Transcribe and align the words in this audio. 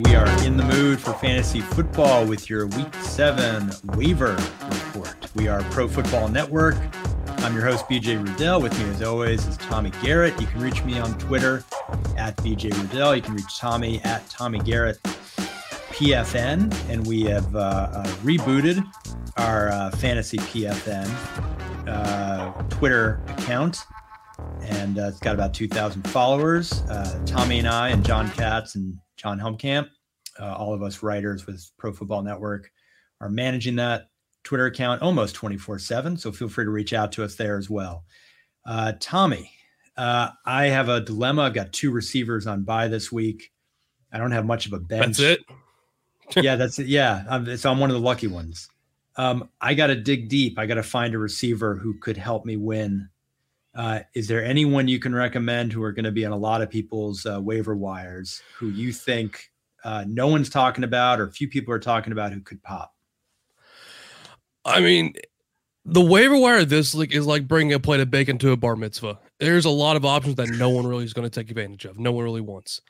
We 0.00 0.14
are 0.14 0.26
in 0.46 0.56
the 0.56 0.64
mood 0.64 0.98
for 0.98 1.12
fantasy 1.12 1.60
football 1.60 2.24
with 2.24 2.48
your 2.48 2.66
week 2.68 2.94
seven 3.02 3.70
waiver 3.96 4.32
report. 4.62 5.28
We 5.34 5.46
are 5.46 5.60
Pro 5.64 5.88
Football 5.88 6.28
Network. 6.28 6.76
I'm 7.40 7.54
your 7.54 7.66
host, 7.66 7.84
BJ 7.84 8.24
Rudell. 8.24 8.62
With 8.62 8.78
me, 8.78 8.88
as 8.88 9.02
always, 9.02 9.46
is 9.46 9.58
Tommy 9.58 9.90
Garrett. 10.02 10.40
You 10.40 10.46
can 10.46 10.62
reach 10.62 10.82
me 10.84 10.98
on 10.98 11.18
Twitter 11.18 11.64
at 12.16 12.34
BJ 12.38 12.70
Rudell. 12.70 13.14
You 13.14 13.20
can 13.20 13.34
reach 13.34 13.58
Tommy 13.58 14.00
at 14.00 14.26
Tommy 14.30 14.60
Garrett 14.60 15.02
PFN. 15.02 16.74
And 16.88 17.06
we 17.06 17.24
have 17.24 17.54
uh, 17.54 17.90
uh, 17.92 18.06
rebooted 18.22 18.82
our 19.36 19.68
uh, 19.68 19.90
Fantasy 19.90 20.38
PFN 20.38 21.08
uh, 21.86 22.52
Twitter 22.70 23.20
account. 23.28 23.84
And 24.62 24.98
uh, 24.98 25.08
it's 25.08 25.18
got 25.18 25.34
about 25.34 25.54
2,000 25.54 26.08
followers. 26.08 26.82
Uh, 26.82 27.20
Tommy 27.26 27.58
and 27.58 27.68
I, 27.68 27.88
and 27.88 28.04
John 28.04 28.30
Katz, 28.30 28.74
and 28.74 28.96
John 29.16 29.38
Humcamp, 29.38 29.88
uh, 30.38 30.54
all 30.54 30.72
of 30.72 30.82
us 30.82 31.02
writers 31.02 31.46
with 31.46 31.70
Pro 31.78 31.92
Football 31.92 32.22
Network 32.22 32.70
are 33.20 33.28
managing 33.28 33.76
that 33.76 34.08
Twitter 34.44 34.66
account 34.66 35.02
almost 35.02 35.34
24 35.34 35.78
7. 35.78 36.16
So 36.16 36.32
feel 36.32 36.48
free 36.48 36.64
to 36.64 36.70
reach 36.70 36.92
out 36.92 37.12
to 37.12 37.24
us 37.24 37.34
there 37.34 37.58
as 37.58 37.68
well. 37.68 38.04
Uh, 38.66 38.92
Tommy, 39.00 39.52
uh, 39.96 40.30
I 40.46 40.66
have 40.66 40.88
a 40.88 41.00
dilemma. 41.00 41.42
I've 41.42 41.54
got 41.54 41.72
two 41.72 41.90
receivers 41.90 42.46
on 42.46 42.62
bye 42.62 42.88
this 42.88 43.12
week. 43.12 43.52
I 44.12 44.18
don't 44.18 44.32
have 44.32 44.46
much 44.46 44.66
of 44.66 44.72
a 44.72 44.80
bench. 44.80 45.18
That's 45.18 45.20
it. 45.20 45.40
yeah, 46.36 46.56
that's 46.56 46.78
it. 46.78 46.86
Yeah. 46.86 47.24
I'm, 47.28 47.56
so 47.56 47.70
I'm 47.70 47.78
one 47.78 47.90
of 47.90 47.94
the 47.94 48.00
lucky 48.00 48.26
ones. 48.26 48.68
Um, 49.16 49.50
I 49.60 49.74
got 49.74 49.88
to 49.88 49.96
dig 49.96 50.28
deep. 50.28 50.58
I 50.58 50.66
got 50.66 50.74
to 50.74 50.82
find 50.82 51.14
a 51.14 51.18
receiver 51.18 51.76
who 51.76 51.98
could 51.98 52.16
help 52.16 52.44
me 52.44 52.56
win. 52.56 53.08
Uh, 53.74 54.00
is 54.14 54.26
there 54.26 54.44
anyone 54.44 54.88
you 54.88 54.98
can 54.98 55.14
recommend 55.14 55.72
who 55.72 55.82
are 55.82 55.92
going 55.92 56.04
to 56.04 56.10
be 56.10 56.24
on 56.24 56.32
a 56.32 56.36
lot 56.36 56.60
of 56.60 56.68
people's 56.70 57.24
uh, 57.24 57.40
waiver 57.40 57.76
wires 57.76 58.42
who 58.56 58.68
you 58.68 58.92
think 58.92 59.50
uh, 59.84 60.04
no 60.08 60.26
one's 60.26 60.50
talking 60.50 60.84
about 60.84 61.20
or 61.20 61.30
few 61.30 61.48
people 61.48 61.72
are 61.72 61.78
talking 61.78 62.12
about 62.12 62.32
who 62.32 62.40
could 62.40 62.62
pop? 62.62 62.92
I 64.64 64.80
mean, 64.80 65.14
the 65.84 66.00
waiver 66.00 66.36
wire 66.36 66.64
this 66.64 66.94
league 66.94 67.14
is 67.14 67.26
like 67.26 67.48
bringing 67.48 67.72
a 67.72 67.80
plate 67.80 68.00
of 68.00 68.10
bacon 68.10 68.38
to 68.38 68.50
a 68.50 68.56
bar 68.56 68.76
mitzvah. 68.76 69.18
There's 69.38 69.64
a 69.64 69.70
lot 69.70 69.96
of 69.96 70.04
options 70.04 70.34
that 70.36 70.50
no 70.50 70.68
one 70.68 70.86
really 70.86 71.04
is 71.04 71.14
going 71.14 71.28
to 71.28 71.40
take 71.40 71.50
advantage 71.50 71.84
of. 71.84 71.98
No 71.98 72.12
one 72.12 72.24
really 72.24 72.40
wants. 72.40 72.80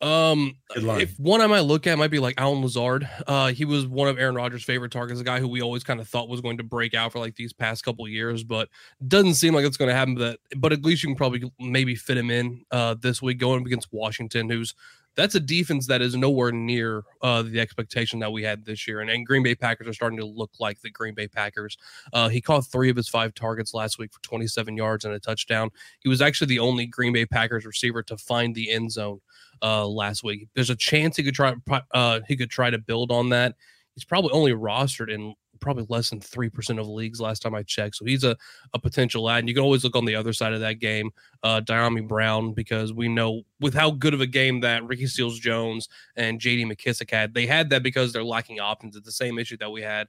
Um, 0.00 0.56
if 0.76 1.18
one 1.18 1.40
I 1.40 1.48
might 1.48 1.60
look 1.60 1.86
at 1.88 1.98
might 1.98 2.12
be 2.12 2.20
like 2.20 2.34
Allen 2.38 2.62
Lazard. 2.62 3.08
Uh, 3.26 3.48
he 3.48 3.64
was 3.64 3.86
one 3.86 4.06
of 4.06 4.16
Aaron 4.18 4.36
Rodgers' 4.36 4.62
favorite 4.62 4.92
targets, 4.92 5.20
a 5.20 5.24
guy 5.24 5.40
who 5.40 5.48
we 5.48 5.60
always 5.60 5.82
kind 5.82 5.98
of 5.98 6.06
thought 6.06 6.28
was 6.28 6.40
going 6.40 6.58
to 6.58 6.62
break 6.62 6.94
out 6.94 7.12
for 7.12 7.18
like 7.18 7.34
these 7.34 7.52
past 7.52 7.84
couple 7.84 8.06
years, 8.06 8.44
but 8.44 8.68
doesn't 9.08 9.34
seem 9.34 9.54
like 9.54 9.64
it's 9.64 9.76
going 9.76 9.88
to 9.88 9.94
happen. 9.94 10.14
But 10.14 10.38
but 10.56 10.72
at 10.72 10.84
least 10.84 11.02
you 11.02 11.08
can 11.08 11.16
probably 11.16 11.50
maybe 11.58 11.96
fit 11.96 12.16
him 12.16 12.30
in 12.30 12.64
uh 12.70 12.94
this 13.00 13.20
week 13.20 13.38
going 13.38 13.66
against 13.66 13.88
Washington, 13.92 14.48
who's 14.48 14.74
that's 15.18 15.34
a 15.34 15.40
defense 15.40 15.88
that 15.88 16.00
is 16.00 16.14
nowhere 16.14 16.52
near 16.52 17.02
uh, 17.22 17.42
the 17.42 17.58
expectation 17.58 18.20
that 18.20 18.30
we 18.30 18.44
had 18.44 18.64
this 18.64 18.86
year. 18.86 19.00
And, 19.00 19.10
and 19.10 19.26
Green 19.26 19.42
Bay 19.42 19.56
Packers 19.56 19.88
are 19.88 19.92
starting 19.92 20.20
to 20.20 20.24
look 20.24 20.52
like 20.60 20.80
the 20.80 20.90
Green 20.90 21.12
Bay 21.12 21.26
Packers. 21.26 21.76
Uh, 22.12 22.28
he 22.28 22.40
caught 22.40 22.66
three 22.68 22.88
of 22.88 22.96
his 22.96 23.08
five 23.08 23.34
targets 23.34 23.74
last 23.74 23.98
week 23.98 24.12
for 24.12 24.22
27 24.22 24.76
yards 24.76 25.04
and 25.04 25.12
a 25.12 25.18
touchdown. 25.18 25.70
He 25.98 26.08
was 26.08 26.22
actually 26.22 26.46
the 26.46 26.60
only 26.60 26.86
Green 26.86 27.12
Bay 27.12 27.26
Packers 27.26 27.66
receiver 27.66 28.00
to 28.04 28.16
find 28.16 28.54
the 28.54 28.70
end 28.70 28.92
zone 28.92 29.20
uh, 29.62 29.86
last 29.86 30.22
week. 30.22 30.48
There's 30.54 30.70
a 30.70 30.76
chance 30.76 31.16
he 31.16 31.22
could 31.22 31.34
try 31.34 31.54
uh, 31.92 32.20
he 32.28 32.36
could 32.36 32.50
try 32.50 32.70
to 32.70 32.78
build 32.78 33.10
on 33.10 33.28
that. 33.30 33.54
He's 33.94 34.04
probably 34.04 34.30
only 34.32 34.52
rostered 34.52 35.12
in 35.12 35.34
probably 35.60 35.86
less 35.88 36.10
than 36.10 36.20
3% 36.20 36.78
of 36.78 36.88
leagues 36.88 37.20
last 37.20 37.42
time 37.42 37.54
I 37.54 37.62
checked. 37.62 37.96
So 37.96 38.04
he's 38.04 38.24
a, 38.24 38.36
a 38.74 38.78
potential 38.78 39.28
ad. 39.28 39.40
And 39.40 39.48
you 39.48 39.54
can 39.54 39.64
always 39.64 39.84
look 39.84 39.96
on 39.96 40.04
the 40.04 40.14
other 40.14 40.32
side 40.32 40.52
of 40.52 40.60
that 40.60 40.74
game, 40.74 41.10
uh, 41.42 41.60
Dyami 41.60 42.06
Brown, 42.06 42.52
because 42.52 42.92
we 42.92 43.08
know 43.08 43.42
with 43.60 43.74
how 43.74 43.90
good 43.90 44.14
of 44.14 44.20
a 44.20 44.26
game 44.26 44.60
that 44.60 44.84
Ricky 44.84 45.06
Seals 45.06 45.38
Jones 45.38 45.88
and 46.16 46.40
JD 46.40 46.72
McKissic 46.72 47.10
had, 47.10 47.34
they 47.34 47.46
had 47.46 47.70
that 47.70 47.82
because 47.82 48.12
they're 48.12 48.24
lacking 48.24 48.60
options. 48.60 48.96
It's 48.96 49.06
the 49.06 49.12
same 49.12 49.38
issue 49.38 49.56
that 49.58 49.70
we 49.70 49.82
had 49.82 50.08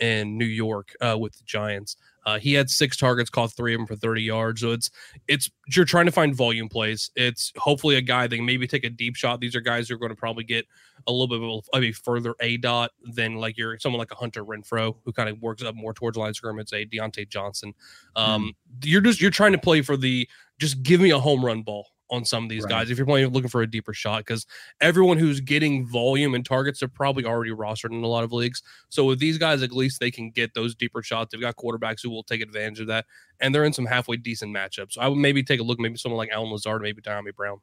in 0.00 0.36
New 0.38 0.46
York 0.46 0.94
uh, 1.00 1.16
with 1.18 1.36
the 1.36 1.44
Giants. 1.44 1.96
Uh, 2.26 2.38
he 2.38 2.52
had 2.52 2.68
six 2.68 2.96
targets, 2.96 3.30
caught 3.30 3.52
three 3.52 3.74
of 3.74 3.78
them 3.78 3.86
for 3.86 3.96
30 3.96 4.22
yards. 4.22 4.60
So 4.60 4.72
it's 4.72 4.90
it's 5.28 5.50
you're 5.74 5.84
trying 5.84 6.06
to 6.06 6.12
find 6.12 6.34
volume 6.34 6.68
plays. 6.68 7.10
It's 7.16 7.52
hopefully 7.56 7.96
a 7.96 8.00
guy 8.00 8.26
that 8.26 8.36
can 8.36 8.44
maybe 8.44 8.66
take 8.66 8.84
a 8.84 8.90
deep 8.90 9.16
shot. 9.16 9.40
These 9.40 9.56
are 9.56 9.60
guys 9.60 9.88
who 9.88 9.94
are 9.94 9.98
going 9.98 10.10
to 10.10 10.16
probably 10.16 10.44
get 10.44 10.66
a 11.06 11.12
little 11.12 11.26
bit 11.26 11.64
of 11.72 11.82
a 11.82 11.92
further 11.92 12.34
A 12.40 12.56
dot 12.56 12.90
than 13.04 13.36
like 13.36 13.56
you're 13.56 13.78
someone 13.78 13.98
like 13.98 14.12
a 14.12 14.16
Hunter 14.16 14.44
Renfrow 14.44 14.96
who 15.04 15.12
kind 15.12 15.28
of 15.28 15.40
works 15.40 15.62
up 15.62 15.74
more 15.74 15.94
towards 15.94 16.16
line 16.16 16.34
scrimmage, 16.34 16.72
a 16.72 16.86
Diontae 16.86 17.28
Johnson. 17.28 17.74
Um, 18.16 18.54
mm. 18.78 18.84
You're 18.84 19.00
just 19.00 19.20
you're 19.20 19.30
trying 19.30 19.52
to 19.52 19.58
play 19.58 19.82
for 19.82 19.96
the 19.96 20.28
just 20.58 20.82
give 20.82 21.00
me 21.00 21.10
a 21.10 21.18
home 21.18 21.44
run 21.44 21.62
ball 21.62 21.88
on 22.10 22.24
some 22.24 22.44
of 22.44 22.50
these 22.50 22.64
right. 22.64 22.70
guys 22.70 22.90
if 22.90 22.98
you're 22.98 23.06
playing 23.06 23.28
looking 23.28 23.48
for 23.48 23.62
a 23.62 23.70
deeper 23.70 23.94
shot 23.94 24.18
because 24.18 24.46
everyone 24.80 25.16
who's 25.16 25.40
getting 25.40 25.86
volume 25.86 26.34
and 26.34 26.44
targets 26.44 26.82
are 26.82 26.88
probably 26.88 27.24
already 27.24 27.52
rostered 27.52 27.92
in 27.92 28.02
a 28.02 28.06
lot 28.06 28.24
of 28.24 28.32
leagues. 28.32 28.62
So 28.88 29.04
with 29.04 29.18
these 29.18 29.38
guys, 29.38 29.62
at 29.62 29.72
least 29.72 30.00
they 30.00 30.10
can 30.10 30.30
get 30.30 30.54
those 30.54 30.74
deeper 30.74 31.02
shots. 31.02 31.32
They've 31.32 31.40
got 31.40 31.56
quarterbacks 31.56 32.02
who 32.02 32.10
will 32.10 32.24
take 32.24 32.42
advantage 32.42 32.80
of 32.80 32.88
that, 32.88 33.06
and 33.40 33.54
they're 33.54 33.64
in 33.64 33.72
some 33.72 33.86
halfway 33.86 34.16
decent 34.16 34.54
matchups. 34.54 34.92
So 34.92 35.00
I 35.00 35.08
would 35.08 35.18
maybe 35.18 35.42
take 35.42 35.60
a 35.60 35.62
look, 35.62 35.78
maybe 35.78 35.96
someone 35.96 36.18
like 36.18 36.30
Allen 36.32 36.50
Lazard, 36.50 36.82
maybe 36.82 37.00
Dyami 37.00 37.34
Brown. 37.34 37.60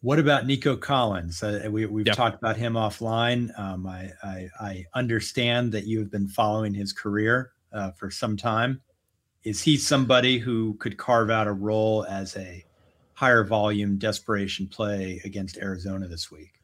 What 0.00 0.18
about 0.18 0.46
Nico 0.46 0.76
Collins? 0.76 1.42
Uh, 1.42 1.66
we, 1.70 1.86
we've 1.86 2.06
yep. 2.06 2.14
talked 2.14 2.36
about 2.36 2.58
him 2.58 2.74
offline. 2.74 3.58
Um, 3.58 3.86
I, 3.86 4.10
I, 4.22 4.48
I, 4.60 4.84
understand 4.92 5.72
that 5.72 5.86
you 5.86 5.98
have 5.98 6.10
been 6.10 6.28
following 6.28 6.74
his 6.74 6.92
career 6.92 7.52
uh, 7.72 7.90
for 7.92 8.10
some 8.10 8.36
time. 8.36 8.82
Is 9.44 9.62
he 9.62 9.78
somebody 9.78 10.38
who 10.38 10.74
could 10.74 10.98
carve 10.98 11.30
out 11.30 11.46
a 11.46 11.52
role 11.52 12.04
as 12.04 12.36
a 12.36 12.62
higher 13.24 13.42
volume 13.42 13.96
desperation 13.96 14.68
play 14.68 15.18
against 15.24 15.56
Arizona 15.56 16.06
this 16.06 16.30
week. 16.30 16.60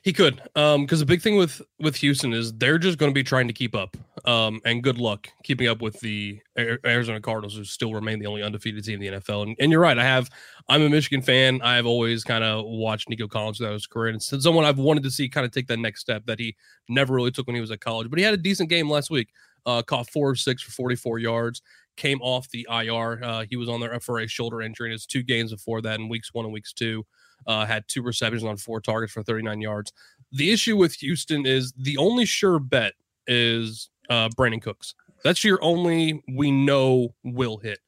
He 0.00 0.14
could, 0.14 0.40
um, 0.56 0.86
because 0.86 1.00
the 1.00 1.04
big 1.04 1.20
thing 1.20 1.36
with 1.36 1.60
with 1.80 1.96
Houston 1.96 2.32
is 2.32 2.50
they're 2.54 2.78
just 2.78 2.96
going 2.96 3.10
to 3.10 3.14
be 3.14 3.22
trying 3.22 3.46
to 3.46 3.52
keep 3.52 3.74
up, 3.74 3.94
um, 4.24 4.58
and 4.64 4.82
good 4.82 4.96
luck 4.96 5.28
keeping 5.42 5.68
up 5.68 5.82
with 5.82 6.00
the 6.00 6.40
Arizona 6.56 7.20
Cardinals, 7.20 7.56
who 7.56 7.64
still 7.64 7.92
remain 7.92 8.20
the 8.20 8.26
only 8.26 8.42
undefeated 8.42 8.82
team 8.84 9.02
in 9.02 9.12
the 9.12 9.20
NFL. 9.20 9.42
And, 9.42 9.56
and 9.60 9.70
you're 9.70 9.82
right, 9.82 9.98
I 9.98 10.04
have, 10.04 10.30
I'm 10.70 10.80
a 10.80 10.88
Michigan 10.88 11.20
fan. 11.20 11.60
I 11.62 11.76
have 11.76 11.84
always 11.84 12.24
kind 12.24 12.42
of 12.42 12.64
watched 12.64 13.10
Nico 13.10 13.28
Collins 13.28 13.58
throughout 13.58 13.74
his 13.74 13.86
career, 13.86 14.08
and 14.08 14.16
it's 14.16 14.42
someone 14.42 14.64
I've 14.64 14.78
wanted 14.78 15.02
to 15.02 15.10
see 15.10 15.28
kind 15.28 15.44
of 15.44 15.52
take 15.52 15.66
that 15.66 15.78
next 15.78 16.00
step 16.00 16.24
that 16.24 16.38
he 16.38 16.56
never 16.88 17.12
really 17.12 17.32
took 17.32 17.46
when 17.46 17.56
he 17.56 17.60
was 17.60 17.70
at 17.70 17.80
college. 17.80 18.08
But 18.08 18.18
he 18.18 18.24
had 18.24 18.32
a 18.32 18.38
decent 18.38 18.70
game 18.70 18.88
last 18.88 19.10
week. 19.10 19.28
Uh, 19.66 19.82
caught 19.82 20.08
four 20.08 20.30
of 20.30 20.38
six 20.38 20.62
for 20.62 20.70
44 20.70 21.18
yards 21.18 21.60
came 21.98 22.22
off 22.22 22.48
the 22.50 22.66
IR. 22.70 23.22
Uh, 23.22 23.44
he 23.50 23.56
was 23.56 23.68
on 23.68 23.80
there 23.80 23.98
for 24.00 24.20
a 24.20 24.26
shoulder 24.26 24.62
injury 24.62 24.88
in 24.88 24.92
his 24.92 25.04
two 25.04 25.22
games 25.22 25.52
before 25.52 25.82
that 25.82 26.00
in 26.00 26.08
weeks 26.08 26.32
one 26.32 26.46
and 26.46 26.54
weeks 26.54 26.72
two. 26.72 27.04
Uh, 27.46 27.66
had 27.66 27.84
two 27.88 28.02
receptions 28.02 28.44
on 28.44 28.56
four 28.56 28.80
targets 28.80 29.12
for 29.12 29.22
39 29.22 29.60
yards. 29.60 29.92
The 30.32 30.50
issue 30.50 30.76
with 30.76 30.94
Houston 30.94 31.44
is 31.46 31.72
the 31.76 31.96
only 31.96 32.24
sure 32.24 32.58
bet 32.58 32.94
is 33.26 33.90
uh, 34.08 34.28
Brandin 34.30 34.62
Cooks. 34.62 34.94
That's 35.24 35.44
your 35.44 35.62
only 35.62 36.22
we 36.34 36.50
know 36.50 37.14
will 37.24 37.58
hit. 37.58 37.78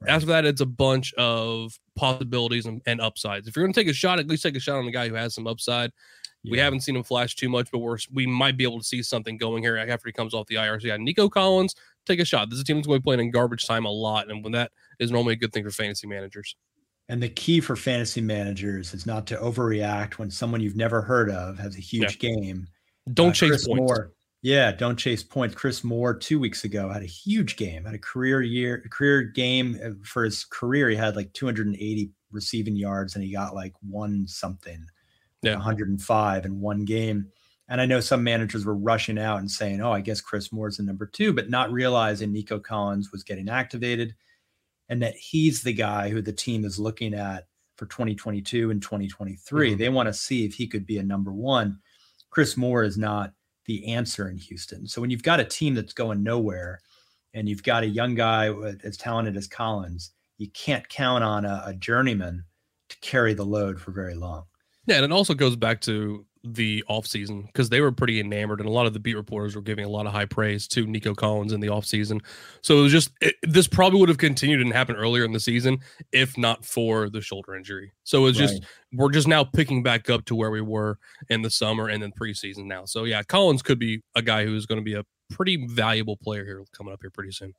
Right. 0.00 0.10
After 0.10 0.26
that, 0.26 0.44
it's 0.44 0.60
a 0.60 0.66
bunch 0.66 1.12
of 1.14 1.78
possibilities 1.96 2.66
and, 2.66 2.82
and 2.86 3.00
upsides. 3.00 3.48
If 3.48 3.56
you're 3.56 3.64
going 3.64 3.72
to 3.72 3.80
take 3.80 3.90
a 3.90 3.94
shot, 3.94 4.18
at 4.18 4.26
least 4.26 4.42
take 4.42 4.56
a 4.56 4.60
shot 4.60 4.78
on 4.78 4.84
the 4.84 4.92
guy 4.92 5.08
who 5.08 5.14
has 5.14 5.34
some 5.34 5.46
upside. 5.46 5.92
Yeah. 6.42 6.52
We 6.52 6.58
haven't 6.58 6.80
seen 6.80 6.96
him 6.96 7.04
flash 7.04 7.36
too 7.36 7.48
much, 7.48 7.70
but 7.70 7.78
we're 7.78 7.96
we 8.12 8.26
might 8.26 8.58
be 8.58 8.64
able 8.64 8.78
to 8.78 8.84
see 8.84 9.02
something 9.02 9.38
going 9.38 9.62
here 9.62 9.78
after 9.78 10.08
he 10.08 10.12
comes 10.12 10.34
off 10.34 10.46
the 10.46 10.56
IR. 10.56 10.78
So 10.78 10.88
yeah, 10.88 10.98
Nico 10.98 11.28
Collins, 11.28 11.74
take 12.06 12.20
a 12.20 12.24
shot. 12.24 12.50
This 12.50 12.56
is 12.56 12.62
a 12.62 12.64
team 12.64 12.76
that's 12.76 12.86
going 12.86 12.98
to 12.98 13.00
be 13.00 13.04
playing 13.04 13.20
in 13.20 13.30
garbage 13.30 13.66
time 13.66 13.84
a 13.84 13.90
lot, 13.90 14.30
and 14.30 14.42
when 14.42 14.52
that 14.52 14.72
is 14.98 15.10
normally 15.10 15.34
a 15.34 15.36
good 15.36 15.52
thing 15.52 15.64
for 15.64 15.70
fantasy 15.70 16.06
managers. 16.06 16.56
And 17.08 17.22
the 17.22 17.28
key 17.28 17.60
for 17.60 17.76
fantasy 17.76 18.22
managers 18.22 18.94
is 18.94 19.04
not 19.04 19.26
to 19.26 19.36
overreact 19.36 20.14
when 20.14 20.30
someone 20.30 20.60
you've 20.60 20.76
never 20.76 21.02
heard 21.02 21.30
of 21.30 21.58
has 21.58 21.76
a 21.76 21.80
huge 21.80 22.22
yeah. 22.22 22.30
game. 22.30 22.66
Don't 23.12 23.30
uh, 23.30 23.32
chase 23.32 23.50
Chris 23.50 23.66
points. 23.68 23.80
Moore, 23.80 24.12
yeah, 24.40 24.72
don't 24.72 24.96
chase 24.96 25.22
points. 25.22 25.54
Chris 25.54 25.84
Moore 25.84 26.14
two 26.14 26.38
weeks 26.38 26.64
ago 26.64 26.88
had 26.88 27.02
a 27.02 27.06
huge 27.06 27.56
game, 27.56 27.84
had 27.84 27.94
a 27.94 27.98
career 27.98 28.40
year, 28.40 28.82
career 28.90 29.22
game 29.22 29.78
uh, 29.84 29.90
for 30.02 30.24
his 30.24 30.44
career. 30.44 30.88
He 30.88 30.96
had 30.96 31.16
like 31.16 31.32
280 31.34 32.10
receiving 32.30 32.76
yards, 32.76 33.14
and 33.14 33.24
he 33.24 33.32
got 33.32 33.54
like 33.54 33.74
one 33.86 34.26
something, 34.26 34.84
yeah. 35.42 35.54
105 35.54 36.46
in 36.46 36.60
one 36.60 36.84
game. 36.84 37.30
And 37.74 37.80
I 37.80 37.86
know 37.86 37.98
some 37.98 38.22
managers 38.22 38.64
were 38.64 38.76
rushing 38.76 39.18
out 39.18 39.40
and 39.40 39.50
saying, 39.50 39.80
oh, 39.80 39.90
I 39.90 40.00
guess 40.00 40.20
Chris 40.20 40.52
Moore's 40.52 40.76
the 40.76 40.84
number 40.84 41.06
two, 41.06 41.32
but 41.32 41.50
not 41.50 41.72
realizing 41.72 42.30
Nico 42.30 42.60
Collins 42.60 43.10
was 43.10 43.24
getting 43.24 43.48
activated 43.48 44.14
and 44.88 45.02
that 45.02 45.16
he's 45.16 45.60
the 45.60 45.72
guy 45.72 46.08
who 46.08 46.22
the 46.22 46.32
team 46.32 46.64
is 46.64 46.78
looking 46.78 47.14
at 47.14 47.48
for 47.76 47.86
2022 47.86 48.70
and 48.70 48.80
2023. 48.80 49.70
Mm-hmm. 49.70 49.76
They 49.76 49.88
want 49.88 50.06
to 50.06 50.12
see 50.12 50.44
if 50.44 50.54
he 50.54 50.68
could 50.68 50.86
be 50.86 50.98
a 50.98 51.02
number 51.02 51.32
one. 51.32 51.80
Chris 52.30 52.56
Moore 52.56 52.84
is 52.84 52.96
not 52.96 53.32
the 53.66 53.92
answer 53.92 54.28
in 54.28 54.36
Houston. 54.36 54.86
So 54.86 55.00
when 55.00 55.10
you've 55.10 55.24
got 55.24 55.40
a 55.40 55.44
team 55.44 55.74
that's 55.74 55.94
going 55.94 56.22
nowhere 56.22 56.80
and 57.32 57.48
you've 57.48 57.64
got 57.64 57.82
a 57.82 57.88
young 57.88 58.14
guy 58.14 58.54
as 58.84 58.96
talented 58.96 59.36
as 59.36 59.48
Collins, 59.48 60.12
you 60.38 60.48
can't 60.50 60.88
count 60.88 61.24
on 61.24 61.44
a, 61.44 61.64
a 61.66 61.74
journeyman 61.74 62.44
to 62.90 62.96
carry 63.00 63.34
the 63.34 63.44
load 63.44 63.80
for 63.80 63.90
very 63.90 64.14
long. 64.14 64.44
Yeah, 64.86 64.98
and 64.98 65.04
it 65.06 65.10
also 65.10 65.34
goes 65.34 65.56
back 65.56 65.80
to 65.80 66.24
the 66.44 66.84
offseason 66.90 67.46
because 67.46 67.70
they 67.70 67.80
were 67.80 67.90
pretty 67.90 68.20
enamored 68.20 68.60
and 68.60 68.68
a 68.68 68.72
lot 68.72 68.86
of 68.86 68.92
the 68.92 69.00
beat 69.00 69.14
reporters 69.14 69.56
were 69.56 69.62
giving 69.62 69.84
a 69.84 69.88
lot 69.88 70.06
of 70.06 70.12
high 70.12 70.26
praise 70.26 70.68
to 70.68 70.86
Nico 70.86 71.14
Collins 71.14 71.52
in 71.52 71.60
the 71.60 71.68
offseason. 71.68 72.20
So 72.60 72.78
it 72.78 72.82
was 72.82 72.92
just 72.92 73.10
it, 73.22 73.34
this 73.42 73.66
probably 73.66 73.98
would 74.00 74.10
have 74.10 74.18
continued 74.18 74.60
and 74.60 74.72
happened 74.72 74.98
earlier 74.98 75.24
in 75.24 75.32
the 75.32 75.40
season 75.40 75.78
if 76.12 76.36
not 76.36 76.64
for 76.64 77.08
the 77.08 77.22
shoulder 77.22 77.54
injury. 77.54 77.92
So 78.04 78.26
it's 78.26 78.38
right. 78.38 78.48
just 78.48 78.62
we're 78.92 79.10
just 79.10 79.26
now 79.26 79.42
picking 79.42 79.82
back 79.82 80.10
up 80.10 80.26
to 80.26 80.34
where 80.34 80.50
we 80.50 80.60
were 80.60 80.98
in 81.30 81.40
the 81.40 81.50
summer 81.50 81.88
and 81.88 82.02
then 82.02 82.12
preseason 82.12 82.66
now. 82.66 82.84
So 82.84 83.04
yeah, 83.04 83.22
Collins 83.22 83.62
could 83.62 83.78
be 83.78 84.02
a 84.14 84.22
guy 84.22 84.44
who's 84.44 84.66
going 84.66 84.80
to 84.80 84.84
be 84.84 84.94
a 84.94 85.04
pretty 85.30 85.66
valuable 85.66 86.18
player 86.18 86.44
here 86.44 86.62
coming 86.72 86.92
up 86.92 87.00
here 87.02 87.10
pretty 87.10 87.32
soon 87.32 87.54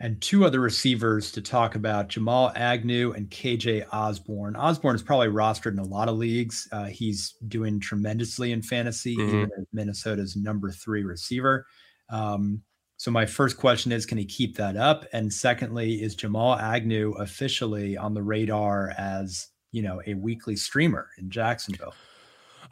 and 0.00 0.20
two 0.20 0.44
other 0.44 0.60
receivers 0.60 1.32
to 1.32 1.42
talk 1.42 1.74
about 1.74 2.08
Jamal 2.08 2.52
Agnew 2.54 3.12
and 3.12 3.28
KJ 3.30 3.86
Osborn. 3.92 4.54
Osborn 4.54 4.94
is 4.94 5.02
probably 5.02 5.28
rostered 5.28 5.72
in 5.72 5.80
a 5.80 5.84
lot 5.84 6.08
of 6.08 6.16
leagues. 6.16 6.68
Uh, 6.70 6.84
he's 6.84 7.34
doing 7.48 7.80
tremendously 7.80 8.52
in 8.52 8.62
fantasy, 8.62 9.16
mm-hmm. 9.16 9.28
even 9.28 9.50
as 9.58 9.66
Minnesota's 9.72 10.36
number 10.36 10.70
three 10.70 11.02
receiver. 11.02 11.66
Um, 12.10 12.62
so, 12.96 13.10
my 13.10 13.26
first 13.26 13.56
question 13.56 13.92
is 13.92 14.06
can 14.06 14.18
he 14.18 14.24
keep 14.24 14.56
that 14.56 14.76
up? 14.76 15.04
And 15.12 15.32
secondly, 15.32 16.02
is 16.02 16.14
Jamal 16.14 16.54
Agnew 16.54 17.12
officially 17.12 17.96
on 17.96 18.14
the 18.14 18.22
radar 18.22 18.92
as 18.96 19.48
you 19.72 19.82
know 19.82 20.00
a 20.06 20.14
weekly 20.14 20.56
streamer 20.56 21.08
in 21.18 21.30
Jacksonville? 21.30 21.94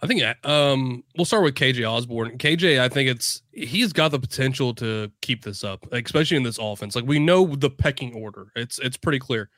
I 0.02 0.06
think 0.06 0.22
um, 0.46 1.02
we'll 1.16 1.24
start 1.24 1.44
with 1.44 1.54
KJ 1.54 1.88
Osborn. 1.88 2.38
KJ, 2.38 2.80
I 2.80 2.88
think 2.88 3.08
it's 3.08 3.42
he's 3.52 3.92
got 3.92 4.10
the 4.10 4.18
potential 4.18 4.74
to 4.74 5.10
keep 5.22 5.44
this 5.44 5.64
up, 5.64 5.86
especially 5.92 6.36
in 6.36 6.42
this 6.42 6.58
offense. 6.58 6.94
Like 6.94 7.06
we 7.06 7.18
know 7.18 7.46
the 7.46 7.70
pecking 7.70 8.14
order; 8.14 8.52
it's 8.54 8.78
it's 8.78 8.96
pretty 8.96 9.18
clear. 9.18 9.48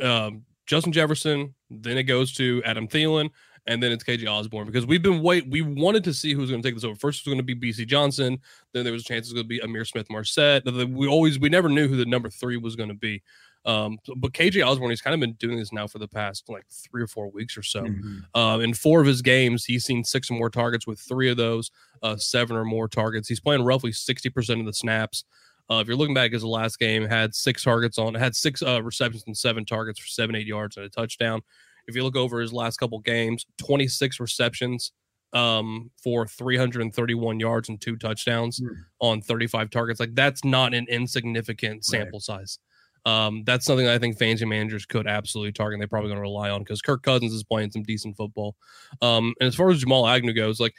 Um, 0.00 0.44
Justin 0.66 0.92
Jefferson, 0.92 1.54
then 1.70 1.98
it 1.98 2.04
goes 2.04 2.32
to 2.34 2.62
Adam 2.64 2.88
Thielen, 2.88 3.30
and 3.66 3.82
then 3.82 3.92
it's 3.92 4.04
KJ 4.04 4.26
Osborn 4.26 4.66
because 4.66 4.86
we've 4.86 5.02
been 5.02 5.22
wait. 5.22 5.48
We 5.48 5.60
wanted 5.60 6.04
to 6.04 6.14
see 6.14 6.32
who's 6.32 6.50
going 6.50 6.62
to 6.62 6.66
take 6.66 6.74
this 6.74 6.84
over. 6.84 6.96
First, 6.96 7.20
it 7.20 7.30
was 7.30 7.34
going 7.34 7.46
to 7.46 7.54
be 7.54 7.72
Bisi 7.72 7.86
Johnson. 7.86 8.38
Then 8.72 8.84
there 8.84 8.92
was 8.92 9.02
a 9.02 9.04
chance 9.04 9.26
it 9.26 9.34
was 9.34 9.42
going 9.42 9.44
to 9.44 9.48
be 9.48 9.60
Ihmir 9.60 9.86
Smith-Marsette. 9.86 10.64
We 10.88 11.06
always 11.06 11.38
we 11.38 11.50
never 11.50 11.68
knew 11.68 11.88
who 11.88 11.96
the 11.96 12.06
number 12.06 12.30
three 12.30 12.56
was 12.56 12.76
going 12.76 12.88
to 12.88 12.94
be. 12.94 13.22
Um, 13.64 13.98
but 14.16 14.32
KJ 14.32 14.66
Osborn, 14.66 14.90
he's 14.90 15.00
kind 15.00 15.14
of 15.14 15.20
been 15.20 15.34
doing 15.34 15.58
this 15.58 15.72
now 15.72 15.86
for 15.86 15.98
the 15.98 16.08
past 16.08 16.48
like 16.48 16.64
three 16.70 17.02
or 17.02 17.06
four 17.06 17.30
weeks 17.30 17.56
or 17.56 17.62
so. 17.62 17.82
Mm-hmm. 17.82 18.18
Uh, 18.34 18.58
in 18.60 18.72
four 18.72 19.00
of 19.00 19.06
his 19.06 19.20
games, 19.20 19.64
he's 19.64 19.84
seen 19.84 20.04
six 20.04 20.30
or 20.30 20.34
more 20.34 20.50
targets 20.50 20.86
with 20.86 20.98
three 21.00 21.28
of 21.28 21.36
those, 21.36 21.70
uh, 22.02 22.16
seven 22.16 22.56
or 22.56 22.64
more 22.64 22.88
targets. 22.88 23.28
He's 23.28 23.40
playing 23.40 23.64
roughly 23.64 23.90
60% 23.90 24.60
of 24.60 24.66
the 24.66 24.72
snaps. 24.72 25.24
Uh, 25.70 25.80
if 25.80 25.86
you're 25.86 25.96
looking 25.96 26.14
back 26.14 26.26
at 26.26 26.32
his 26.32 26.44
last 26.44 26.78
game, 26.78 27.04
had 27.04 27.34
six 27.34 27.62
targets 27.62 27.98
on, 27.98 28.14
had 28.14 28.34
six 28.34 28.62
uh, 28.62 28.82
receptions 28.82 29.24
and 29.26 29.36
seven 29.36 29.66
targets 29.66 30.00
for 30.00 30.06
seven, 30.06 30.34
eight 30.34 30.46
yards 30.46 30.76
and 30.76 30.86
a 30.86 30.88
touchdown. 30.88 31.42
If 31.86 31.94
you 31.94 32.02
look 32.04 32.16
over 32.16 32.40
his 32.40 32.52
last 32.52 32.78
couple 32.78 32.98
games, 33.00 33.44
26 33.58 34.18
receptions 34.20 34.92
um, 35.32 35.90
for 36.02 36.26
331 36.26 37.40
yards 37.40 37.68
and 37.68 37.80
two 37.80 37.96
touchdowns 37.96 38.60
mm. 38.60 38.70
on 39.00 39.20
35 39.20 39.70
targets. 39.70 40.00
Like 40.00 40.14
that's 40.14 40.44
not 40.44 40.74
an 40.74 40.86
insignificant 40.88 41.84
sample 41.84 42.18
right. 42.18 42.22
size. 42.22 42.58
Um, 43.04 43.42
that's 43.44 43.64
something 43.64 43.86
that 43.86 43.94
I 43.94 43.98
think 43.98 44.18
fantasy 44.18 44.44
managers 44.44 44.86
could 44.86 45.06
absolutely 45.06 45.52
target. 45.52 45.78
They're 45.78 45.88
probably 45.88 46.08
going 46.08 46.18
to 46.18 46.22
rely 46.22 46.50
on 46.50 46.60
because 46.60 46.82
Kirk 46.82 47.02
Cousins 47.02 47.32
is 47.32 47.44
playing 47.44 47.70
some 47.70 47.82
decent 47.82 48.16
football. 48.16 48.56
Um, 49.00 49.34
and 49.40 49.48
as 49.48 49.54
far 49.54 49.70
as 49.70 49.80
Jamal 49.80 50.06
Agnew 50.06 50.32
goes, 50.32 50.60
like 50.60 50.74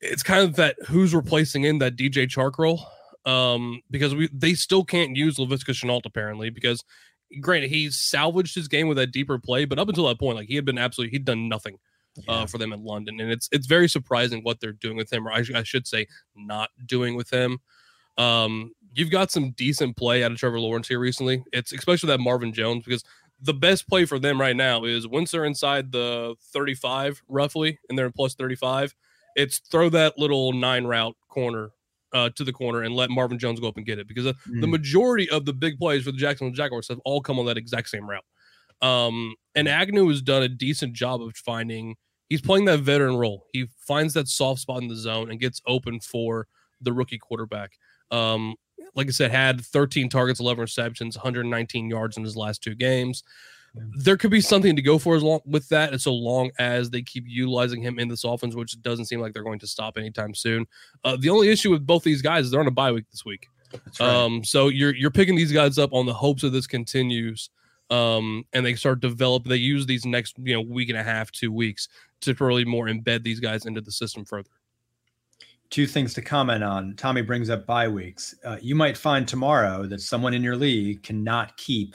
it's 0.00 0.22
kind 0.22 0.42
of 0.42 0.56
that 0.56 0.76
who's 0.86 1.14
replacing 1.14 1.64
in 1.64 1.78
that 1.78 1.96
DJ 1.96 2.26
Chark 2.26 2.58
role 2.58 2.86
um, 3.26 3.80
because 3.90 4.14
we 4.14 4.28
they 4.32 4.54
still 4.54 4.84
can't 4.84 5.16
use 5.16 5.36
Laviska 5.36 5.70
Shenault 5.70 6.02
apparently 6.04 6.50
because 6.50 6.82
granted 7.40 7.70
he 7.70 7.90
salvaged 7.90 8.54
his 8.54 8.68
game 8.68 8.88
with 8.88 8.96
that 8.96 9.12
deeper 9.12 9.38
play, 9.38 9.64
but 9.64 9.78
up 9.78 9.88
until 9.88 10.06
that 10.06 10.18
point, 10.18 10.36
like 10.36 10.48
he 10.48 10.54
had 10.54 10.64
been 10.64 10.78
absolutely 10.78 11.10
he'd 11.10 11.24
done 11.24 11.48
nothing. 11.48 11.78
Uh, 12.20 12.22
yeah. 12.32 12.34
Uh, 12.34 12.46
for 12.46 12.56
them 12.56 12.72
in 12.72 12.82
London, 12.82 13.20
and 13.20 13.30
it's 13.30 13.46
it's 13.52 13.66
very 13.66 13.86
surprising 13.90 14.40
what 14.42 14.58
they're 14.58 14.72
doing 14.72 14.96
with 14.96 15.12
him, 15.12 15.28
or 15.28 15.32
I, 15.32 15.42
sh- 15.42 15.52
I 15.54 15.64
should 15.64 15.86
say, 15.86 16.06
not 16.34 16.70
doing 16.86 17.14
with 17.14 17.30
him. 17.30 17.58
Um, 18.16 18.72
you've 18.96 19.10
got 19.10 19.30
some 19.30 19.50
decent 19.52 19.96
play 19.96 20.24
out 20.24 20.32
of 20.32 20.38
Trevor 20.38 20.58
Lawrence 20.58 20.88
here 20.88 20.98
recently. 20.98 21.44
It's 21.52 21.72
especially 21.72 22.08
that 22.08 22.20
Marvin 22.20 22.52
Jones 22.52 22.84
because 22.84 23.04
the 23.40 23.54
best 23.54 23.88
play 23.88 24.06
for 24.06 24.18
them 24.18 24.40
right 24.40 24.56
now 24.56 24.84
is 24.84 25.06
once 25.06 25.30
they're 25.30 25.44
inside 25.44 25.92
the 25.92 26.34
35 26.52 27.22
roughly 27.28 27.78
and 27.88 27.98
they're 27.98 28.06
in 28.06 28.12
plus 28.12 28.34
35, 28.34 28.94
it's 29.36 29.58
throw 29.58 29.90
that 29.90 30.18
little 30.18 30.54
nine 30.54 30.86
route 30.86 31.14
corner 31.28 31.70
uh, 32.14 32.30
to 32.30 32.44
the 32.44 32.52
corner 32.52 32.82
and 32.82 32.94
let 32.94 33.10
Marvin 33.10 33.38
Jones 33.38 33.60
go 33.60 33.68
up 33.68 33.76
and 33.76 33.84
get 33.84 33.98
it 33.98 34.08
because 34.08 34.24
mm. 34.24 34.60
the 34.60 34.66
majority 34.66 35.28
of 35.28 35.44
the 35.44 35.52
big 35.52 35.78
plays 35.78 36.04
for 36.04 36.12
the 36.12 36.16
Jacksonville 36.16 36.54
Jaguars 36.54 36.88
have 36.88 37.00
all 37.04 37.20
come 37.20 37.38
on 37.38 37.44
that 37.46 37.58
exact 37.58 37.90
same 37.90 38.08
route. 38.08 38.24
Um, 38.80 39.34
and 39.54 39.68
Agnew 39.68 40.08
has 40.08 40.22
done 40.22 40.42
a 40.42 40.48
decent 40.48 40.94
job 40.94 41.20
of 41.20 41.36
finding. 41.36 41.96
He's 42.30 42.40
playing 42.40 42.64
that 42.64 42.80
veteran 42.80 43.16
role. 43.16 43.44
He 43.52 43.66
finds 43.86 44.14
that 44.14 44.28
soft 44.28 44.60
spot 44.60 44.80
in 44.80 44.88
the 44.88 44.96
zone 44.96 45.30
and 45.30 45.38
gets 45.38 45.60
open 45.66 46.00
for 46.00 46.46
the 46.80 46.94
rookie 46.94 47.18
quarterback. 47.18 47.72
Um, 48.10 48.54
like 48.94 49.08
I 49.08 49.10
said, 49.10 49.30
had 49.30 49.60
13 49.60 50.08
targets, 50.08 50.40
11 50.40 50.60
receptions, 50.60 51.16
119 51.16 51.88
yards 51.88 52.16
in 52.16 52.24
his 52.24 52.36
last 52.36 52.62
two 52.62 52.74
games. 52.74 53.22
There 53.98 54.16
could 54.16 54.30
be 54.30 54.40
something 54.40 54.74
to 54.74 54.80
go 54.80 54.98
for 54.98 55.16
as 55.16 55.22
long 55.22 55.40
with 55.44 55.68
that, 55.68 55.92
and 55.92 56.00
so 56.00 56.14
long 56.14 56.50
as 56.58 56.88
they 56.88 57.02
keep 57.02 57.24
utilizing 57.26 57.82
him 57.82 57.98
in 57.98 58.08
this 58.08 58.24
offense, 58.24 58.54
which 58.54 58.80
doesn't 58.80 59.04
seem 59.04 59.20
like 59.20 59.34
they're 59.34 59.42
going 59.42 59.58
to 59.58 59.66
stop 59.66 59.98
anytime 59.98 60.34
soon. 60.34 60.66
Uh, 61.04 61.16
the 61.20 61.28
only 61.28 61.50
issue 61.50 61.70
with 61.70 61.86
both 61.86 62.02
these 62.02 62.22
guys 62.22 62.46
is 62.46 62.50
they're 62.50 62.60
on 62.60 62.66
a 62.66 62.70
bye 62.70 62.90
week 62.90 63.04
this 63.10 63.24
week. 63.26 63.48
Right. 64.00 64.08
Um, 64.08 64.42
so 64.44 64.68
you're 64.68 64.94
you're 64.94 65.10
picking 65.10 65.36
these 65.36 65.52
guys 65.52 65.78
up 65.78 65.92
on 65.92 66.06
the 66.06 66.14
hopes 66.14 66.40
that 66.40 66.50
this 66.50 66.66
continues, 66.66 67.50
um, 67.90 68.44
and 68.54 68.64
they 68.64 68.74
start 68.76 69.00
develop. 69.00 69.44
They 69.44 69.56
use 69.56 69.84
these 69.84 70.06
next 70.06 70.36
you 70.38 70.54
know 70.54 70.62
week 70.62 70.88
and 70.88 70.96
a 70.96 71.02
half, 71.02 71.30
two 71.30 71.52
weeks 71.52 71.88
to 72.22 72.34
really 72.40 72.64
more 72.64 72.86
embed 72.86 73.24
these 73.24 73.40
guys 73.40 73.66
into 73.66 73.82
the 73.82 73.92
system 73.92 74.24
further 74.24 74.48
two 75.70 75.86
things 75.86 76.14
to 76.14 76.22
comment 76.22 76.62
on. 76.62 76.94
Tommy 76.96 77.22
brings 77.22 77.50
up 77.50 77.66
bye 77.66 77.88
weeks. 77.88 78.34
Uh, 78.44 78.56
you 78.60 78.74
might 78.74 78.96
find 78.96 79.26
tomorrow 79.26 79.86
that 79.86 80.00
someone 80.00 80.34
in 80.34 80.42
your 80.42 80.56
league 80.56 81.02
cannot 81.02 81.56
keep 81.56 81.94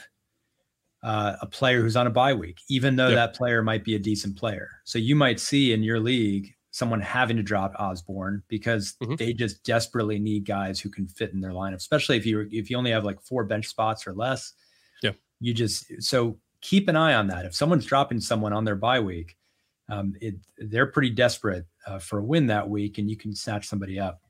uh, 1.02 1.36
a 1.40 1.46
player 1.46 1.80
who's 1.80 1.96
on 1.96 2.06
a 2.06 2.10
bye 2.10 2.34
week, 2.34 2.60
even 2.68 2.96
though 2.96 3.08
yep. 3.08 3.16
that 3.16 3.34
player 3.34 3.62
might 3.62 3.84
be 3.84 3.94
a 3.94 3.98
decent 3.98 4.36
player. 4.36 4.68
So 4.84 4.98
you 4.98 5.16
might 5.16 5.40
see 5.40 5.72
in 5.72 5.82
your 5.82 5.98
league 5.98 6.54
someone 6.70 7.00
having 7.00 7.36
to 7.36 7.42
drop 7.42 7.74
Osborn 7.78 8.42
because 8.48 8.94
mm-hmm. 9.02 9.16
they 9.16 9.32
just 9.32 9.62
desperately 9.64 10.18
need 10.18 10.46
guys 10.46 10.80
who 10.80 10.88
can 10.88 11.06
fit 11.06 11.32
in 11.32 11.40
their 11.40 11.52
lineup, 11.52 11.76
especially 11.76 12.16
if 12.16 12.26
you 12.26 12.48
if 12.50 12.70
you 12.70 12.76
only 12.76 12.90
have 12.90 13.04
like 13.04 13.20
four 13.20 13.44
bench 13.44 13.66
spots 13.66 14.06
or 14.06 14.14
less. 14.14 14.52
Yeah, 15.02 15.12
you 15.40 15.54
just 15.54 16.02
so 16.02 16.38
keep 16.60 16.88
an 16.88 16.96
eye 16.96 17.14
on 17.14 17.26
that. 17.28 17.44
If 17.44 17.54
someone's 17.54 17.86
dropping 17.86 18.20
someone 18.20 18.52
on 18.52 18.64
their 18.64 18.76
bye 18.76 19.00
week, 19.00 19.36
um, 19.92 20.14
it, 20.22 20.36
they're 20.56 20.86
pretty 20.86 21.10
desperate 21.10 21.66
uh, 21.86 21.98
for 21.98 22.20
a 22.20 22.24
win 22.24 22.46
that 22.46 22.68
week, 22.68 22.96
and 22.96 23.10
you 23.10 23.16
can 23.16 23.34
snatch 23.34 23.66
somebody 23.66 24.00
up. 24.00 24.22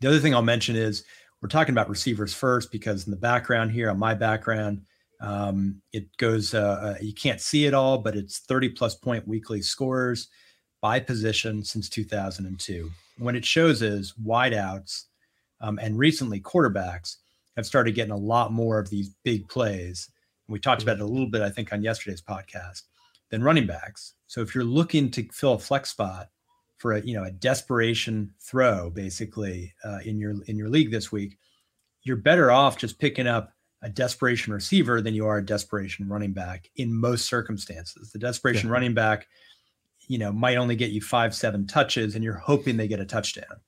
The 0.00 0.08
other 0.08 0.18
thing 0.18 0.34
I'll 0.34 0.42
mention 0.42 0.76
is 0.76 1.04
we're 1.40 1.48
talking 1.48 1.72
about 1.72 1.88
receivers 1.88 2.34
first 2.34 2.70
because 2.70 3.06
in 3.06 3.10
the 3.10 3.16
background 3.16 3.72
here, 3.72 3.90
on 3.90 3.98
my 3.98 4.12
background, 4.12 4.82
um, 5.20 5.80
it 5.92 6.14
goes, 6.18 6.52
uh, 6.52 6.58
uh, 6.60 6.94
you 7.00 7.14
can't 7.14 7.40
see 7.40 7.64
it 7.64 7.72
all, 7.72 7.98
but 7.98 8.16
it's 8.16 8.40
30 8.40 8.70
plus 8.70 8.94
point 8.94 9.26
weekly 9.26 9.62
scores 9.62 10.28
by 10.82 11.00
position 11.00 11.64
since 11.64 11.88
2002. 11.88 12.90
What 13.18 13.34
it 13.34 13.46
shows 13.46 13.80
is 13.80 14.12
wideouts 14.22 15.04
um, 15.62 15.78
and 15.80 15.98
recently 15.98 16.40
quarterbacks 16.40 17.16
have 17.56 17.66
started 17.66 17.94
getting 17.94 18.12
a 18.12 18.16
lot 18.16 18.52
more 18.52 18.78
of 18.78 18.90
these 18.90 19.14
big 19.24 19.48
plays. 19.48 20.10
And 20.48 20.52
we 20.52 20.58
talked 20.58 20.82
about 20.82 20.96
it 20.98 21.02
a 21.02 21.06
little 21.06 21.30
bit, 21.30 21.40
I 21.40 21.50
think, 21.50 21.72
on 21.72 21.82
yesterday's 21.82 22.20
podcast 22.20 22.82
than 23.32 23.42
running 23.42 23.66
backs. 23.66 24.14
So 24.28 24.42
if 24.42 24.54
you're 24.54 24.62
looking 24.62 25.10
to 25.10 25.26
fill 25.32 25.54
a 25.54 25.58
flex 25.58 25.90
spot, 25.90 26.28
for 26.82 26.94
a 26.94 27.00
you 27.00 27.14
know 27.14 27.22
a 27.22 27.30
desperation 27.30 28.34
throw 28.40 28.90
basically 28.90 29.72
uh, 29.84 30.00
in 30.04 30.18
your 30.18 30.34
in 30.48 30.56
your 30.56 30.68
league 30.68 30.90
this 30.90 31.12
week, 31.12 31.38
you're 32.02 32.16
better 32.16 32.50
off 32.50 32.76
just 32.76 32.98
picking 32.98 33.28
up 33.28 33.52
a 33.82 33.88
desperation 33.88 34.52
receiver 34.52 35.00
than 35.00 35.14
you 35.14 35.26
are 35.26 35.38
a 35.38 35.46
desperation 35.46 36.08
running 36.08 36.32
back 36.32 36.68
in 36.76 36.92
most 36.92 37.26
circumstances. 37.26 38.10
The 38.10 38.18
desperation 38.18 38.68
yeah. 38.68 38.72
running 38.74 38.94
back, 38.94 39.28
you 40.08 40.18
know, 40.18 40.32
might 40.32 40.56
only 40.56 40.74
get 40.74 40.90
you 40.90 41.00
five 41.00 41.36
seven 41.36 41.68
touches, 41.68 42.16
and 42.16 42.24
you're 42.24 42.34
hoping 42.34 42.76
they 42.76 42.88
get 42.88 43.00
a 43.00 43.06
touchdown. 43.06 43.60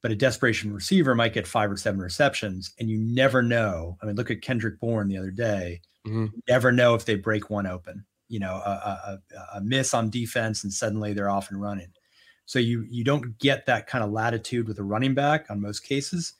But 0.00 0.12
a 0.12 0.16
desperation 0.16 0.72
receiver 0.72 1.14
might 1.14 1.34
get 1.34 1.46
five 1.46 1.70
or 1.70 1.76
seven 1.76 2.00
receptions, 2.00 2.72
and 2.78 2.88
you 2.88 2.98
never 2.98 3.42
know. 3.42 3.98
I 4.02 4.06
mean, 4.06 4.16
look 4.16 4.30
at 4.30 4.40
Kendrick 4.40 4.80
Bourne 4.80 5.08
the 5.08 5.18
other 5.18 5.30
day. 5.30 5.82
Mm-hmm. 6.06 6.26
never 6.48 6.70
know 6.70 6.94
if 6.94 7.04
they 7.04 7.16
break 7.16 7.50
one 7.50 7.66
open. 7.66 8.06
You 8.28 8.40
know, 8.40 8.54
a, 8.54 9.18
a, 9.34 9.58
a 9.58 9.60
miss 9.60 9.94
on 9.94 10.10
defense, 10.10 10.64
and 10.64 10.72
suddenly 10.72 11.12
they're 11.12 11.30
off 11.30 11.50
and 11.50 11.60
running. 11.60 11.92
So 12.44 12.58
you 12.58 12.86
you 12.88 13.04
don't 13.04 13.38
get 13.38 13.66
that 13.66 13.86
kind 13.86 14.04
of 14.04 14.10
latitude 14.10 14.68
with 14.68 14.78
a 14.78 14.84
running 14.84 15.14
back 15.14 15.46
on 15.50 15.60
most 15.60 15.80
cases. 15.80 16.34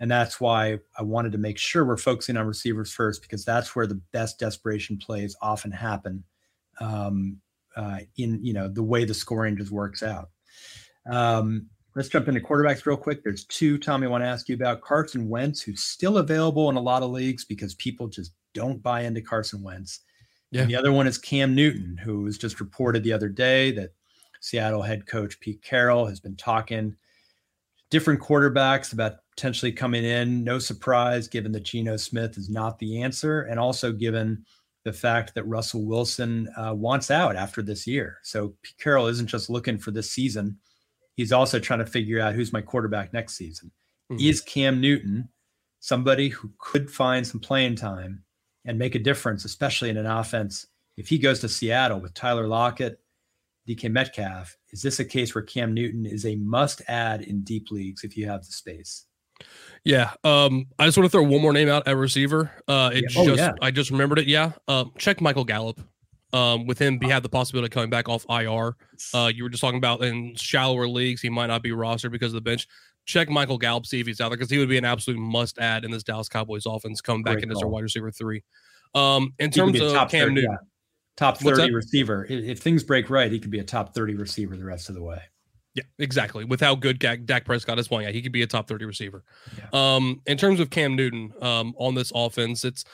And 0.00 0.10
that's 0.10 0.40
why 0.40 0.80
I 0.98 1.02
wanted 1.02 1.32
to 1.32 1.38
make 1.38 1.56
sure 1.56 1.84
we're 1.84 1.96
focusing 1.96 2.36
on 2.36 2.46
receivers 2.46 2.92
first 2.92 3.22
because 3.22 3.44
that's 3.44 3.76
where 3.76 3.86
the 3.86 4.00
best 4.12 4.38
desperation 4.38 4.98
plays 4.98 5.36
often 5.40 5.70
happen. 5.70 6.24
Um, 6.80 7.40
uh, 7.76 7.98
in 8.16 8.44
you 8.44 8.52
know 8.52 8.68
the 8.68 8.82
way 8.82 9.04
the 9.04 9.14
scoring 9.14 9.56
just 9.56 9.70
works 9.70 10.02
out. 10.02 10.30
Um, 11.10 11.68
let's 11.94 12.08
jump 12.08 12.28
into 12.28 12.40
quarterbacks 12.40 12.86
real 12.86 12.96
quick. 12.96 13.22
There's 13.22 13.44
two, 13.46 13.78
Tommy, 13.78 14.06
I 14.06 14.10
want 14.10 14.24
to 14.24 14.28
ask 14.28 14.48
you 14.48 14.54
about 14.54 14.80
Carson 14.80 15.28
Wentz, 15.28 15.60
who's 15.60 15.82
still 15.82 16.18
available 16.18 16.70
in 16.70 16.76
a 16.76 16.80
lot 16.80 17.02
of 17.02 17.10
leagues 17.10 17.44
because 17.44 17.74
people 17.74 18.08
just 18.08 18.32
don't 18.52 18.82
buy 18.82 19.02
into 19.02 19.20
Carson 19.20 19.62
Wentz. 19.62 20.00
Yeah. 20.54 20.60
And 20.62 20.70
the 20.70 20.76
other 20.76 20.92
one 20.92 21.08
is 21.08 21.18
Cam 21.18 21.52
Newton, 21.52 21.96
who 21.96 22.20
was 22.20 22.38
just 22.38 22.60
reported 22.60 23.02
the 23.02 23.12
other 23.12 23.28
day 23.28 23.72
that 23.72 23.90
Seattle 24.40 24.82
head 24.82 25.04
coach 25.04 25.40
Pete 25.40 25.60
Carroll 25.62 26.06
has 26.06 26.20
been 26.20 26.36
talking 26.36 26.94
different 27.90 28.20
quarterbacks 28.20 28.92
about 28.92 29.16
potentially 29.34 29.72
coming 29.72 30.04
in. 30.04 30.44
No 30.44 30.60
surprise, 30.60 31.26
given 31.26 31.50
that 31.52 31.64
Geno 31.64 31.96
Smith 31.96 32.38
is 32.38 32.48
not 32.48 32.78
the 32.78 33.02
answer, 33.02 33.42
and 33.42 33.58
also 33.58 33.90
given 33.90 34.44
the 34.84 34.92
fact 34.92 35.34
that 35.34 35.42
Russell 35.48 35.84
Wilson 35.84 36.48
uh, 36.56 36.72
wants 36.72 37.10
out 37.10 37.34
after 37.34 37.60
this 37.60 37.84
year. 37.84 38.18
So 38.22 38.54
Pete 38.62 38.78
Carroll 38.78 39.08
isn't 39.08 39.26
just 39.26 39.50
looking 39.50 39.76
for 39.76 39.90
this 39.90 40.12
season; 40.12 40.56
he's 41.16 41.32
also 41.32 41.58
trying 41.58 41.80
to 41.80 41.86
figure 41.86 42.20
out 42.20 42.34
who's 42.34 42.52
my 42.52 42.60
quarterback 42.60 43.12
next 43.12 43.34
season. 43.34 43.72
Mm-hmm. 44.12 44.24
Is 44.24 44.40
Cam 44.40 44.80
Newton 44.80 45.30
somebody 45.80 46.28
who 46.28 46.50
could 46.58 46.90
find 46.90 47.26
some 47.26 47.40
playing 47.40 47.74
time 47.74 48.23
and 48.64 48.78
make 48.78 48.94
a 48.94 48.98
difference, 48.98 49.44
especially 49.44 49.90
in 49.90 49.96
an 49.96 50.06
offense? 50.06 50.66
If 50.96 51.08
he 51.08 51.18
goes 51.18 51.40
to 51.40 51.48
Seattle 51.48 52.00
with 52.00 52.14
Tyler 52.14 52.46
Lockett, 52.46 53.00
DK 53.68 53.90
Metcalf, 53.90 54.56
is 54.70 54.82
this 54.82 55.00
a 55.00 55.04
case 55.04 55.34
where 55.34 55.42
Cam 55.42 55.74
Newton 55.74 56.06
is 56.06 56.26
a 56.26 56.36
must 56.36 56.82
add 56.88 57.22
in 57.22 57.42
deep 57.42 57.70
leagues 57.70 58.04
if 58.04 58.16
you 58.16 58.28
have 58.28 58.44
the 58.44 58.52
space? 58.52 59.06
Yeah. 59.84 60.12
Um, 60.22 60.66
I 60.78 60.86
just 60.86 60.96
want 60.96 61.06
to 61.06 61.10
throw 61.10 61.22
one 61.22 61.42
more 61.42 61.52
name 61.52 61.68
out 61.68 61.86
at 61.86 61.96
receiver. 61.96 62.50
Uh, 62.68 62.90
it 62.92 63.04
yeah. 63.10 63.20
oh, 63.20 63.26
just 63.26 63.38
yeah. 63.38 63.52
I 63.60 63.70
just 63.70 63.90
remembered 63.90 64.18
it. 64.18 64.26
Yeah. 64.26 64.52
Um, 64.68 64.92
check 64.98 65.20
Michael 65.20 65.44
Gallup. 65.44 65.80
Um, 66.32 66.66
with 66.66 66.80
him, 66.80 66.98
he 67.00 67.08
had 67.08 67.22
the 67.22 67.28
possibility 67.28 67.66
of 67.66 67.70
coming 67.70 67.90
back 67.90 68.08
off 68.08 68.26
IR. 68.28 68.76
Uh, 69.14 69.30
you 69.32 69.44
were 69.44 69.48
just 69.48 69.60
talking 69.60 69.78
about 69.78 70.02
in 70.02 70.34
shallower 70.34 70.88
leagues, 70.88 71.20
he 71.22 71.28
might 71.28 71.46
not 71.46 71.62
be 71.62 71.70
rostered 71.70 72.10
because 72.10 72.32
of 72.32 72.34
the 72.34 72.40
bench. 72.40 72.66
Check 73.06 73.28
Michael 73.28 73.58
Gallup, 73.58 73.86
see 73.86 74.00
if 74.00 74.06
he's 74.06 74.20
out 74.20 74.30
there 74.30 74.36
because 74.36 74.50
he 74.50 74.58
would 74.58 74.68
be 74.68 74.78
an 74.78 74.84
absolute 74.84 75.18
must 75.18 75.58
add 75.58 75.84
in 75.84 75.90
this 75.90 76.02
Dallas 76.02 76.28
Cowboys 76.28 76.66
offense 76.66 77.00
coming 77.00 77.22
back 77.22 77.34
Great 77.34 77.44
in 77.44 77.52
as 77.52 77.58
their 77.58 77.68
wide 77.68 77.82
receiver 77.82 78.10
three. 78.10 78.42
Um, 78.94 79.34
in 79.38 79.50
terms 79.50 79.80
of 79.80 79.92
Cam 79.92 80.08
30, 80.08 80.34
Newton, 80.34 80.50
yeah. 80.50 80.56
top 81.16 81.38
30 81.38 81.72
receiver. 81.74 82.24
If, 82.28 82.44
if 82.44 82.58
things 82.60 82.82
break 82.82 83.10
right, 83.10 83.30
he 83.30 83.38
could 83.38 83.50
be 83.50 83.58
a 83.58 83.64
top 83.64 83.94
30 83.94 84.14
receiver 84.14 84.56
the 84.56 84.64
rest 84.64 84.88
of 84.88 84.94
the 84.94 85.02
way. 85.02 85.20
Yeah, 85.74 85.82
exactly. 85.98 86.44
With 86.44 86.60
how 86.60 86.76
good 86.76 87.00
Dak, 87.00 87.24
Dak 87.24 87.44
Prescott 87.44 87.80
is 87.80 87.88
playing, 87.88 88.06
yeah, 88.06 88.12
he 88.12 88.22
could 88.22 88.30
be 88.30 88.42
a 88.42 88.46
top 88.46 88.68
30 88.68 88.84
receiver. 88.84 89.24
Yeah. 89.58 89.66
Um, 89.72 90.22
in 90.26 90.38
terms 90.38 90.60
of 90.60 90.70
Cam 90.70 90.94
Newton 90.94 91.32
um, 91.42 91.74
on 91.76 91.96
this 91.96 92.12
offense, 92.14 92.64
it's 92.64 92.84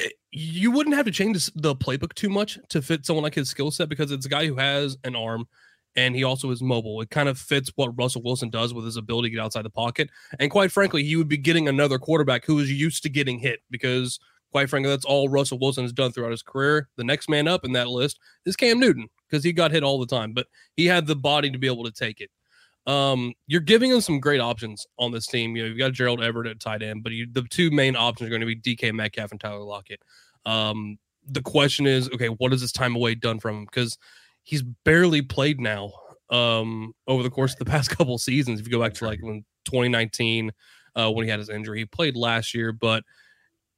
it, 0.00 0.14
you 0.32 0.72
wouldn't 0.72 0.96
have 0.96 1.06
to 1.06 1.12
change 1.12 1.48
the 1.54 1.76
playbook 1.76 2.12
too 2.14 2.28
much 2.28 2.58
to 2.70 2.82
fit 2.82 3.06
someone 3.06 3.22
like 3.22 3.36
his 3.36 3.48
skill 3.48 3.70
set 3.70 3.88
because 3.88 4.10
it's 4.10 4.26
a 4.26 4.28
guy 4.28 4.46
who 4.46 4.56
has 4.56 4.96
an 5.04 5.14
arm 5.14 5.46
and 5.96 6.16
he 6.16 6.24
also 6.24 6.50
is 6.50 6.62
mobile. 6.62 7.00
It 7.00 7.10
kind 7.10 7.28
of 7.28 7.38
fits 7.38 7.70
what 7.76 7.96
Russell 7.98 8.22
Wilson 8.22 8.50
does 8.50 8.74
with 8.74 8.84
his 8.84 8.96
ability 8.96 9.28
to 9.28 9.36
get 9.36 9.42
outside 9.42 9.64
the 9.64 9.70
pocket. 9.70 10.10
And 10.38 10.50
quite 10.50 10.72
frankly, 10.72 11.04
he 11.04 11.16
would 11.16 11.28
be 11.28 11.36
getting 11.36 11.68
another 11.68 11.98
quarterback 11.98 12.44
who 12.44 12.58
is 12.58 12.72
used 12.72 13.02
to 13.04 13.08
getting 13.08 13.38
hit 13.38 13.60
because– 13.70 14.18
Quite 14.54 14.70
frankly, 14.70 14.90
that's 14.90 15.04
all 15.04 15.28
Russell 15.28 15.58
Wilson 15.58 15.82
has 15.82 15.92
done 15.92 16.12
throughout 16.12 16.30
his 16.30 16.44
career. 16.44 16.88
The 16.96 17.02
next 17.02 17.28
man 17.28 17.48
up 17.48 17.64
in 17.64 17.72
that 17.72 17.88
list 17.88 18.20
is 18.46 18.54
Cam 18.54 18.78
Newton 18.78 19.08
because 19.28 19.42
he 19.42 19.52
got 19.52 19.72
hit 19.72 19.82
all 19.82 19.98
the 19.98 20.06
time, 20.06 20.32
but 20.32 20.46
he 20.76 20.86
had 20.86 21.08
the 21.08 21.16
body 21.16 21.50
to 21.50 21.58
be 21.58 21.66
able 21.66 21.82
to 21.82 21.90
take 21.90 22.20
it. 22.20 22.30
Um, 22.86 23.34
you're 23.48 23.60
giving 23.60 23.90
him 23.90 24.00
some 24.00 24.20
great 24.20 24.40
options 24.40 24.86
on 24.96 25.10
this 25.10 25.26
team. 25.26 25.56
You 25.56 25.64
know, 25.64 25.68
you've 25.70 25.78
got 25.78 25.92
Gerald 25.92 26.22
Everett 26.22 26.46
at 26.46 26.60
tight 26.60 26.84
end, 26.84 27.02
but 27.02 27.10
you, 27.10 27.26
the 27.32 27.42
two 27.50 27.72
main 27.72 27.96
options 27.96 28.28
are 28.28 28.30
going 28.30 28.46
to 28.46 28.46
be 28.46 28.54
DK 28.54 28.94
Metcalf 28.94 29.32
and 29.32 29.40
Tyler 29.40 29.58
Lockett. 29.58 30.02
Um, 30.46 30.98
the 31.26 31.42
question 31.42 31.88
is, 31.88 32.08
okay, 32.10 32.28
what 32.28 32.52
has 32.52 32.60
this 32.60 32.70
time 32.70 32.94
away 32.94 33.16
done 33.16 33.40
from 33.40 33.56
him? 33.56 33.64
Because 33.64 33.98
he's 34.44 34.62
barely 34.62 35.22
played 35.22 35.60
now 35.60 35.90
um, 36.30 36.92
over 37.08 37.22
the 37.22 37.30
course 37.30 37.52
of 37.52 37.58
the 37.58 37.64
past 37.70 37.90
couple 37.90 38.16
seasons. 38.18 38.60
If 38.60 38.66
you 38.66 38.72
go 38.72 38.80
back 38.80 38.94
to 38.94 39.04
like 39.04 39.20
when 39.20 39.44
2019, 39.64 40.52
uh, 40.94 41.10
when 41.10 41.24
he 41.24 41.30
had 41.30 41.40
his 41.40 41.48
injury, 41.48 41.80
he 41.80 41.84
played 41.86 42.16
last 42.16 42.54
year, 42.54 42.72
but– 42.72 43.02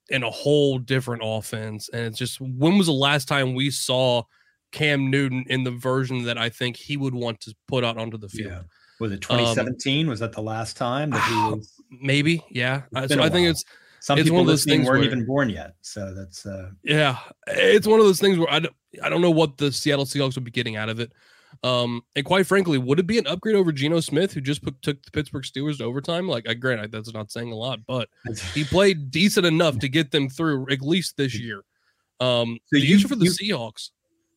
in 0.08 0.22
a 0.22 0.30
whole 0.30 0.78
different 0.78 1.22
offense. 1.24 1.88
And 1.92 2.06
it's 2.06 2.18
just 2.18 2.40
when 2.40 2.78
was 2.78 2.86
the 2.86 2.92
last 2.92 3.28
time 3.28 3.54
we 3.54 3.70
saw 3.70 4.22
Cam 4.72 5.10
Newton 5.10 5.44
in 5.48 5.64
the 5.64 5.70
version 5.70 6.24
that 6.24 6.38
I 6.38 6.48
think 6.48 6.76
he 6.76 6.96
would 6.96 7.14
want 7.14 7.40
to 7.42 7.54
put 7.66 7.84
out 7.84 7.98
onto 7.98 8.18
the 8.18 8.28
field? 8.28 8.52
Yeah. 8.52 8.62
Was 8.98 9.12
it 9.12 9.20
2017? 9.20 10.06
Um, 10.06 10.10
was 10.10 10.20
that 10.20 10.32
the 10.32 10.42
last 10.42 10.76
time 10.76 11.10
that 11.10 11.22
he 11.28 11.34
was? 11.56 11.72
Maybe, 12.00 12.44
yeah. 12.50 12.82
So 13.08 13.22
I 13.22 13.28
think 13.28 13.48
it's 13.48 13.64
some 14.06 14.20
it's 14.20 14.26
people 14.26 14.36
one 14.36 14.42
of 14.42 14.46
those 14.46 14.62
things 14.62 14.86
weren't 14.86 15.00
where, 15.00 15.08
even 15.08 15.26
born 15.26 15.50
yet. 15.50 15.74
So 15.80 16.14
that's 16.14 16.46
uh 16.46 16.70
yeah, 16.84 17.18
it's 17.48 17.88
one 17.88 17.98
of 17.98 18.06
those 18.06 18.20
things 18.20 18.38
where 18.38 18.48
I 18.48 18.60
don't, 18.60 18.74
I 19.02 19.08
don't 19.08 19.20
know 19.20 19.32
what 19.32 19.58
the 19.58 19.72
Seattle 19.72 20.04
Seahawks 20.04 20.36
would 20.36 20.44
be 20.44 20.52
getting 20.52 20.76
out 20.76 20.88
of 20.88 21.00
it. 21.00 21.10
Um, 21.64 22.02
and 22.14 22.24
quite 22.24 22.46
frankly, 22.46 22.78
would 22.78 23.00
it 23.00 23.08
be 23.08 23.18
an 23.18 23.26
upgrade 23.26 23.56
over 23.56 23.72
Geno 23.72 23.98
Smith, 23.98 24.32
who 24.32 24.40
just 24.40 24.62
put, 24.62 24.80
took 24.80 25.02
the 25.02 25.10
Pittsburgh 25.10 25.42
Steelers 25.42 25.78
to 25.78 25.84
overtime? 25.84 26.28
Like, 26.28 26.48
I 26.48 26.54
grant 26.54 26.92
that's 26.92 27.12
not 27.12 27.32
saying 27.32 27.50
a 27.50 27.56
lot, 27.56 27.80
but 27.84 28.08
he 28.54 28.62
played 28.62 29.10
decent 29.10 29.44
enough 29.44 29.76
to 29.80 29.88
get 29.88 30.12
them 30.12 30.28
through 30.28 30.70
at 30.70 30.82
least 30.82 31.16
this 31.16 31.34
year. 31.40 31.64
Um, 32.20 32.60
so 32.66 32.78
the 32.78 32.86
you, 32.86 32.94
issue 32.94 33.08
for 33.08 33.16
the 33.16 33.24
you, 33.24 33.30
Seahawks 33.32 33.90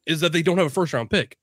is 0.08 0.22
that 0.22 0.34
they 0.34 0.42
don't 0.42 0.58
have 0.58 0.68
a 0.68 0.72
first 0.72 0.94
round 0.94 1.12
pick. 1.12 1.38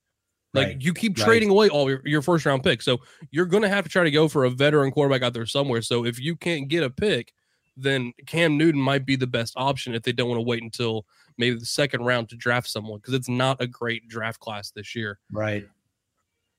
Like 0.52 0.66
right, 0.66 0.82
you 0.82 0.94
keep 0.94 1.14
trading 1.14 1.50
right. 1.50 1.54
away 1.54 1.68
all 1.68 1.88
your, 1.88 2.00
your 2.04 2.22
first 2.22 2.44
round 2.44 2.64
picks. 2.64 2.84
So 2.84 2.98
you're 3.30 3.46
going 3.46 3.62
to 3.62 3.68
have 3.68 3.84
to 3.84 3.90
try 3.90 4.02
to 4.02 4.10
go 4.10 4.26
for 4.26 4.44
a 4.44 4.50
veteran 4.50 4.90
quarterback 4.90 5.22
out 5.22 5.32
there 5.32 5.46
somewhere. 5.46 5.82
So 5.82 6.04
if 6.04 6.18
you 6.18 6.34
can't 6.34 6.66
get 6.66 6.82
a 6.82 6.90
pick, 6.90 7.32
then 7.76 8.12
Cam 8.26 8.56
Newton 8.56 8.80
might 8.80 9.04
be 9.04 9.16
the 9.16 9.26
best 9.26 9.54
option 9.56 9.94
if 9.94 10.02
they 10.02 10.12
don't 10.12 10.28
want 10.28 10.38
to 10.38 10.46
wait 10.46 10.62
until 10.62 11.06
maybe 11.38 11.58
the 11.58 11.66
second 11.66 12.02
round 12.02 12.28
to 12.30 12.36
draft 12.36 12.68
someone 12.68 12.98
because 12.98 13.14
it's 13.14 13.28
not 13.28 13.60
a 13.60 13.66
great 13.66 14.08
draft 14.08 14.40
class 14.40 14.70
this 14.70 14.94
year. 14.94 15.18
Right. 15.30 15.66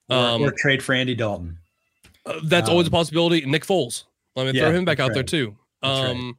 Or, 0.09 0.17
um, 0.17 0.41
or 0.43 0.51
trade 0.51 0.83
for 0.83 0.93
Andy 0.93 1.15
Dalton. 1.15 1.57
Uh, 2.25 2.39
that's 2.43 2.69
um, 2.69 2.73
always 2.73 2.87
a 2.87 2.89
um, 2.89 2.91
possibility. 2.91 3.45
Nick 3.45 3.65
Foles. 3.65 4.03
Let 4.35 4.45
me 4.45 4.51
yeah, 4.53 4.65
throw 4.65 4.75
him 4.75 4.85
back 4.85 4.99
out 4.99 5.09
right. 5.09 5.13
there 5.15 5.23
too. 5.23 5.55
Um, 5.81 6.37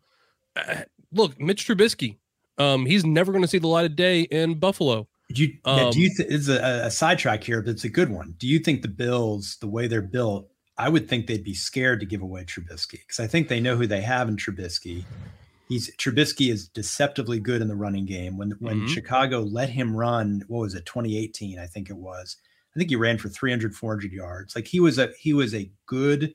right. 0.56 0.68
Uh, 0.68 0.82
look, 1.12 1.40
Mitch 1.40 1.66
Trubisky. 1.66 2.16
Um, 2.58 2.86
he's 2.86 3.04
never 3.04 3.32
going 3.32 3.42
to 3.42 3.48
see 3.48 3.58
the 3.58 3.68
light 3.68 3.86
of 3.86 3.96
day 3.96 4.22
in 4.22 4.58
Buffalo. 4.58 5.08
Do 5.32 5.42
you, 5.44 5.58
um, 5.64 5.90
do 5.90 6.00
you 6.00 6.10
th- 6.14 6.28
it's 6.30 6.48
a, 6.48 6.86
a 6.86 6.90
sidetrack 6.90 7.44
here, 7.44 7.60
but 7.60 7.70
it's 7.70 7.84
a 7.84 7.88
good 7.88 8.08
one. 8.08 8.34
Do 8.38 8.46
you 8.46 8.58
think 8.58 8.82
the 8.82 8.88
Bills, 8.88 9.58
the 9.60 9.68
way 9.68 9.86
they're 9.86 10.00
built, 10.00 10.48
I 10.78 10.88
would 10.88 11.08
think 11.08 11.26
they'd 11.26 11.44
be 11.44 11.54
scared 11.54 12.00
to 12.00 12.06
give 12.06 12.22
away 12.22 12.44
Trubisky 12.44 13.00
because 13.00 13.20
I 13.20 13.26
think 13.26 13.48
they 13.48 13.60
know 13.60 13.76
who 13.76 13.86
they 13.86 14.00
have 14.00 14.28
in 14.28 14.36
Trubisky 14.36 15.04
he's 15.68 15.94
Trubisky 15.96 16.50
is 16.50 16.68
deceptively 16.68 17.38
good 17.38 17.62
in 17.62 17.68
the 17.68 17.76
running 17.76 18.06
game. 18.06 18.36
When 18.36 18.52
when 18.58 18.76
mm-hmm. 18.76 18.86
Chicago 18.86 19.40
let 19.40 19.68
him 19.68 19.94
run, 19.94 20.42
what 20.48 20.60
was 20.60 20.74
it, 20.74 20.86
2018, 20.86 21.58
I 21.58 21.66
think 21.66 21.90
it 21.90 21.96
was. 21.96 22.36
I 22.74 22.78
think 22.78 22.90
he 22.90 22.96
ran 22.96 23.18
for 23.18 23.28
300, 23.28 23.74
400 23.74 24.12
yards. 24.12 24.56
Like 24.56 24.66
he 24.66 24.80
was 24.80 24.98
a 24.98 25.10
he 25.18 25.32
was 25.32 25.54
a 25.54 25.70
good 25.86 26.32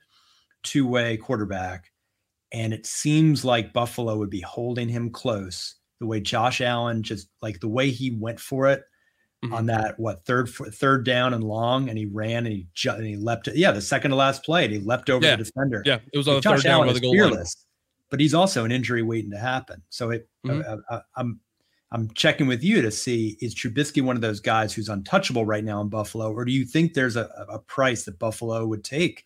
two-way 0.63 1.17
quarterback. 1.17 1.91
And 2.51 2.71
it 2.71 2.85
seems 2.85 3.43
like 3.43 3.73
Buffalo 3.73 4.15
would 4.17 4.29
be 4.29 4.41
holding 4.41 4.87
him 4.87 5.09
close. 5.09 5.75
The 5.99 6.05
way 6.05 6.19
Josh 6.19 6.61
Allen 6.61 7.01
just 7.01 7.27
like 7.41 7.59
the 7.59 7.67
way 7.67 7.89
he 7.89 8.11
went 8.11 8.39
for 8.39 8.67
it 8.67 8.83
mm-hmm. 9.43 9.53
on 9.53 9.65
that 9.67 9.99
what 9.99 10.25
third 10.25 10.49
third 10.49 11.05
down 11.05 11.33
and 11.33 11.43
long, 11.43 11.89
and 11.89 11.97
he 11.97 12.05
ran 12.05 12.45
and 12.45 12.55
he 12.55 12.67
and 12.87 13.05
he 13.05 13.15
leapt. 13.15 13.49
Yeah, 13.53 13.71
the 13.71 13.81
second 13.81 14.11
to 14.11 14.17
last 14.17 14.43
play, 14.43 14.65
and 14.65 14.73
he 14.73 14.79
leapt 14.79 15.09
over 15.09 15.25
yeah. 15.25 15.35
the 15.35 15.43
defender. 15.43 15.83
Yeah, 15.85 15.99
it 16.11 16.17
was 16.17 16.27
on 16.27 16.35
the 16.35 16.41
Josh 16.41 16.63
third 16.63 16.69
Allen 16.69 16.87
down 16.87 16.93
by 16.95 16.99
the 16.99 17.05
goal 17.05 17.13
fearless. 17.13 17.55
Line 17.57 17.63
but 18.13 18.19
he's 18.19 18.35
also 18.35 18.63
an 18.63 18.71
injury 18.71 19.01
waiting 19.01 19.31
to 19.31 19.39
happen. 19.39 19.81
So 19.89 20.11
it, 20.11 20.29
mm-hmm. 20.45 20.61
I, 20.61 20.73
uh, 20.73 20.77
I, 20.87 20.93
uh, 20.93 21.01
I'm 21.15 21.39
I'm 21.91 22.11
checking 22.13 22.45
with 22.45 22.63
you 22.63 22.83
to 22.83 22.91
see 22.91 23.39
is 23.41 23.55
Trubisky 23.55 24.03
one 24.03 24.15
of 24.15 24.21
those 24.21 24.39
guys 24.39 24.71
who's 24.71 24.87
untouchable 24.87 25.47
right 25.47 25.63
now 25.63 25.81
in 25.81 25.89
Buffalo, 25.89 26.31
or 26.31 26.45
do 26.45 26.51
you 26.51 26.63
think 26.63 26.93
there's 26.93 27.15
a, 27.15 27.27
a 27.49 27.57
price 27.57 28.05
that 28.05 28.19
Buffalo 28.19 28.67
would 28.67 28.83
take? 28.83 29.23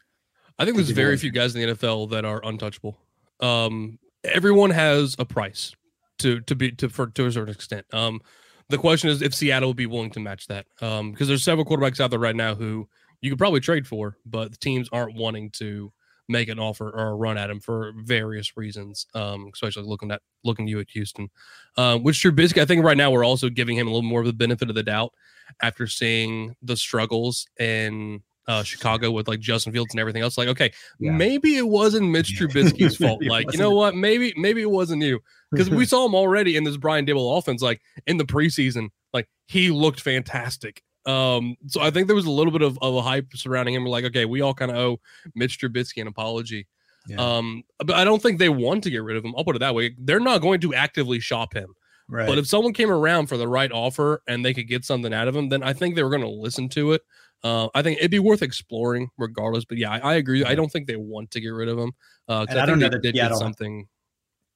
I 0.57 0.63
think 0.63 0.77
there's 0.77 0.91
very 0.91 1.17
few 1.17 1.31
guys 1.31 1.53
in 1.53 1.67
the 1.67 1.75
NFL 1.75 2.11
that 2.11 2.23
are 2.23 2.39
untouchable. 2.45 2.97
Um, 3.41 3.99
everyone 4.23 4.69
has 4.69 5.17
a 5.19 5.25
price 5.25 5.75
to 6.19 6.39
to 6.39 6.55
be 6.55 6.71
to 6.71 6.87
for 6.87 7.07
to 7.07 7.25
a 7.25 7.31
certain 7.33 7.53
extent. 7.53 7.85
Um, 7.91 8.21
the 8.69 8.77
question 8.77 9.09
is 9.09 9.21
if 9.21 9.33
Seattle 9.33 9.69
would 9.69 9.77
be 9.77 9.85
willing 9.85 10.11
to 10.11 10.19
match 10.19 10.47
that. 10.47 10.65
Um, 10.81 11.11
because 11.11 11.27
there's 11.27 11.43
several 11.43 11.65
quarterbacks 11.65 11.99
out 11.99 12.09
there 12.09 12.19
right 12.19 12.35
now 12.35 12.55
who 12.55 12.87
you 13.21 13.31
could 13.31 13.39
probably 13.39 13.59
trade 13.59 13.87
for, 13.87 14.17
but 14.25 14.51
the 14.51 14.57
teams 14.57 14.89
aren't 14.91 15.15
wanting 15.15 15.49
to 15.51 15.91
make 16.29 16.49
an 16.49 16.59
offer 16.59 16.89
or 16.89 17.07
a 17.07 17.15
run 17.15 17.37
at 17.37 17.49
him 17.49 17.59
for 17.59 17.93
various 17.95 18.57
reasons, 18.57 19.07
um, 19.13 19.49
especially 19.53 19.83
looking 19.83 20.11
at 20.11 20.21
looking 20.43 20.67
you 20.67 20.79
at 20.79 20.89
Houston. 20.89 21.29
Uh, 21.77 21.97
which 21.97 22.17
Trubisky, 22.17 22.61
I 22.61 22.65
think 22.65 22.83
right 22.83 22.97
now 22.97 23.11
we're 23.11 23.25
also 23.25 23.49
giving 23.49 23.77
him 23.77 23.87
a 23.87 23.89
little 23.89 24.07
more 24.07 24.19
of 24.19 24.25
the 24.25 24.33
benefit 24.33 24.69
of 24.69 24.75
the 24.75 24.83
doubt 24.83 25.13
after 25.61 25.87
seeing 25.87 26.55
the 26.61 26.75
struggles 26.75 27.47
in 27.59 28.21
uh, 28.47 28.63
Chicago 28.63 29.11
with 29.11 29.27
like 29.27 29.39
Justin 29.39 29.73
Fields 29.73 29.93
and 29.93 29.99
everything 29.99 30.21
else. 30.21 30.37
Like, 30.37 30.47
okay, 30.49 30.71
yeah. 30.99 31.11
maybe 31.11 31.57
it 31.57 31.67
wasn't 31.67 32.09
Mitch 32.09 32.35
Trubisky's 32.39 32.97
fault. 32.97 33.23
Like, 33.23 33.51
you 33.51 33.59
know 33.59 33.71
what? 33.71 33.95
Maybe 33.95 34.33
maybe 34.37 34.61
it 34.61 34.71
wasn't 34.71 35.03
you 35.03 35.19
because 35.51 35.69
we 35.69 35.85
saw 35.87 36.05
him 36.05 36.15
already 36.15 36.55
in 36.55 36.63
this 36.63 36.77
Brian 36.77 37.05
Daboll 37.05 37.37
offense. 37.37 37.61
Like 37.61 37.81
in 38.05 38.17
the 38.17 38.25
preseason, 38.25 38.89
like 39.13 39.27
he 39.47 39.71
looked 39.71 40.01
fantastic. 40.01 40.81
Um, 41.05 41.55
so 41.67 41.81
I 41.81 41.89
think 41.89 42.07
there 42.07 42.15
was 42.15 42.25
a 42.25 42.31
little 42.31 42.51
bit 42.51 42.61
of, 42.61 42.77
of 42.81 42.95
a 42.95 43.01
hype 43.01 43.27
surrounding 43.33 43.73
him. 43.75 43.83
We're 43.83 43.89
like, 43.89 44.05
okay, 44.05 44.25
we 44.25 44.41
all 44.41 44.53
kind 44.53 44.71
of 44.71 44.77
owe 44.77 44.99
Mitch 45.35 45.57
Trubisky 45.59 46.01
an 46.01 46.07
apology. 46.07 46.67
Yeah. 47.07 47.37
Um, 47.37 47.63
but 47.79 47.95
I 47.95 48.03
don't 48.03 48.21
think 48.21 48.39
they 48.39 48.49
want 48.49 48.83
to 48.83 48.89
get 48.89 49.03
rid 49.03 49.15
of 49.15 49.23
him. 49.23 49.33
I'll 49.37 49.45
put 49.45 49.55
it 49.55 49.59
that 49.59 49.73
way. 49.73 49.95
They're 49.97 50.19
not 50.19 50.41
going 50.41 50.59
to 50.61 50.73
actively 50.73 51.21
shop 51.21 51.53
him. 51.53 51.73
Right. 52.09 52.27
But 52.27 52.37
if 52.37 52.47
someone 52.47 52.73
came 52.73 52.89
around 52.89 53.27
for 53.27 53.37
the 53.37 53.47
right 53.47 53.71
offer 53.71 54.21
and 54.27 54.43
they 54.43 54.53
could 54.53 54.67
get 54.67 54.85
something 54.85 55.13
out 55.13 55.27
of 55.27 55.35
him, 55.35 55.49
then 55.49 55.61
I 55.63 55.73
think 55.73 55.95
they 55.95 56.03
were 56.03 56.09
going 56.09 56.21
to 56.21 56.29
listen 56.29 56.69
to 56.69 56.93
it. 56.93 57.01
Uh, 57.43 57.67
I 57.75 57.81
think 57.81 57.99
it'd 57.99 58.11
be 58.11 58.19
worth 58.19 58.41
exploring 58.41 59.09
regardless. 59.17 59.63
But 59.65 59.77
yeah, 59.77 59.91
I, 59.91 59.99
I 59.99 60.13
agree. 60.15 60.43
I 60.43 60.55
don't 60.55 60.71
think 60.71 60.87
they 60.87 60.95
want 60.95 61.31
to 61.31 61.39
get 61.41 61.49
rid 61.49 61.69
of 61.69 61.77
him. 61.77 61.91
Uh, 62.27 62.45
And 62.49 62.59
I 62.59 62.65
don't 62.65 62.79
know 62.79 62.89
that 62.89 63.01
did 63.01 63.15
Seattle- 63.15 63.39
something. 63.39 63.87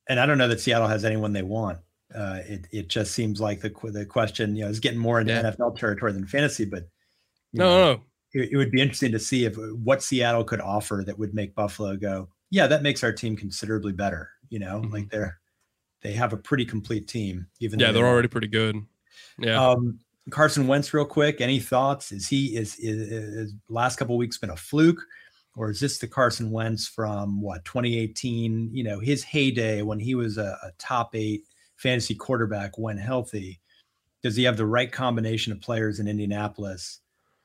and 0.09 0.19
I 0.19 0.25
don't 0.25 0.37
know 0.37 0.47
that 0.47 0.59
Seattle 0.59 0.87
has 0.87 1.05
anyone 1.05 1.31
they 1.33 1.43
want. 1.43 1.79
Uh, 2.13 2.39
it 2.45 2.67
it 2.71 2.87
just 2.89 3.13
seems 3.13 3.39
like 3.39 3.61
the 3.61 3.69
the 3.83 4.05
question, 4.05 4.55
you 4.55 4.63
know, 4.65 4.69
is 4.69 4.79
getting 4.81 4.99
more 4.99 5.21
into 5.21 5.31
Yeah. 5.33 5.43
NFL 5.51 5.77
territory 5.77 6.11
than 6.11 6.25
fantasy, 6.27 6.65
but 6.65 6.89
No, 7.53 7.69
know, 7.69 7.93
no, 7.93 8.01
it, 8.33 8.51
it 8.53 8.57
would 8.57 8.71
be 8.71 8.81
interesting 8.81 9.11
to 9.13 9.19
see 9.19 9.45
if 9.45 9.55
what 9.83 10.03
Seattle 10.03 10.43
could 10.43 10.59
offer 10.59 11.03
that 11.05 11.17
would 11.17 11.33
make 11.33 11.55
Buffalo 11.55 11.95
go, 11.95 12.27
yeah, 12.49 12.67
that 12.67 12.83
makes 12.83 13.01
our 13.03 13.13
team 13.13 13.37
considerably 13.37 13.93
better. 13.93 14.29
You 14.49 14.59
know, 14.59 14.81
Mhm. 14.81 14.91
like 14.91 15.09
they're 15.09 15.39
they 16.01 16.11
have 16.13 16.33
a 16.33 16.37
pretty 16.37 16.65
complete 16.65 17.07
team. 17.07 17.47
Even 17.61 17.79
yeah, 17.79 17.91
they're 17.93 18.03
they- 18.03 18.09
already 18.09 18.27
pretty 18.27 18.47
good. 18.47 18.75
Yeah. 19.37 19.63
Um, 19.65 19.99
Carson 20.29 20.67
Wentz, 20.67 20.93
real 20.93 21.05
quick. 21.05 21.41
Any 21.41 21.59
thoughts? 21.59 22.11
Is 22.11 22.27
he 22.27 22.55
is 22.55 22.75
is, 22.75 23.11
is 23.11 23.53
last 23.69 23.97
couple 23.97 24.17
weeks 24.17 24.37
been 24.37 24.49
a 24.49 24.55
fluke, 24.55 25.01
or 25.55 25.71
is 25.71 25.79
this 25.79 25.97
the 25.97 26.07
Carson 26.07 26.51
Wentz 26.51 26.87
from 26.87 27.41
what 27.41 27.65
2018? 27.65 28.69
You 28.73 28.83
know, 28.83 28.99
his 28.99 29.23
heyday 29.23 29.81
when 29.81 29.99
he 29.99 30.15
was 30.15 30.37
a, 30.37 30.57
a 30.63 30.71
top 30.77 31.15
eight 31.15 31.43
fantasy 31.77 32.15
quarterback 32.15 32.77
when 32.77 32.97
healthy. 32.97 33.59
Does 34.21 34.35
he 34.35 34.43
have 34.43 34.55
the 34.55 34.67
right 34.67 34.91
combination 34.91 35.51
of 35.51 35.61
players 35.61 35.99
in 35.99 36.07
Indianapolis 36.07 36.99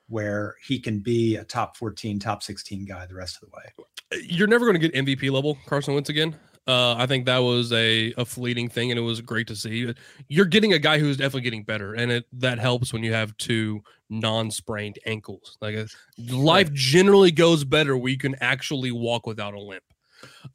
where 0.08 0.56
he 0.62 0.78
can 0.78 0.98
be 0.98 1.36
a 1.36 1.44
top 1.44 1.74
14, 1.78 2.18
top 2.18 2.42
16 2.42 2.84
guy 2.84 3.06
the 3.06 3.14
rest 3.14 3.38
of 3.42 3.48
the 3.48 3.56
way? 3.56 3.86
you're 4.22 4.46
never 4.46 4.64
going 4.66 4.80
to 4.80 4.88
get 4.88 5.04
MVP 5.04 5.30
level 5.30 5.58
Carson 5.66 5.94
Wentz 5.94 6.08
again. 6.08 6.36
Uh, 6.66 6.96
I 6.96 7.06
think 7.06 7.26
that 7.26 7.38
was 7.38 7.72
a, 7.72 8.12
a 8.16 8.24
fleeting 8.24 8.68
thing, 8.68 8.90
and 8.90 8.98
it 8.98 9.02
was 9.02 9.20
great 9.20 9.46
to 9.48 9.56
see. 9.56 9.94
You're 10.28 10.46
getting 10.46 10.72
a 10.72 10.78
guy 10.80 10.98
who's 10.98 11.16
definitely 11.16 11.42
getting 11.42 11.62
better, 11.62 11.94
and 11.94 12.10
it 12.10 12.24
that 12.32 12.58
helps 12.58 12.92
when 12.92 13.04
you 13.04 13.12
have 13.12 13.36
two 13.36 13.82
non-sprained 14.10 14.98
ankles. 15.06 15.56
Like 15.60 15.76
uh, 15.76 15.84
life 16.32 16.72
generally 16.72 17.30
goes 17.30 17.62
better 17.62 17.96
where 17.96 18.10
you 18.10 18.18
can 18.18 18.34
actually 18.40 18.90
walk 18.90 19.26
without 19.26 19.54
a 19.54 19.60
limp. 19.60 19.84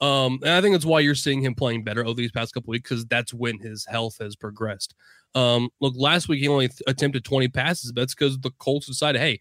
Um, 0.02 0.40
and 0.42 0.52
I 0.52 0.62
think 0.62 0.74
that's 0.74 0.86
why 0.86 1.00
you're 1.00 1.16
seeing 1.16 1.42
him 1.42 1.56
playing 1.56 1.84
better 1.84 2.06
over 2.06 2.16
these 2.16 2.32
past 2.32 2.54
couple 2.54 2.72
weeks 2.72 2.90
because 2.90 3.06
that's 3.06 3.34
when 3.34 3.60
his 3.60 3.86
health 3.86 4.18
has 4.20 4.36
progressed. 4.36 4.96
Um, 5.36 5.70
look, 5.80 5.94
last 5.96 6.28
week 6.28 6.42
he 6.42 6.48
only 6.48 6.68
th- 6.68 6.82
attempted 6.88 7.24
20 7.24 7.48
passes, 7.50 7.92
but 7.92 8.02
that's 8.02 8.16
because 8.16 8.40
the 8.40 8.52
Colts 8.52 8.88
decided, 8.88 9.22
hey, 9.22 9.40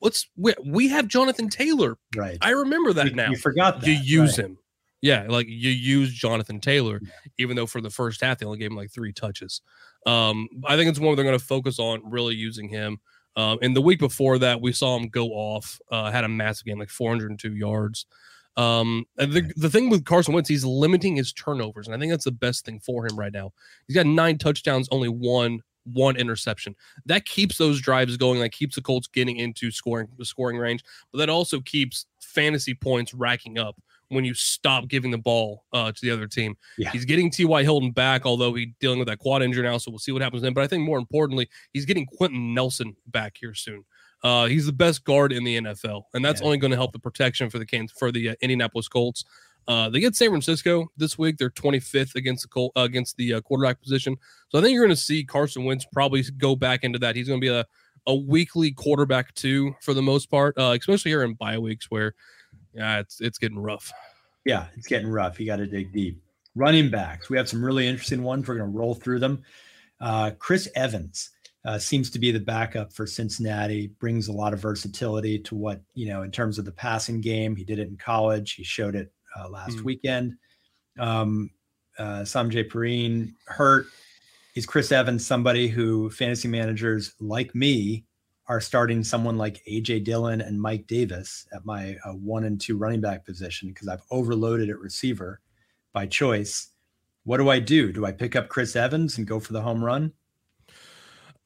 let's 0.00 0.28
we, 0.36 0.54
we 0.66 0.88
have 0.88 1.08
Jonathan 1.08 1.48
Taylor. 1.48 1.96
Right. 2.16 2.38
I 2.40 2.50
remember 2.50 2.92
that 2.94 3.08
you, 3.08 3.14
now 3.14 3.30
you 3.30 3.36
forgot 3.36 3.80
that. 3.80 3.86
you 3.86 3.94
use 3.94 4.38
right. 4.38 4.46
him. 4.46 4.58
Yeah, 5.00 5.26
like 5.28 5.46
you 5.48 5.70
use 5.70 6.12
Jonathan 6.12 6.60
Taylor, 6.60 7.00
even 7.38 7.54
though 7.54 7.66
for 7.66 7.80
the 7.80 7.90
first 7.90 8.20
half 8.20 8.38
they 8.38 8.46
only 8.46 8.58
gave 8.58 8.70
him 8.70 8.76
like 8.76 8.90
three 8.90 9.12
touches. 9.12 9.60
Um, 10.06 10.48
I 10.64 10.76
think 10.76 10.88
it's 10.88 10.98
one 10.98 11.14
they're 11.14 11.24
going 11.24 11.38
to 11.38 11.44
focus 11.44 11.78
on 11.78 12.00
really 12.04 12.34
using 12.34 12.68
him. 12.68 12.98
Um, 13.36 13.58
and 13.62 13.76
the 13.76 13.80
week 13.80 14.00
before 14.00 14.38
that, 14.38 14.60
we 14.60 14.72
saw 14.72 14.96
him 14.96 15.08
go 15.08 15.28
off, 15.28 15.78
uh, 15.92 16.10
had 16.10 16.24
a 16.24 16.28
massive 16.28 16.66
game, 16.66 16.78
like 16.78 16.90
402 16.90 17.54
yards. 17.54 18.06
Um, 18.56 19.04
and 19.18 19.32
the, 19.32 19.52
the 19.56 19.70
thing 19.70 19.88
with 19.88 20.04
Carson 20.04 20.34
Wentz, 20.34 20.48
he's 20.48 20.64
limiting 20.64 21.14
his 21.14 21.32
turnovers, 21.32 21.86
and 21.86 21.94
I 21.94 21.98
think 21.98 22.10
that's 22.10 22.24
the 22.24 22.32
best 22.32 22.64
thing 22.64 22.80
for 22.80 23.06
him 23.06 23.16
right 23.16 23.32
now. 23.32 23.52
He's 23.86 23.94
got 23.94 24.06
nine 24.06 24.36
touchdowns, 24.38 24.88
only 24.90 25.08
one 25.08 25.60
one 25.94 26.16
interception. 26.16 26.74
That 27.06 27.24
keeps 27.24 27.56
those 27.56 27.80
drives 27.80 28.16
going. 28.16 28.40
That 28.40 28.52
keeps 28.52 28.74
the 28.74 28.82
Colts 28.82 29.06
getting 29.06 29.36
into 29.36 29.70
scoring 29.70 30.08
the 30.18 30.24
scoring 30.24 30.58
range, 30.58 30.82
but 31.12 31.18
that 31.18 31.30
also 31.30 31.60
keeps 31.60 32.06
fantasy 32.20 32.74
points 32.74 33.14
racking 33.14 33.58
up 33.58 33.76
when 34.10 34.24
you 34.24 34.34
stop 34.34 34.88
giving 34.88 35.10
the 35.10 35.18
ball 35.18 35.64
uh, 35.72 35.92
to 35.92 35.98
the 36.00 36.10
other 36.10 36.26
team. 36.26 36.56
Yeah. 36.78 36.90
He's 36.90 37.04
getting 37.04 37.30
T.Y. 37.30 37.62
Hilton 37.62 37.90
back, 37.92 38.24
although 38.26 38.54
he's 38.54 38.68
dealing 38.80 38.98
with 38.98 39.08
that 39.08 39.18
quad 39.18 39.42
injury 39.42 39.62
now, 39.64 39.78
so 39.78 39.90
we'll 39.90 39.98
see 39.98 40.12
what 40.12 40.22
happens 40.22 40.42
then. 40.42 40.54
But 40.54 40.64
I 40.64 40.66
think 40.66 40.84
more 40.84 40.98
importantly, 40.98 41.48
he's 41.72 41.84
getting 41.84 42.06
Quenton 42.06 42.54
Nelson 42.54 42.96
back 43.06 43.36
here 43.38 43.54
soon. 43.54 43.84
Uh, 44.24 44.46
he's 44.46 44.66
the 44.66 44.72
best 44.72 45.04
guard 45.04 45.32
in 45.32 45.44
the 45.44 45.56
NFL, 45.60 46.02
and 46.14 46.24
that's 46.24 46.40
Yeah. 46.40 46.46
only 46.46 46.58
going 46.58 46.70
to 46.72 46.76
help 46.76 46.92
the 46.92 46.98
protection 46.98 47.50
for 47.50 47.58
the 47.58 47.66
Can- 47.66 47.88
for 47.88 48.10
the 48.10 48.30
uh, 48.30 48.34
Indianapolis 48.40 48.88
Colts. 48.88 49.24
Uh, 49.68 49.90
they 49.90 50.00
get 50.00 50.16
San 50.16 50.30
Francisco 50.30 50.88
this 50.96 51.18
week. 51.18 51.36
They're 51.36 51.50
25th 51.50 52.14
against 52.14 52.42
the 52.42 52.48
Col- 52.48 52.72
uh, 52.74 52.80
against 52.80 53.16
the 53.18 53.34
uh, 53.34 53.40
quarterback 53.42 53.80
position. 53.82 54.16
So 54.48 54.58
I 54.58 54.62
think 54.62 54.72
you're 54.74 54.84
going 54.86 54.96
to 54.96 55.00
see 55.00 55.22
Carson 55.24 55.64
Wentz 55.64 55.84
probably 55.92 56.24
go 56.38 56.56
back 56.56 56.84
into 56.84 56.98
that. 57.00 57.14
He's 57.14 57.28
going 57.28 57.40
to 57.40 57.44
be 57.44 57.52
a 57.54 57.66
a 58.06 58.14
weekly 58.14 58.70
quarterback 58.70 59.34
too 59.34 59.74
for 59.82 59.92
the 59.92 60.00
most 60.00 60.30
part, 60.30 60.56
uh, 60.56 60.74
especially 60.80 61.10
here 61.10 61.22
in 61.24 61.34
bye 61.34 61.58
weeks 61.58 61.90
where 61.90 62.14
yeah, 62.78 63.00
it's 63.00 63.20
it's 63.20 63.38
getting 63.38 63.58
rough. 63.58 63.92
Yeah, 64.44 64.66
it's 64.76 64.86
getting 64.86 65.08
rough. 65.08 65.38
You 65.38 65.46
got 65.46 65.56
to 65.56 65.66
dig 65.66 65.92
deep. 65.92 66.22
Running 66.54 66.90
backs. 66.90 67.28
We 67.28 67.36
have 67.36 67.48
some 67.48 67.62
really 67.64 67.86
interesting 67.86 68.22
ones. 68.22 68.48
We're 68.48 68.56
going 68.56 68.72
to 68.72 68.78
roll 68.78 68.94
through 68.94 69.18
them. 69.18 69.42
Uh, 70.00 70.30
Chris 70.38 70.68
Evans 70.74 71.30
uh, 71.64 71.78
seems 71.78 72.08
to 72.10 72.18
be 72.18 72.30
the 72.30 72.40
backup 72.40 72.92
for 72.92 73.06
Cincinnati. 73.06 73.88
Brings 73.98 74.28
a 74.28 74.32
lot 74.32 74.54
of 74.54 74.60
versatility 74.60 75.38
to 75.40 75.54
what 75.54 75.82
you 75.94 76.08
know 76.08 76.22
in 76.22 76.30
terms 76.30 76.58
of 76.58 76.64
the 76.64 76.72
passing 76.72 77.20
game. 77.20 77.56
He 77.56 77.64
did 77.64 77.78
it 77.78 77.88
in 77.88 77.96
college. 77.96 78.52
He 78.52 78.64
showed 78.64 78.94
it 78.94 79.12
uh, 79.36 79.48
last 79.48 79.78
Mhm. 79.78 79.82
weekend. 79.84 80.36
Um, 80.98 81.50
uh, 81.98 82.20
Samaje 82.22 82.68
Perine 82.70 83.34
hurt. 83.46 83.86
Is 84.54 84.66
Chris 84.66 84.90
Evans 84.90 85.24
somebody 85.24 85.68
who 85.68 86.10
fantasy 86.10 86.48
managers 86.48 87.14
like 87.20 87.54
me 87.54 88.04
are 88.48 88.60
starting 88.60 89.04
someone 89.04 89.36
like 89.36 89.62
AJ 89.70 90.04
Dillon 90.04 90.40
and 90.40 90.60
Mike 90.60 90.86
Davis 90.86 91.46
at 91.52 91.66
my 91.66 91.96
uh, 92.04 92.12
one 92.12 92.44
and 92.44 92.60
two 92.60 92.78
running 92.78 93.00
back 93.00 93.24
position 93.26 93.68
because 93.68 93.88
I've 93.88 94.02
overloaded 94.10 94.70
at 94.70 94.78
receiver 94.78 95.40
by 95.92 96.06
choice. 96.06 96.70
What 97.24 97.36
do 97.36 97.50
I 97.50 97.60
do? 97.60 97.92
Do 97.92 98.06
I 98.06 98.12
pick 98.12 98.36
up 98.36 98.48
Chris 98.48 98.74
Evans 98.74 99.18
and 99.18 99.26
go 99.26 99.38
for 99.38 99.52
the 99.52 99.60
home 99.60 99.84
run? 99.84 100.12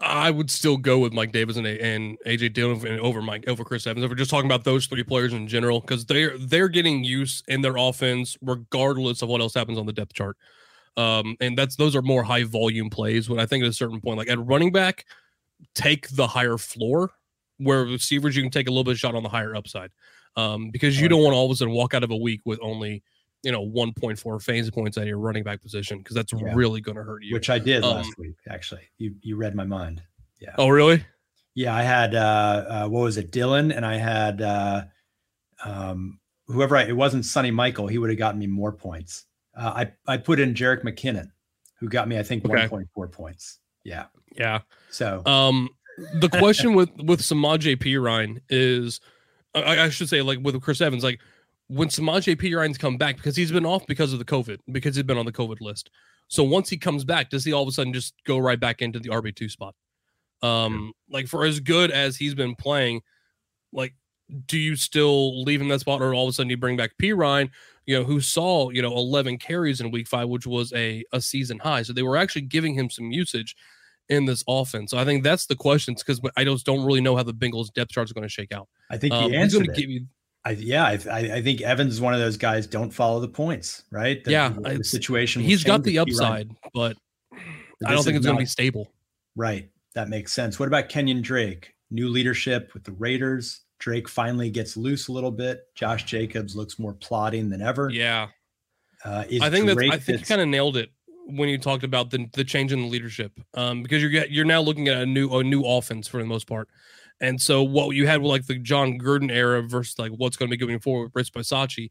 I 0.03 0.31
would 0.31 0.51
still 0.51 0.77
go 0.77 0.99
with 0.99 1.13
Mike 1.13 1.33
Davis 1.33 1.57
and, 1.57 1.67
and 1.67 2.19
AJ 2.27 2.55
Dillon 2.55 2.85
and 2.87 3.01
over 3.01 3.23
Mike 3.23 3.45
over 3.49 3.65
Chris 3.65 3.87
Evans. 3.87 4.05
If 4.05 4.11
we're 4.11 4.17
just 4.17 4.31
talking 4.31 4.51
about 4.51 4.65
those 4.65 4.87
three 4.87 5.05
players 5.05 5.33
in 5.33 5.47
general, 5.47 5.81
because 5.81 6.05
they're 6.05 6.37
they're 6.39 6.69
getting 6.69 7.05
use 7.05 7.43
in 7.49 7.63
their 7.63 7.77
offense 7.77 8.37
regardless 8.43 9.23
of 9.23 9.29
what 9.29 9.41
else 9.41 9.55
happens 9.55 9.79
on 9.79 9.87
the 9.87 9.93
depth 9.93 10.13
chart. 10.13 10.37
Um, 10.97 11.37
and 11.41 11.57
that's 11.57 11.77
those 11.77 11.97
are 11.97 12.03
more 12.03 12.23
high 12.23 12.45
volume 12.45 12.91
plays. 12.91 13.29
When 13.31 13.39
I 13.39 13.47
think 13.47 13.65
at 13.65 13.71
a 13.71 13.73
certain 13.73 14.01
point, 14.01 14.19
like 14.19 14.29
at 14.29 14.45
running 14.45 14.73
back, 14.73 15.07
take 15.75 16.09
the 16.11 16.27
higher 16.27 16.59
floor. 16.59 17.11
Where 17.59 17.85
receivers, 17.85 18.35
you 18.35 18.43
can 18.43 18.51
take 18.51 18.67
a 18.67 18.71
little 18.71 18.83
bit 18.85 18.93
of 18.93 18.99
shot 18.99 19.15
on 19.15 19.23
the 19.23 19.29
higher 19.29 19.55
upside, 19.55 19.91
um, 20.37 20.71
because 20.71 21.01
you 21.01 21.09
don't 21.09 21.23
want 21.23 21.33
to 21.35 21.37
all 21.37 21.47
of 21.47 21.53
a 21.53 21.55
sudden 21.55 21.73
walk 21.75 21.95
out 21.95 22.03
of 22.03 22.11
a 22.11 22.17
week 22.17 22.41
with 22.45 22.59
only 22.61 23.03
you 23.45 23.53
know 23.53 23.65
1.4 23.65 24.43
fantasy 24.43 24.71
points 24.71 24.97
at 24.99 25.07
your 25.07 25.19
running 25.19 25.45
back 25.45 25.61
position 25.63 25.99
because 25.99 26.15
that's 26.17 26.33
Yeah. 26.33 26.55
really 26.55 26.81
going 26.81 26.97
to 26.97 27.05
hurt 27.05 27.23
you. 27.23 27.35
Which 27.35 27.51
I 27.51 27.59
did 27.59 27.85
Um, 27.85 27.97
last 27.97 28.19
week. 28.19 28.35
Actually, 28.49 28.83
you 28.99 29.15
you 29.21 29.37
read 29.37 29.55
my 29.55 29.65
mind. 29.65 30.03
Yeah 30.41 30.55
oh, 30.59 30.69
really? 30.69 31.05
Yeah, 31.55 31.75
I 31.75 31.83
had 31.83 32.15
uh, 32.15 32.65
uh 32.69 32.89
what 32.89 33.03
was 33.03 33.17
it, 33.17 33.31
Dillon, 33.31 33.71
and 33.71 33.85
I 33.87 33.97
had 33.97 34.41
uh 34.43 34.85
um 35.65 36.19
whoever 36.47 36.77
I 36.77 36.85
it 36.85 36.97
wasn't 36.97 37.25
Sony 37.25 37.53
Michael, 37.53 37.87
he 37.87 37.99
would 37.99 38.11
have 38.11 38.19
gotten 38.19 38.41
me 38.41 38.47
more 38.47 38.73
points. 38.73 39.27
Uh, 39.57 39.85
I 40.07 40.13
I 40.13 40.17
put 40.17 40.41
in 40.41 40.55
Jerick 40.55 40.83
McKinnon, 40.83 41.31
who 41.79 41.89
got 41.89 42.09
me 42.09 42.19
I 42.19 42.23
think 42.23 42.45
Okay. 42.45 42.67
1.4 42.69 43.13
points. 43.13 43.59
Yeah. 43.85 44.07
Yeah. 44.37 44.61
So 44.91 45.23
Um, 45.27 45.69
the 46.15 46.29
question 46.29 46.75
with 46.75 46.91
with 47.03 47.23
Samaj 47.23 47.67
P. 47.81 47.97
Ryan 47.97 48.41
is, 48.49 49.01
I, 49.55 49.81
I 49.81 49.89
should 49.91 50.09
say, 50.09 50.23
like 50.23 50.39
with 50.43 50.61
Chris 50.63 50.81
Evans, 50.81 51.05
like 51.05 51.21
when 51.69 51.91
Samaj 51.91 52.27
P. 52.39 52.55
Ryan's 52.55 52.79
come 52.79 52.97
back 52.97 53.17
because 53.17 53.37
he's 53.37 53.53
been 53.53 53.67
off 53.67 53.87
because 53.87 54.13
of 54.13 54.19
the 54.19 54.25
COVID, 54.25 54.59
because 54.71 54.97
he's 54.97 55.05
been 55.05 55.19
on 55.19 55.27
the 55.27 55.33
COVID 55.33 55.61
list. 55.61 55.91
So 56.29 56.43
once 56.43 56.71
he 56.71 56.79
comes 56.79 57.05
back, 57.05 57.31
does 57.31 57.45
he 57.45 57.53
all 57.53 57.63
of 57.63 57.69
a 57.69 57.73
sudden 57.73 57.93
just 57.93 58.15
go 58.25 58.39
right 58.39 58.59
back 58.59 58.81
into 58.81 58.99
the 58.99 59.11
RB 59.11 59.35
two 59.35 59.49
spot? 59.49 59.75
Um, 60.43 60.93
like 61.11 61.29
for 61.29 61.45
as 61.45 61.61
good 61.61 61.91
as 61.91 62.17
he's 62.17 62.35
been 62.35 62.55
playing, 62.55 63.03
like 63.73 63.95
do 64.47 64.59
you 64.59 64.77
still 64.77 65.43
leave 65.43 65.61
him 65.61 65.69
that 65.69 65.81
spot, 65.81 66.01
or 66.03 66.15
all 66.15 66.25
of 66.25 66.31
a 66.31 66.33
sudden 66.33 66.51
you 66.51 66.57
bring 66.57 66.77
back 66.77 66.93
Perine, 67.01 67.51
you 67.87 67.99
know, 67.99 68.05
who 68.05 68.21
saw 68.21 68.71
you 68.71 68.83
know 68.83 68.93
11 68.93 69.39
carries 69.39 69.81
in 69.81 69.91
Week 69.91 70.09
Five, 70.09 70.29
which 70.29 70.47
was 70.47 70.73
a 70.73 71.05
a 71.13 71.21
season 71.21 71.59
high. 71.59 71.83
So 71.83 71.93
they 71.93 72.03
were 72.03 72.17
actually 72.17 72.43
giving 72.43 72.75
him 72.75 72.91
some 72.91 73.11
usage 73.11 73.57
in 74.09 74.25
this 74.27 74.43
offense. 74.49 74.91
So 74.91 74.99
I 74.99 75.05
think 75.05 75.23
that's 75.25 75.47
the 75.47 75.57
questions 75.57 76.03
because 76.03 76.21
I 76.37 76.45
just 76.45 76.67
don't 76.67 76.85
really 76.85 77.01
know 77.01 77.17
how 77.17 77.23
the 77.23 77.35
Bengals 77.35 77.73
depth 77.73 77.93
chart 77.93 78.09
is 78.09 78.13
going 78.13 78.25
to 78.25 78.29
shake 78.29 78.53
out. 78.53 78.69
I 78.91 78.99
think 78.99 79.15
Um, 79.15 79.31
he 79.31 79.39
he's 79.39 79.55
going 79.55 79.67
to 79.67 79.73
give 79.73 79.89
you 79.89 80.07
I, 80.45 80.51
yeah, 80.51 80.85
I, 80.87 80.95
I 81.37 81.43
think 81.43 81.61
Evans 81.61 81.95
is 81.95 82.01
one 82.01 82.15
of 82.15 82.21
those 82.21 82.37
guys. 82.37 82.67
Don't 82.67 82.91
follow 82.91 83.21
the 83.21 83.29
points, 83.29 83.85
right? 83.93 84.23
The, 84.25 84.33
Yeah, 84.33 84.49
the, 84.49 84.79
the 84.79 84.85
situation. 84.85 85.41
he's 85.41 85.63
got 85.63 85.85
the 85.85 85.99
if 85.99 86.09
he 86.09 86.15
runs. 86.17 86.21
upside, 86.21 86.51
but 86.75 86.97
But 87.81 87.89
I 87.89 87.93
don't 87.93 88.03
think 88.03 88.17
it's 88.17 88.27
going 88.27 88.37
to 88.37 88.43
be 88.43 88.47
stable. 88.47 88.89
right. 89.37 89.69
That 89.95 90.09
makes 90.09 90.33
sense. 90.33 90.59
What 90.59 90.69
about 90.69 90.89
Kenyon 90.89 91.21
Drake? 91.21 91.75
New 91.91 92.09
leadership 92.09 92.73
with 92.73 92.83
the 92.83 92.93
Raiders. 92.93 93.61
Drake 93.83 94.09
finally 94.09 94.49
gets 94.49 94.77
loose 94.77 95.09
a 95.09 95.13
little 95.13 95.33
bit. 95.33 95.67
Josh 95.75 96.05
Jacobs 96.05 96.55
looks 96.55 96.79
more 96.79 96.95
plodding 96.95 97.51
than 97.51 97.61
ever. 97.61 97.91
Yeah, 97.91 98.29
Uh, 99.05 99.25
is 99.29 99.43
I 99.43 99.51
think 99.51 99.67
that 99.67 99.75
Drake 99.75 99.93
I 99.93 99.99
think 99.99 100.21
you 100.21 100.25
kind 100.25 100.41
of 100.41 100.47
nailed 100.47 100.77
it 100.77 100.91
when 101.27 101.49
you 101.49 101.59
talked 101.59 101.83
about 101.83 102.09
the 102.11 102.29
the 102.33 102.45
change 102.45 102.73
in 102.73 102.83
the 102.83 102.87
leadership, 102.87 103.33
um, 103.55 103.83
because 103.83 104.01
you're 104.01 104.25
you're 104.27 104.45
now 104.45 104.61
looking 104.61 104.87
at 104.87 105.03
a 105.03 105.07
new 105.07 105.29
a 105.37 105.43
new 105.43 105.65
offense 105.65 106.07
for 106.07 106.19
the 106.19 106.25
most 106.25 106.47
part, 106.47 106.69
and 107.21 107.41
so 107.41 107.65
what 107.65 107.97
you 107.97 108.07
had 108.07 108.23
with 108.23 108.31
like 108.31 108.47
the 108.47 108.55
Jon 108.55 109.01
Gruden 109.01 109.33
era 109.33 109.61
versus 109.63 109.99
like 109.99 110.13
what's 110.13 110.37
going 110.37 110.49
to 110.49 110.57
be 110.57 110.65
going 110.65 110.79
forward 110.79 111.07
with 111.07 111.17
Rich 111.17 111.33
Bisaccia, 111.33 111.91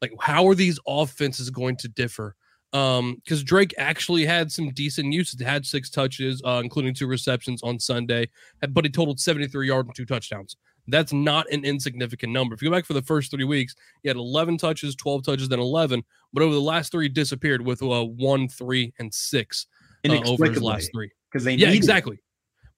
like 0.00 0.12
how 0.20 0.46
are 0.46 0.54
these 0.54 0.78
offenses 0.86 1.50
going 1.50 1.76
to 1.78 1.88
differ? 1.88 2.36
Um, 2.72 3.16
because 3.24 3.42
Drake 3.42 3.74
actually 3.76 4.24
had 4.24 4.52
some 4.52 4.70
decent 4.70 5.12
usage, 5.12 5.40
had 5.40 5.66
six 5.66 5.90
touches, 5.90 6.40
uh, 6.44 6.60
including 6.62 6.94
two 6.94 7.08
receptions 7.08 7.60
on 7.64 7.80
Sunday, 7.80 8.28
but 8.68 8.84
he 8.84 8.90
totaled 8.90 9.18
73 9.18 9.66
yards 9.66 9.88
and 9.88 9.96
two 9.96 10.04
touchdowns. 10.04 10.56
That's 10.86 11.12
not 11.12 11.50
an 11.50 11.64
insignificant 11.64 12.32
number. 12.32 12.54
If 12.54 12.62
you 12.62 12.68
go 12.68 12.76
back 12.76 12.84
for 12.84 12.92
the 12.92 13.02
first 13.02 13.30
three 13.30 13.44
weeks, 13.44 13.74
he 14.02 14.08
had 14.08 14.16
11 14.16 14.58
touches, 14.58 14.94
12 14.94 15.24
touches, 15.24 15.48
then 15.48 15.60
11. 15.60 16.02
But 16.32 16.42
over 16.42 16.52
the 16.52 16.60
last 16.60 16.92
three, 16.92 17.08
disappeared 17.08 17.62
with 17.62 17.82
uh, 17.82 18.04
one, 18.04 18.48
three, 18.48 18.92
and 18.98 19.12
six 19.12 19.66
uh, 20.08 20.20
over 20.26 20.44
his 20.46 20.62
last 20.62 20.90
three. 20.92 21.10
Because 21.30 21.44
they 21.44 21.54
yeah, 21.54 21.70
exactly. 21.70 22.16
It. 22.16 22.20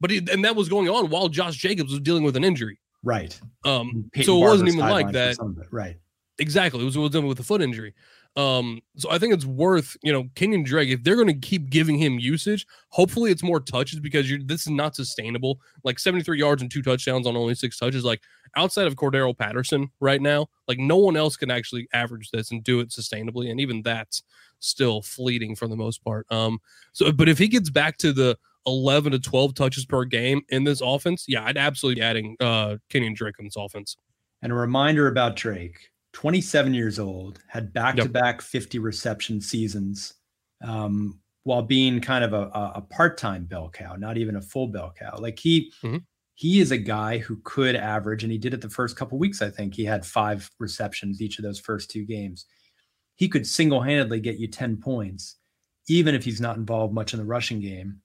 But 0.01 0.11
he, 0.11 0.19
and 0.31 0.45
that 0.45 0.55
was 0.55 0.69
going 0.69 0.89
on 0.89 1.11
while 1.11 1.29
Josh 1.29 1.57
Jacobs 1.57 1.91
was 1.91 2.01
dealing 2.01 2.23
with 2.23 2.37
an 2.37 2.45
injury. 2.45 2.79
Right. 3.03 3.39
Um. 3.65 4.11
Peyton 4.13 4.27
so 4.27 4.39
it 4.39 4.49
wasn't 4.49 4.69
even 4.69 4.81
like 4.81 5.13
that. 5.13 5.37
Right. 5.71 5.97
Exactly. 6.39 6.83
It 6.83 6.85
was, 6.85 6.97
it 6.97 7.01
was 7.01 7.11
dealing 7.11 7.29
with 7.29 7.41
a 7.41 7.43
foot 7.43 7.63
injury. 7.63 7.95
Um, 8.37 8.83
so 8.97 9.11
I 9.11 9.19
think 9.19 9.33
it's 9.33 9.47
worth, 9.47 9.97
you 10.03 10.13
know, 10.13 10.29
Kenyon 10.35 10.63
Drake, 10.63 10.91
if 10.91 11.03
they're 11.03 11.17
going 11.17 11.27
to 11.29 11.35
keep 11.35 11.71
giving 11.71 11.97
him 11.97 12.19
usage, 12.19 12.67
hopefully 12.91 13.31
it's 13.31 13.43
more 13.43 13.61
touches 13.61 13.99
because 13.99 14.31
you're 14.31 14.41
this 14.45 14.63
is 14.63 14.73
not 14.73 14.95
sustainable. 14.95 15.59
Like 15.85 15.99
73 15.99 16.39
yards 16.39 16.61
and 16.61 16.71
two 16.71 16.83
touchdowns 16.83 17.27
on 17.27 17.37
only 17.37 17.55
six 17.55 17.79
touches. 17.79 18.05
Like 18.05 18.21
outside 18.55 18.87
of 18.87 18.95
Cordarrelle 18.95 19.37
Patterson 19.37 19.91
right 20.01 20.21
now, 20.21 20.49
like 20.69 20.79
no 20.79 20.99
one 20.99 21.17
else 21.17 21.37
can 21.37 21.51
actually 21.51 21.89
average 21.95 22.31
this 22.31 22.51
and 22.51 22.63
do 22.63 22.81
it 22.81 22.91
sustainably. 22.91 23.51
And 23.51 23.59
even 23.59 23.83
that's 23.83 24.23
still 24.59 25.01
fleeting 25.01 25.57
for 25.57 25.67
the 25.67 25.77
most 25.77 26.05
part. 26.05 26.27
Um, 26.31 26.59
so 26.93 27.11
but 27.13 27.31
if 27.31 27.39
he 27.39 27.49
gets 27.49 27.71
back 27.71 27.97
to 27.99 28.13
the 28.13 28.37
11 28.67 29.13
to 29.13 29.19
12 29.19 29.55
touches 29.55 29.87
per 29.87 30.05
game 30.05 30.43
in 30.51 30.65
this 30.65 30.83
offense, 30.85 31.25
yeah, 31.27 31.45
I'd 31.45 31.57
absolutely 31.57 32.01
be 32.01 32.05
adding 32.05 32.37
uh 32.41 32.77
Kenyon 32.91 33.15
Drake 33.15 33.39
on 33.39 33.47
this 33.47 33.57
offense. 33.57 33.97
And 34.43 34.53
a 34.53 34.55
reminder 34.55 35.09
about 35.09 35.37
Drake 35.37 35.89
27 36.17 36.73
years 36.73 36.99
old, 36.99 37.43
had 37.47 37.75
back 37.75 37.95
to 37.97 38.09
back 38.09 38.41
50 38.41 38.79
reception 38.79 39.39
seasons 39.39 40.15
um, 40.65 41.21
while 41.43 41.61
being 41.61 42.01
kind 42.01 42.25
of 42.25 42.33
a, 42.33 42.49
a, 42.75 42.81
part 42.89 43.19
time 43.19 43.45
bell 43.45 43.69
cow, 43.69 43.97
not 43.97 44.17
even 44.17 44.37
a 44.37 44.41
full 44.41 44.67
bell 44.69 44.95
cow. 44.99 45.19
Like 45.19 45.39
he, 45.39 45.71
mm-hmm. 45.85 45.99
he 46.33 46.61
is 46.61 46.71
a 46.71 46.79
guy 46.79 47.19
who 47.19 47.39
could 47.45 47.77
average, 47.77 48.23
and 48.23 48.33
he 48.33 48.39
did 48.39 48.55
it 48.55 48.63
the 48.63 48.71
first 48.71 48.97
couple 48.97 49.19
weeks. 49.19 49.43
I 49.43 49.51
think 49.51 49.75
he 49.75 49.85
had 49.85 50.07
five 50.07 50.51
receptions 50.59 51.21
each 51.21 51.39
of 51.39 51.45
those 51.45 51.61
first 51.61 51.91
two 51.91 52.07
games. 52.07 52.47
He 53.17 53.29
could 53.29 53.47
single 53.47 53.83
handedly 53.83 54.19
get 54.19 54.39
you 54.39 54.49
10 54.49 54.79
points, 54.79 55.37
even 55.87 56.15
if 56.15 56.25
he's 56.25 56.41
not 56.41 56.57
involved 56.57 56.95
much 56.95 57.13
in 57.13 57.19
the 57.19 57.27
rushing 57.27 57.61
game, 57.61 58.01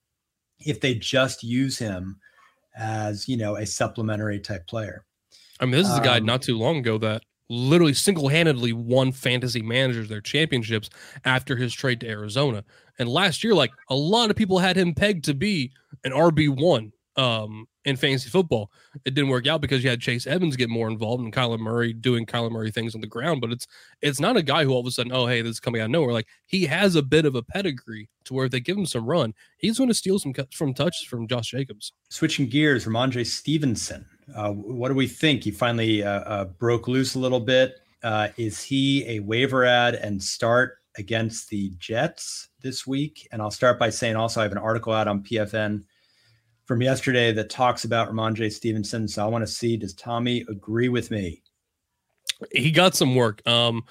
if 0.60 0.82
they 0.82 0.96
just 0.96 1.42
use 1.42 1.78
him 1.78 2.18
as, 2.76 3.26
you 3.26 3.38
know, 3.38 3.56
a 3.56 3.64
supplementary 3.64 4.38
type 4.38 4.66
player. 4.66 5.06
I 5.60 5.64
mean, 5.64 5.72
this 5.72 5.88
is 5.88 5.96
a 5.96 6.02
guy 6.02 6.18
um, 6.18 6.26
not 6.26 6.42
too 6.42 6.58
long 6.58 6.76
ago 6.76 6.98
that 6.98 7.22
literally 7.48 7.94
single-handedly 7.94 8.72
won 8.72 9.12
fantasy 9.12 9.62
managers 9.62 10.08
their 10.08 10.20
championships 10.20 10.88
after 11.24 11.56
his 11.56 11.72
trade 11.74 12.00
to 12.00 12.08
Arizona. 12.08 12.64
And 12.98 13.08
last 13.08 13.42
year, 13.44 13.54
like 13.54 13.72
a 13.90 13.94
lot 13.94 14.30
of 14.30 14.36
people 14.36 14.58
had 14.58 14.76
him 14.76 14.94
pegged 14.94 15.24
to 15.26 15.34
be 15.34 15.72
an 16.04 16.12
RB 16.12 16.48
one 16.48 16.92
um, 17.16 17.66
in 17.84 17.96
fantasy 17.96 18.30
football. 18.30 18.70
It 19.04 19.14
didn't 19.14 19.30
work 19.30 19.46
out 19.46 19.60
because 19.60 19.82
you 19.82 19.90
had 19.90 20.00
Chase 20.00 20.26
Edmonds 20.26 20.56
get 20.56 20.70
more 20.70 20.88
involved 20.88 21.22
and 21.22 21.32
Kyler 21.32 21.58
Murray 21.58 21.92
doing 21.92 22.26
Kyler 22.26 22.50
Murray 22.50 22.70
things 22.70 22.94
on 22.94 23.00
the 23.00 23.06
ground. 23.06 23.40
But 23.40 23.52
it's 23.52 23.66
it's 24.00 24.20
not 24.20 24.36
a 24.36 24.42
guy 24.42 24.64
who 24.64 24.72
all 24.72 24.80
of 24.80 24.86
a 24.86 24.90
sudden, 24.90 25.12
oh 25.12 25.26
hey, 25.26 25.42
this 25.42 25.52
is 25.52 25.60
coming 25.60 25.80
out 25.80 25.86
of 25.86 25.90
nowhere. 25.90 26.12
Like 26.12 26.28
he 26.46 26.66
has 26.66 26.94
a 26.94 27.02
bit 27.02 27.26
of 27.26 27.34
a 27.34 27.42
pedigree 27.42 28.08
to 28.24 28.34
where 28.34 28.46
if 28.46 28.52
they 28.52 28.60
give 28.60 28.76
him 28.76 28.86
some 28.86 29.06
run, 29.06 29.34
he's 29.58 29.78
going 29.78 29.88
to 29.88 29.94
steal 29.94 30.18
some 30.18 30.32
cuts 30.32 30.56
from 30.56 30.74
touches 30.74 31.06
from 31.06 31.26
Josh 31.26 31.50
Jacobs. 31.50 31.92
Switching 32.08 32.48
gears, 32.48 32.86
Rhamondre 32.86 33.26
Stevenson 33.26 34.06
uh, 34.34 34.50
what 34.50 34.88
do 34.88 34.94
we 34.94 35.06
think? 35.06 35.44
He 35.44 35.50
finally 35.50 36.02
uh, 36.02 36.20
uh, 36.20 36.44
broke 36.44 36.88
loose 36.88 37.14
a 37.14 37.18
little 37.18 37.40
bit. 37.40 37.80
Uh, 38.02 38.28
is 38.36 38.62
he 38.62 39.06
a 39.08 39.20
waiver 39.20 39.64
ad 39.64 39.94
and 39.94 40.22
start 40.22 40.78
against 40.96 41.48
the 41.48 41.70
Jets 41.78 42.48
this 42.60 42.86
week? 42.86 43.28
And 43.32 43.40
I'll 43.40 43.50
start 43.50 43.78
by 43.78 43.90
saying 43.90 44.16
also 44.16 44.40
I 44.40 44.44
have 44.44 44.52
an 44.52 44.58
article 44.58 44.92
out 44.92 45.08
on 45.08 45.22
PFN 45.22 45.84
from 46.64 46.82
yesterday 46.82 47.32
that 47.32 47.50
talks 47.50 47.84
about 47.84 48.10
Rhamondre 48.10 48.52
Stevenson. 48.52 49.08
So 49.08 49.24
I 49.24 49.28
want 49.28 49.42
to 49.42 49.52
see 49.52 49.76
does 49.76 49.94
Tommy 49.94 50.44
agree 50.48 50.88
with 50.88 51.10
me? 51.10 51.42
He 52.52 52.70
got 52.70 52.94
some 52.94 53.14
work. 53.14 53.46
Um, 53.46 53.84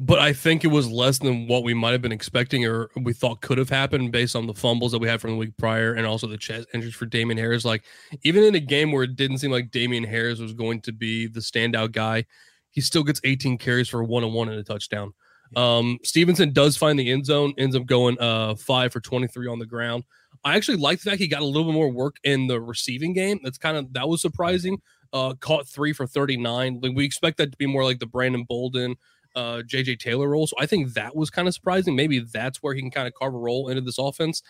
but 0.00 0.20
I 0.20 0.32
think 0.32 0.64
it 0.64 0.68
was 0.68 0.88
less 0.88 1.18
than 1.18 1.48
what 1.48 1.64
we 1.64 1.74
might 1.74 1.90
have 1.90 2.02
been 2.02 2.12
expecting 2.12 2.64
or 2.64 2.88
we 2.96 3.12
thought 3.12 3.40
could 3.40 3.58
have 3.58 3.68
happened 3.68 4.12
based 4.12 4.36
on 4.36 4.46
the 4.46 4.54
fumbles 4.54 4.92
that 4.92 5.00
we 5.00 5.08
had 5.08 5.20
from 5.20 5.32
the 5.32 5.36
week 5.36 5.56
prior 5.56 5.94
and 5.94 6.06
also 6.06 6.28
the 6.28 6.38
chest 6.38 6.68
injuries 6.72 6.94
for 6.94 7.06
Damien 7.06 7.36
Harris. 7.36 7.64
Like, 7.64 7.84
even 8.22 8.44
in 8.44 8.54
a 8.54 8.60
game 8.60 8.92
where 8.92 9.02
it 9.02 9.16
didn't 9.16 9.38
seem 9.38 9.50
like 9.50 9.72
Damien 9.72 10.04
Harris 10.04 10.38
was 10.38 10.52
going 10.52 10.82
to 10.82 10.92
be 10.92 11.26
the 11.26 11.40
standout 11.40 11.90
guy, 11.90 12.26
he 12.70 12.80
still 12.80 13.02
gets 13.02 13.20
18 13.24 13.58
carries 13.58 13.88
for 13.88 14.04
one 14.04 14.22
on 14.22 14.32
one 14.32 14.48
and 14.48 14.58
a 14.58 14.62
touchdown. 14.62 15.14
Um, 15.56 15.98
Stevenson 16.04 16.52
does 16.52 16.76
find 16.76 16.98
the 16.98 17.10
end 17.10 17.26
zone, 17.26 17.54
ends 17.58 17.74
up 17.74 17.86
going 17.86 18.20
uh 18.20 18.54
five 18.54 18.92
for 18.92 19.00
23 19.00 19.48
on 19.48 19.58
the 19.58 19.66
ground. 19.66 20.04
I 20.44 20.56
actually 20.56 20.76
like 20.76 21.00
the 21.00 21.10
fact 21.10 21.20
he 21.20 21.26
got 21.26 21.42
a 21.42 21.46
little 21.46 21.64
bit 21.64 21.74
more 21.74 21.90
work 21.90 22.16
in 22.22 22.46
the 22.46 22.60
receiving 22.60 23.14
game. 23.14 23.40
That's 23.42 23.58
kind 23.58 23.76
of 23.76 23.92
that 23.94 24.08
was 24.08 24.20
surprising. 24.20 24.80
Uh, 25.12 25.32
caught 25.40 25.66
three 25.66 25.94
for 25.94 26.06
39. 26.06 26.80
Like 26.82 26.92
we 26.94 27.04
expect 27.04 27.38
that 27.38 27.50
to 27.50 27.56
be 27.56 27.66
more 27.66 27.82
like 27.82 27.98
the 27.98 28.06
Brandon 28.06 28.44
Bolden 28.46 28.94
uh, 29.38 29.62
JJ 29.62 30.00
Taylor 30.00 30.28
role. 30.28 30.48
So 30.48 30.56
I 30.58 30.66
think 30.66 30.94
that 30.94 31.14
was 31.14 31.30
kind 31.30 31.46
of 31.46 31.54
surprising. 31.54 31.94
Maybe 31.94 32.18
that's 32.18 32.60
where 32.60 32.74
he 32.74 32.80
can 32.80 32.90
kind 32.90 33.06
of 33.06 33.14
carve 33.14 33.34
a 33.34 33.38
role 33.38 33.68
into 33.68 33.80
this 33.80 33.96
offense. 33.96 34.42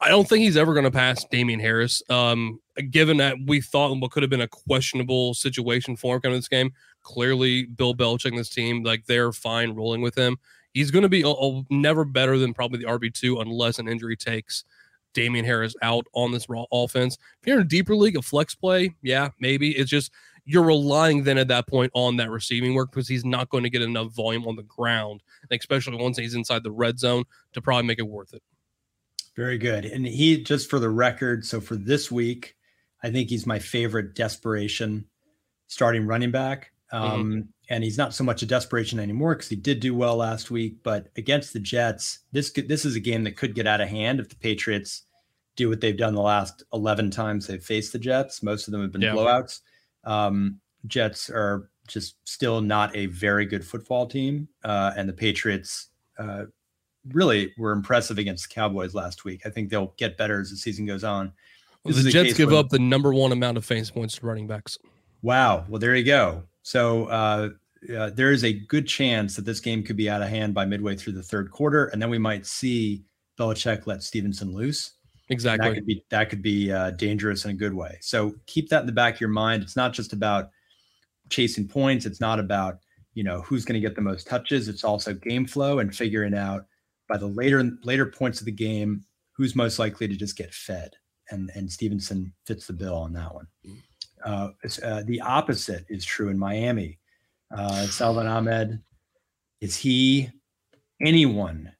I 0.00 0.08
don't 0.08 0.26
think 0.26 0.42
he's 0.42 0.56
ever 0.56 0.72
going 0.72 0.84
to 0.84 0.90
pass 0.90 1.24
Damien 1.30 1.60
Harris. 1.60 2.02
Um, 2.08 2.58
given 2.90 3.18
that 3.18 3.36
we 3.46 3.60
thought 3.60 3.94
what 4.00 4.10
could 4.10 4.22
have 4.22 4.30
been 4.30 4.40
a 4.40 4.48
questionable 4.48 5.34
situation 5.34 5.96
for 5.96 6.16
him 6.16 6.22
coming 6.22 6.38
this 6.38 6.48
game, 6.48 6.72
clearly 7.02 7.64
Bill 7.64 7.94
Belichick 7.94 8.30
and 8.30 8.38
this 8.38 8.48
team, 8.48 8.82
like 8.82 9.04
they're 9.04 9.32
fine 9.32 9.74
rolling 9.74 10.00
with 10.00 10.16
him. 10.16 10.38
He's 10.72 10.90
going 10.90 11.02
to 11.02 11.10
be 11.10 11.22
a, 11.26 11.62
never 11.68 12.06
better 12.06 12.38
than 12.38 12.54
probably 12.54 12.78
the 12.78 12.86
RB 12.86 13.12
two 13.12 13.40
unless 13.40 13.78
an 13.78 13.86
injury 13.86 14.16
takes 14.16 14.64
Damien 15.12 15.44
Harris 15.44 15.74
out 15.82 16.06
on 16.14 16.32
this 16.32 16.48
raw 16.48 16.64
offense. 16.72 17.18
If 17.42 17.46
you're 17.46 17.58
in 17.58 17.66
a 17.66 17.68
deeper 17.68 17.94
league, 17.94 18.16
a 18.16 18.22
flex 18.22 18.54
play, 18.54 18.94
yeah, 19.02 19.28
maybe 19.38 19.72
it's 19.72 19.90
just 19.90 20.10
you're 20.44 20.64
relying 20.64 21.22
then 21.22 21.38
at 21.38 21.48
that 21.48 21.68
point 21.68 21.90
on 21.94 22.16
that 22.16 22.30
receiving 22.30 22.74
work 22.74 22.90
because 22.90 23.08
he's 23.08 23.24
not 23.24 23.48
going 23.48 23.62
to 23.62 23.70
get 23.70 23.82
enough 23.82 24.12
volume 24.12 24.46
on 24.46 24.56
the 24.56 24.62
ground, 24.64 25.22
especially 25.50 25.96
once 25.96 26.18
he's 26.18 26.34
inside 26.34 26.62
the 26.62 26.70
red 26.70 26.98
zone 26.98 27.24
to 27.52 27.62
probably 27.62 27.86
make 27.86 27.98
it 27.98 28.08
worth 28.08 28.34
it. 28.34 28.42
Very 29.36 29.58
good. 29.58 29.84
And 29.84 30.06
he, 30.06 30.42
just 30.42 30.68
for 30.68 30.78
the 30.78 30.90
record, 30.90 31.44
so 31.44 31.60
for 31.60 31.76
this 31.76 32.10
week, 32.10 32.56
I 33.02 33.10
think 33.10 33.30
he's 33.30 33.46
my 33.46 33.58
favorite 33.58 34.14
desperation 34.14 35.06
starting 35.68 36.06
running 36.06 36.30
back. 36.30 36.72
Mm-hmm. 36.92 37.04
Um, 37.04 37.24
mm-hmm. 37.24 37.40
And 37.70 37.82
he's 37.82 37.96
not 37.96 38.12
so 38.12 38.22
much 38.24 38.42
a 38.42 38.46
desperation 38.46 39.00
anymore 39.00 39.34
because 39.34 39.48
he 39.48 39.56
did 39.56 39.80
do 39.80 39.94
well 39.94 40.16
last 40.16 40.50
week. 40.50 40.82
But 40.82 41.08
against 41.16 41.54
the 41.54 41.60
Jets, 41.60 42.18
this 42.32 42.50
could, 42.50 42.68
this 42.68 42.84
is 42.84 42.96
a 42.96 43.00
game 43.00 43.24
that 43.24 43.36
could 43.36 43.54
get 43.54 43.66
out 43.66 43.80
of 43.80 43.88
hand 43.88 44.20
if 44.20 44.28
the 44.28 44.36
Patriots 44.36 45.04
do 45.56 45.70
what 45.70 45.80
they've 45.80 45.96
done 45.96 46.14
the 46.14 46.20
last 46.20 46.62
11 46.74 47.10
times 47.10 47.46
they've 47.46 47.62
faced 47.62 47.92
the 47.92 47.98
Jets. 47.98 48.42
Most 48.42 48.68
of 48.68 48.72
them 48.72 48.82
have 48.82 48.92
been 48.92 49.00
yeah. 49.00 49.14
blowouts. 49.14 49.60
Um, 50.04 50.60
Jets 50.86 51.30
are 51.30 51.70
just 51.86 52.16
still 52.24 52.60
not 52.60 52.94
a 52.96 53.06
very 53.06 53.46
good 53.46 53.64
football 53.64 54.06
team, 54.06 54.48
uh, 54.64 54.92
and 54.96 55.08
the 55.08 55.12
Patriots 55.12 55.88
uh, 56.18 56.44
really 57.08 57.52
were 57.58 57.72
impressive 57.72 58.18
against 58.18 58.48
the 58.48 58.54
Cowboys 58.54 58.94
last 58.94 59.24
week. 59.24 59.42
I 59.44 59.50
think 59.50 59.70
they'll 59.70 59.94
get 59.96 60.16
better 60.16 60.40
as 60.40 60.50
the 60.50 60.56
season 60.56 60.86
goes 60.86 61.04
on. 61.04 61.32
Well, 61.84 61.94
the 61.94 62.10
Jets 62.10 62.34
give 62.34 62.52
up 62.52 62.68
the 62.68 62.78
number 62.78 63.12
one 63.12 63.32
amount 63.32 63.56
of 63.56 63.64
fantasy 63.64 63.92
points 63.92 64.16
to 64.16 64.26
running 64.26 64.46
backs. 64.46 64.78
Wow. 65.22 65.64
Well, 65.68 65.80
there 65.80 65.96
you 65.96 66.04
go. 66.04 66.44
So 66.62 67.06
uh, 67.06 67.50
uh, 67.96 68.10
there 68.10 68.30
is 68.30 68.44
a 68.44 68.52
good 68.52 68.86
chance 68.86 69.34
that 69.36 69.44
this 69.44 69.58
game 69.58 69.82
could 69.82 69.96
be 69.96 70.08
out 70.08 70.22
of 70.22 70.28
hand 70.28 70.54
by 70.54 70.64
midway 70.64 70.96
through 70.96 71.14
the 71.14 71.22
third 71.22 71.50
quarter, 71.50 71.86
and 71.86 72.00
then 72.00 72.10
we 72.10 72.18
might 72.18 72.46
see 72.46 73.02
Belichick 73.38 73.86
let 73.86 74.02
Stevenson 74.02 74.52
loose. 74.52 74.92
Exactly. 75.32 75.68
That 75.68 75.74
could 75.74 75.86
be 75.86 76.04
that 76.10 76.30
could 76.30 76.42
be 76.42 76.70
uh, 76.70 76.90
dangerous 76.92 77.44
in 77.44 77.52
a 77.52 77.54
good 77.54 77.74
way. 77.74 77.98
So 78.00 78.34
keep 78.46 78.68
that 78.68 78.80
in 78.80 78.86
the 78.86 78.92
back 78.92 79.14
of 79.14 79.20
your 79.20 79.30
mind. 79.30 79.62
It's 79.62 79.76
not 79.76 79.92
just 79.92 80.12
about 80.12 80.50
chasing 81.30 81.66
points. 81.66 82.06
It's 82.06 82.20
not 82.20 82.38
about 82.38 82.78
you 83.14 83.24
know 83.24 83.40
who's 83.42 83.64
going 83.64 83.80
to 83.80 83.86
get 83.86 83.96
the 83.96 84.02
most 84.02 84.26
touches. 84.26 84.68
It's 84.68 84.84
also 84.84 85.14
game 85.14 85.46
flow 85.46 85.78
and 85.78 85.94
figuring 85.94 86.34
out 86.34 86.66
by 87.08 87.16
the 87.16 87.26
later 87.26 87.70
later 87.82 88.06
points 88.06 88.40
of 88.40 88.46
the 88.46 88.52
game 88.52 89.04
who's 89.32 89.56
most 89.56 89.78
likely 89.78 90.06
to 90.06 90.14
just 90.14 90.36
get 90.36 90.52
fed. 90.52 90.92
And 91.30 91.50
and 91.54 91.70
Stevenson 91.70 92.32
fits 92.46 92.66
the 92.66 92.74
bill 92.74 92.94
on 92.94 93.12
that 93.14 93.34
one. 93.34 93.46
Uh, 94.24 94.50
uh, 94.84 95.02
the 95.06 95.20
opposite 95.20 95.84
is 95.88 96.04
true 96.04 96.28
in 96.28 96.38
Miami. 96.38 96.98
Uh, 97.50 97.86
Salvon 97.86 98.26
Ahmed, 98.26 98.80
is 99.60 99.76
he 99.76 100.30
anyone 101.00 101.72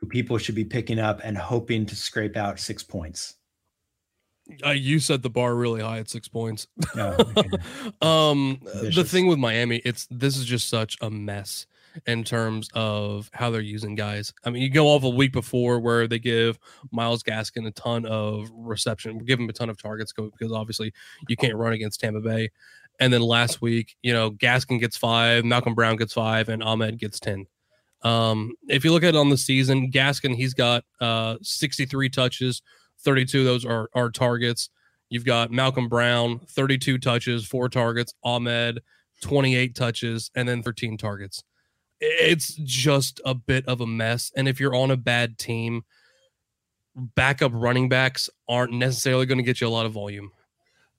who 0.00 0.06
people 0.06 0.38
should 0.38 0.54
be 0.54 0.64
picking 0.64 0.98
up 0.98 1.20
and 1.24 1.36
hoping 1.36 1.86
to 1.86 1.96
scrape 1.96 2.36
out 2.36 2.58
six 2.58 2.82
points? 2.82 3.34
Uh, 4.64 4.70
you 4.70 4.98
set 4.98 5.22
the 5.22 5.28
bar 5.28 5.54
really 5.54 5.82
high 5.82 5.98
at 5.98 6.08
six 6.08 6.28
points. 6.28 6.66
Um, 8.02 8.60
the 8.62 9.04
thing 9.04 9.26
with 9.26 9.38
Miami, 9.38 9.82
it's 9.84 10.06
this 10.10 10.36
is 10.36 10.44
just 10.44 10.68
such 10.68 10.96
a 11.00 11.10
mess 11.10 11.66
in 12.06 12.24
terms 12.24 12.68
of 12.74 13.30
how 13.32 13.50
they're 13.50 13.60
using 13.60 13.94
guys. 13.94 14.32
I 14.44 14.50
mean, 14.50 14.62
you 14.62 14.70
go 14.70 14.86
off 14.86 15.04
a 15.04 15.08
week 15.08 15.32
before 15.32 15.80
where 15.80 16.06
they 16.06 16.18
give 16.18 16.58
Myles 16.90 17.22
Gaskin 17.22 17.66
a 17.66 17.70
ton 17.72 18.06
of 18.06 18.48
reception, 18.54 19.18
give 19.18 19.38
him 19.38 19.48
a 19.48 19.52
ton 19.52 19.68
of 19.70 19.80
targets 19.80 20.12
because 20.12 20.52
obviously 20.52 20.92
you 21.28 21.36
can't 21.36 21.56
run 21.56 21.72
against 21.72 22.00
Tampa 22.00 22.20
Bay. 22.20 22.50
And 23.00 23.12
then 23.12 23.22
last 23.22 23.60
week, 23.60 23.96
you 24.02 24.12
know, 24.12 24.30
Gaskin 24.30 24.80
gets 24.80 24.96
five, 24.96 25.44
Malcolm 25.44 25.74
Brown 25.74 25.96
gets 25.96 26.12
five, 26.12 26.48
and 26.48 26.62
Ahmed 26.62 26.98
gets 26.98 27.20
ten. 27.20 27.46
Um, 28.02 28.54
if 28.68 28.84
you 28.84 28.92
look 28.92 29.02
at 29.02 29.14
it 29.14 29.16
on 29.16 29.28
the 29.28 29.36
season, 29.36 29.90
Gaskin 29.90 30.34
he's 30.34 30.54
got 30.54 30.84
uh 31.00 31.36
63 31.42 32.08
touches, 32.08 32.62
32 33.00 33.40
of 33.40 33.44
those 33.44 33.64
are 33.64 33.88
are 33.94 34.10
targets. 34.10 34.70
You've 35.10 35.24
got 35.24 35.50
Malcolm 35.50 35.88
Brown, 35.88 36.38
32 36.38 36.98
touches, 36.98 37.46
four 37.46 37.68
targets. 37.68 38.12
Ahmed, 38.22 38.82
28 39.22 39.74
touches, 39.74 40.30
and 40.34 40.48
then 40.48 40.62
13 40.62 40.98
targets. 40.98 41.42
It's 42.00 42.54
just 42.54 43.20
a 43.24 43.34
bit 43.34 43.66
of 43.66 43.80
a 43.80 43.86
mess. 43.86 44.30
And 44.36 44.46
if 44.46 44.60
you're 44.60 44.74
on 44.74 44.90
a 44.90 44.96
bad 44.96 45.38
team, 45.38 45.82
backup 46.94 47.52
running 47.54 47.88
backs 47.88 48.28
aren't 48.48 48.72
necessarily 48.72 49.26
going 49.26 49.38
to 49.38 49.44
get 49.44 49.60
you 49.60 49.66
a 49.66 49.70
lot 49.70 49.86
of 49.86 49.92
volume. 49.92 50.30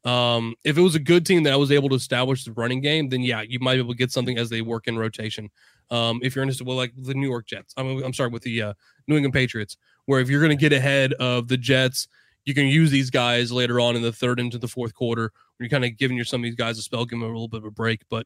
Um, 0.05 0.55
if 0.63 0.77
it 0.77 0.81
was 0.81 0.95
a 0.95 0.99
good 0.99 1.25
team 1.25 1.43
that 1.43 1.53
I 1.53 1.57
was 1.57 1.71
able 1.71 1.89
to 1.89 1.95
establish 1.95 2.45
the 2.45 2.53
running 2.53 2.81
game, 2.81 3.09
then 3.09 3.21
yeah, 3.21 3.41
you 3.41 3.59
might 3.59 3.75
be 3.75 3.79
able 3.79 3.93
to 3.93 3.97
get 3.97 4.11
something 4.11 4.37
as 4.37 4.49
they 4.49 4.61
work 4.61 4.87
in 4.87 4.97
rotation. 4.97 5.49
Um, 5.91 6.19
if 6.23 6.35
you're 6.35 6.43
interested, 6.43 6.67
well, 6.67 6.77
like 6.77 6.93
the 6.95 7.13
New 7.13 7.27
York 7.27 7.47
Jets, 7.47 7.73
I'm, 7.77 8.03
I'm 8.03 8.13
sorry, 8.13 8.29
with 8.29 8.43
the 8.43 8.61
uh, 8.61 8.73
New 9.07 9.15
England 9.15 9.33
Patriots, 9.33 9.77
where 10.05 10.19
if 10.19 10.29
you're 10.29 10.41
going 10.41 10.55
to 10.55 10.61
get 10.61 10.73
ahead 10.73 11.13
of 11.13 11.47
the 11.47 11.57
Jets, 11.57 12.07
you 12.45 12.53
can 12.53 12.67
use 12.67 12.91
these 12.91 13.09
guys 13.09 13.51
later 13.51 13.79
on 13.79 13.95
in 13.95 14.01
the 14.01 14.11
third 14.11 14.39
into 14.39 14.57
the 14.57 14.67
fourth 14.67 14.93
quarter. 14.93 15.31
When 15.57 15.65
you're 15.65 15.69
kind 15.69 15.85
of 15.85 15.97
giving 15.97 16.15
your 16.15 16.25
some 16.25 16.41
of 16.41 16.43
these 16.43 16.55
guys 16.55 16.77
a 16.77 16.81
spell, 16.81 17.05
give 17.05 17.19
them 17.19 17.23
a 17.23 17.31
little 17.31 17.47
bit 17.47 17.59
of 17.59 17.65
a 17.65 17.71
break. 17.71 18.01
But 18.09 18.25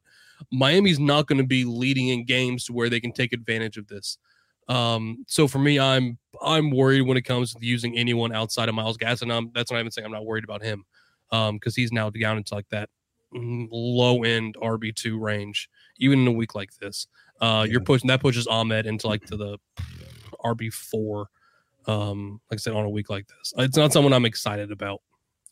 Miami's 0.52 0.98
not 0.98 1.26
going 1.26 1.38
to 1.38 1.46
be 1.46 1.64
leading 1.64 2.08
in 2.08 2.24
games 2.24 2.64
to 2.66 2.72
where 2.72 2.88
they 2.88 3.00
can 3.00 3.12
take 3.12 3.32
advantage 3.32 3.76
of 3.76 3.86
this. 3.88 4.18
Um, 4.68 5.24
so 5.26 5.46
for 5.46 5.58
me, 5.58 5.78
I'm 5.78 6.18
I'm 6.42 6.70
worried 6.70 7.02
when 7.02 7.16
it 7.16 7.22
comes 7.22 7.54
to 7.54 7.66
using 7.66 7.98
anyone 7.98 8.32
outside 8.32 8.68
of 8.68 8.74
Myles 8.74 8.96
Gaskin. 8.96 9.32
I'm, 9.32 9.50
that's 9.54 9.70
not 9.70 9.78
I'm 9.78 9.90
saying. 9.90 10.06
I'm 10.06 10.12
not 10.12 10.24
worried 10.24 10.44
about 10.44 10.62
him 10.62 10.84
um, 11.30 11.56
because 11.56 11.76
he's 11.76 11.92
now 11.92 12.10
down 12.10 12.38
into 12.38 12.54
like 12.54 12.68
that 12.70 12.88
mm, 13.34 13.68
low 13.70 14.22
end 14.22 14.56
RB 14.62 14.94
two 14.94 15.18
range, 15.18 15.68
even 15.98 16.20
in 16.20 16.26
a 16.26 16.32
week 16.32 16.54
like 16.54 16.74
this. 16.76 17.06
Uh. 17.40 17.66
You're 17.68 17.80
pushing 17.80 18.08
that 18.08 18.20
pushes 18.20 18.46
Ahmed 18.46 18.86
into 18.86 19.06
like 19.06 19.24
to 19.26 19.36
the 19.36 19.58
RB 20.44 20.72
four. 20.72 21.28
Um, 21.86 22.40
like 22.50 22.58
I 22.58 22.60
said, 22.60 22.74
on 22.74 22.84
a 22.84 22.90
week 22.90 23.10
like 23.10 23.26
this, 23.26 23.52
it's 23.58 23.76
not 23.76 23.92
someone 23.92 24.12
I'm 24.12 24.24
excited 24.24 24.72
about. 24.72 25.02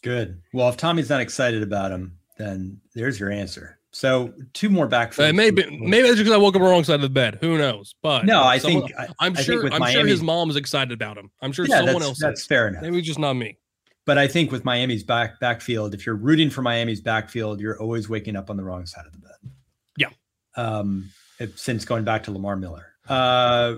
Good. 0.02 0.40
Well, 0.52 0.68
if 0.68 0.76
Tommy's 0.76 1.10
not 1.10 1.20
excited 1.20 1.62
about 1.62 1.92
him, 1.92 2.18
then 2.38 2.80
there's 2.94 3.20
your 3.20 3.30
answer. 3.30 3.78
So 3.92 4.32
two 4.54 4.70
more 4.70 4.88
backfields. 4.88 5.30
Uh, 5.30 5.32
maybe 5.34 5.64
maybe 5.78 6.08
that's 6.08 6.18
because 6.18 6.32
I 6.32 6.38
woke 6.38 6.56
up 6.56 6.62
on 6.62 6.66
the 6.66 6.72
wrong 6.72 6.82
side 6.82 6.96
of 6.96 7.02
the 7.02 7.10
bed. 7.10 7.38
Who 7.42 7.58
knows? 7.58 7.94
But 8.02 8.24
no, 8.24 8.42
I 8.42 8.56
someone, 8.56 8.88
think 8.88 9.10
I'm 9.20 9.34
sure. 9.34 9.62
Think 9.62 9.74
I'm 9.74 9.80
Miami, 9.80 10.00
sure 10.00 10.06
his 10.06 10.22
mom 10.22 10.48
is 10.48 10.56
excited 10.56 10.92
about 10.92 11.18
him. 11.18 11.30
I'm 11.42 11.52
sure 11.52 11.66
yeah, 11.66 11.78
someone 11.78 11.94
that's, 11.96 12.06
else. 12.06 12.18
That's 12.18 12.40
is. 12.40 12.46
fair 12.46 12.68
enough. 12.68 12.82
Maybe 12.82 13.02
just 13.02 13.18
not 13.18 13.34
me. 13.34 13.58
But 14.06 14.18
I 14.18 14.26
think 14.26 14.50
with 14.50 14.64
Miami's 14.64 15.04
back 15.04 15.38
backfield, 15.40 15.94
if 15.94 16.06
you're 16.06 16.16
rooting 16.16 16.48
for 16.48 16.62
Miami's 16.62 17.02
backfield, 17.02 17.60
you're 17.60 17.78
always 17.80 18.08
waking 18.08 18.34
up 18.34 18.48
on 18.48 18.56
the 18.56 18.64
wrong 18.64 18.86
side 18.86 19.04
of 19.06 19.12
the 19.12 19.18
bed. 19.18 19.52
Yeah. 19.98 20.08
Um, 20.56 21.10
since 21.54 21.84
going 21.84 22.04
back 22.04 22.22
to 22.24 22.30
Lamar 22.30 22.56
Miller, 22.56 22.94
uh, 23.08 23.76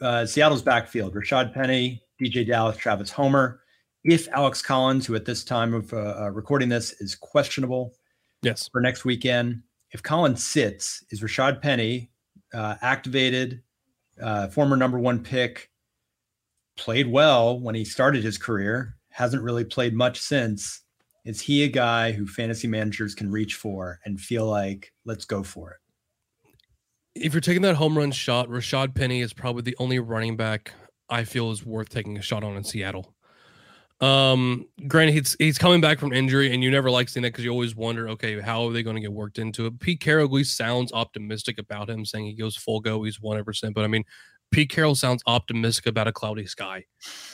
uh, 0.00 0.26
Seattle's 0.26 0.62
backfield: 0.62 1.14
Rashaad 1.14 1.52
Penny, 1.52 2.02
DeeJay 2.20 2.46
Dallas, 2.46 2.76
Travis 2.76 3.10
Homer. 3.10 3.60
If 4.04 4.28
Alex 4.28 4.60
Collins, 4.60 5.06
who 5.06 5.14
at 5.14 5.24
this 5.24 5.44
time 5.44 5.72
of 5.72 5.92
uh, 5.92 6.16
uh, 6.20 6.30
recording 6.30 6.68
this 6.68 6.92
is 7.00 7.14
questionable, 7.14 7.94
yes, 8.42 8.68
for 8.68 8.80
next 8.80 9.04
weekend, 9.04 9.62
if 9.92 10.02
Collins 10.02 10.44
sits, 10.44 11.04
is 11.10 11.22
Rashaad 11.22 11.62
Penny 11.62 12.10
uh, 12.52 12.76
activated, 12.82 13.62
uh, 14.20 14.48
former 14.48 14.76
number 14.76 14.98
one 14.98 15.22
pick, 15.22 15.70
played 16.76 17.10
well 17.10 17.58
when 17.58 17.74
he 17.74 17.84
started 17.84 18.22
his 18.22 18.38
career, 18.38 18.96
hasn't 19.10 19.42
really 19.42 19.64
played 19.64 19.94
much 19.94 20.20
since. 20.20 20.82
Is 21.24 21.40
he 21.40 21.64
a 21.64 21.68
guy 21.68 22.12
who 22.12 22.26
fantasy 22.26 22.68
managers 22.68 23.14
can 23.14 23.30
reach 23.30 23.54
for 23.54 24.00
and 24.04 24.20
feel 24.20 24.46
like, 24.46 24.92
let's 25.04 25.24
go 25.24 25.42
for 25.42 25.70
it? 25.70 25.78
If 27.14 27.32
you're 27.32 27.40
taking 27.40 27.62
that 27.62 27.76
home 27.76 27.96
run 27.96 28.10
shot, 28.10 28.48
Rashaad 28.48 28.94
Penny 28.94 29.20
is 29.20 29.32
probably 29.32 29.62
the 29.62 29.76
only 29.78 29.98
running 29.98 30.36
back 30.36 30.72
I 31.08 31.24
feel 31.24 31.50
is 31.50 31.64
worth 31.64 31.88
taking 31.88 32.18
a 32.18 32.22
shot 32.22 32.42
on 32.42 32.56
in 32.56 32.64
Seattle. 32.64 33.14
Um, 34.00 34.66
granted, 34.88 35.12
he's 35.12 35.36
he's 35.38 35.56
coming 35.56 35.80
back 35.80 35.98
from 35.98 36.12
injury, 36.12 36.52
and 36.52 36.62
you 36.62 36.70
never 36.70 36.90
like 36.90 37.08
seeing 37.08 37.22
that 37.22 37.32
because 37.32 37.44
you 37.44 37.50
always 37.50 37.76
wonder, 37.76 38.08
okay, 38.10 38.40
how 38.40 38.66
are 38.66 38.72
they 38.72 38.82
going 38.82 38.96
to 38.96 39.00
get 39.00 39.12
worked 39.12 39.38
into 39.38 39.66
it? 39.66 39.78
Pete 39.78 40.00
Carroll 40.00 40.26
at 40.26 40.32
least 40.32 40.56
sounds 40.56 40.92
optimistic 40.92 41.58
about 41.58 41.88
him, 41.88 42.04
saying 42.04 42.26
he 42.26 42.34
goes 42.34 42.56
full 42.56 42.80
go, 42.80 43.02
he's 43.04 43.20
one 43.20 43.42
percent. 43.44 43.74
But 43.74 43.84
I 43.84 43.86
mean, 43.86 44.04
Pete 44.50 44.68
Carroll 44.68 44.94
sounds 44.94 45.22
optimistic 45.26 45.86
about 45.86 46.08
a 46.08 46.12
cloudy 46.12 46.46
sky. 46.46 46.84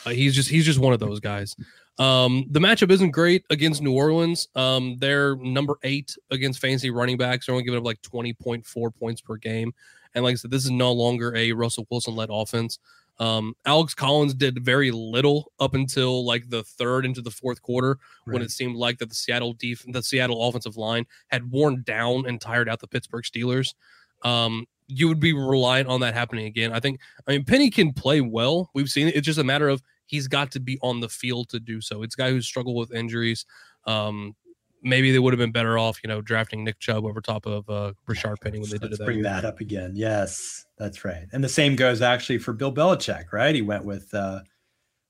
Uh, 0.05 0.11
he's 0.11 0.35
just 0.35 0.51
he's 0.51 0.66
just 0.66 0.79
one 0.79 0.93
of 0.93 1.01
those 1.01 1.21
guys. 1.21 1.57
Um, 1.98 2.46
the 2.50 2.61
matchup 2.61 2.90
isn't 2.90 3.11
great 3.11 3.44
against 3.50 3.83
New 3.83 3.92
Orleans. 3.92 4.48
Um, 4.55 4.96
they're 4.98 5.37
number 5.37 5.74
eight 5.83 6.16
against 6.31 6.61
fantasy 6.61 6.90
running 6.90 7.18
backs. 7.18 7.46
They're 7.46 7.55
only 7.55 7.64
giving 7.64 7.79
up 7.79 7.85
like 7.85 8.00
twenty 8.03 8.33
point 8.33 8.64
four 8.64 8.90
points 8.90 9.20
per 9.20 9.37
game. 9.37 9.74
And 10.14 10.24
like 10.24 10.33
I 10.33 10.37
said, 10.37 10.50
this 10.50 10.64
is 10.64 10.70
no 10.70 10.92
longer 10.92 11.35
a 11.37 11.53
Russell 11.53 11.87
Wilson 11.90 12.16
led 12.16 12.31
offense. 12.33 12.79
Um, 13.18 13.55
Alex 13.66 13.94
Collins 13.94 14.33
did 14.33 14.64
very 14.64 14.90
little 14.90 15.53
up 15.61 15.74
until 15.74 16.24
like 16.24 16.48
the 16.48 16.64
third 16.64 17.05
into 17.05 17.20
the 17.20 17.31
fourth 17.31 17.61
quarter 17.61 17.98
right. 18.24 18.33
when 18.33 18.42
it 18.42 18.50
seemed 18.50 18.76
like 18.76 18.98
that 18.98 19.11
the 19.11 19.14
Seattle 19.14 19.53
def- 19.53 19.85
the 19.87 20.03
Seattle 20.03 20.48
offensive 20.48 20.79
line 20.79 21.05
had 21.29 21.50
worn 21.50 21.83
down 21.83 22.24
and 22.26 22.40
tired 22.40 22.68
out 22.68 22.81
the 22.81 22.88
Pittsburgh 22.88 23.24
Steelers. 23.24 23.74
Um, 24.22 24.66
you 24.88 25.07
would 25.07 25.20
be 25.20 25.35
reliant 25.35 25.87
on 25.88 26.00
that 26.00 26.14
happening 26.14 26.46
again. 26.46 26.72
I 26.72 26.81
think. 26.81 26.98
I 27.29 27.33
mean, 27.33 27.44
Penny 27.44 27.68
can 27.68 27.92
play 27.92 28.22
well. 28.22 28.70
We've 28.72 28.88
seen 28.88 29.09
it. 29.09 29.16
It's 29.16 29.26
just 29.26 29.38
a 29.38 29.44
matter 29.44 29.68
of 29.68 29.83
he's 30.11 30.27
got 30.27 30.51
to 30.51 30.61
be 30.61 30.77
on 30.83 30.99
the 30.99 31.09
field 31.09 31.49
to 31.51 31.61
do 31.61 31.81
so. 31.81 32.03
It's 32.03 32.16
a 32.16 32.18
guy 32.18 32.31
who's 32.31 32.46
struggled 32.46 32.77
with 32.77 32.92
injuries. 32.92 33.46
Um, 33.87 34.35
maybe 34.83 35.12
they 35.12 35.20
would 35.20 35.33
have 35.33 35.38
been 35.38 35.53
better 35.53 35.79
off, 35.79 36.01
you 36.03 36.09
know, 36.09 36.20
drafting 36.20 36.64
Nick 36.64 36.81
Chubb 36.81 37.05
over 37.05 37.20
top 37.20 37.46
of 37.46 37.70
uh, 37.70 37.92
Rashaad 38.09 38.40
Penny 38.40 38.59
when 38.59 38.68
they 38.68 38.79
did 38.79 38.90
Let's 38.90 39.01
it. 39.01 39.05
Bring 39.05 39.18
year. 39.18 39.25
that 39.25 39.44
up 39.44 39.61
again. 39.61 39.92
Yes, 39.94 40.66
that's 40.77 41.05
right. 41.05 41.27
And 41.33 41.44
the 41.44 41.49
same 41.49 41.77
goes 41.77 42.03
actually 42.03 42.38
for 42.38 42.53
Bill 42.53 42.73
Belichick, 42.73 43.33
right? 43.33 43.55
He 43.55 43.62
went 43.62 43.85
with 43.85 44.12
uh, 44.12 44.40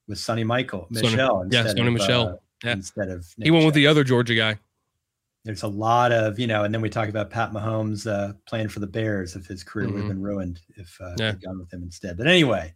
with 0.07 0.19
Sony 0.19 0.45
Michael 0.45 0.87
Michel. 0.91 1.45
Sony, 1.45 1.53
yeah, 1.53 1.63
Sony 1.63 1.87
of, 1.87 1.93
Michel. 1.93 2.27
Uh, 2.27 2.35
yeah. 2.63 2.73
Instead 2.73 3.09
of 3.09 3.25
Nick 3.37 3.45
he 3.45 3.51
went 3.51 3.61
Chubb. 3.61 3.65
with 3.65 3.75
the 3.75 3.87
other 3.87 4.03
Georgia 4.03 4.35
guy. 4.35 4.59
There's 5.43 5.63
a 5.63 5.67
lot 5.67 6.11
of 6.11 6.37
you 6.37 6.45
know, 6.45 6.63
and 6.63 6.71
then 6.71 6.81
we 6.81 6.89
talk 6.89 7.09
about 7.09 7.31
Pat 7.31 7.51
Mahomes 7.51 8.05
uh, 8.05 8.33
playing 8.45 8.67
for 8.67 8.79
the 8.79 8.87
Bears 8.87 9.35
if 9.35 9.47
his 9.47 9.63
career 9.63 9.87
mm-hmm. 9.87 9.95
would 9.95 10.01
have 10.03 10.09
been 10.09 10.21
ruined 10.21 10.59
if 10.75 10.95
uh, 11.01 11.15
yeah. 11.17 11.33
gone 11.43 11.57
with 11.57 11.73
him 11.73 11.81
instead. 11.81 12.15
But 12.17 12.27
anyway, 12.27 12.75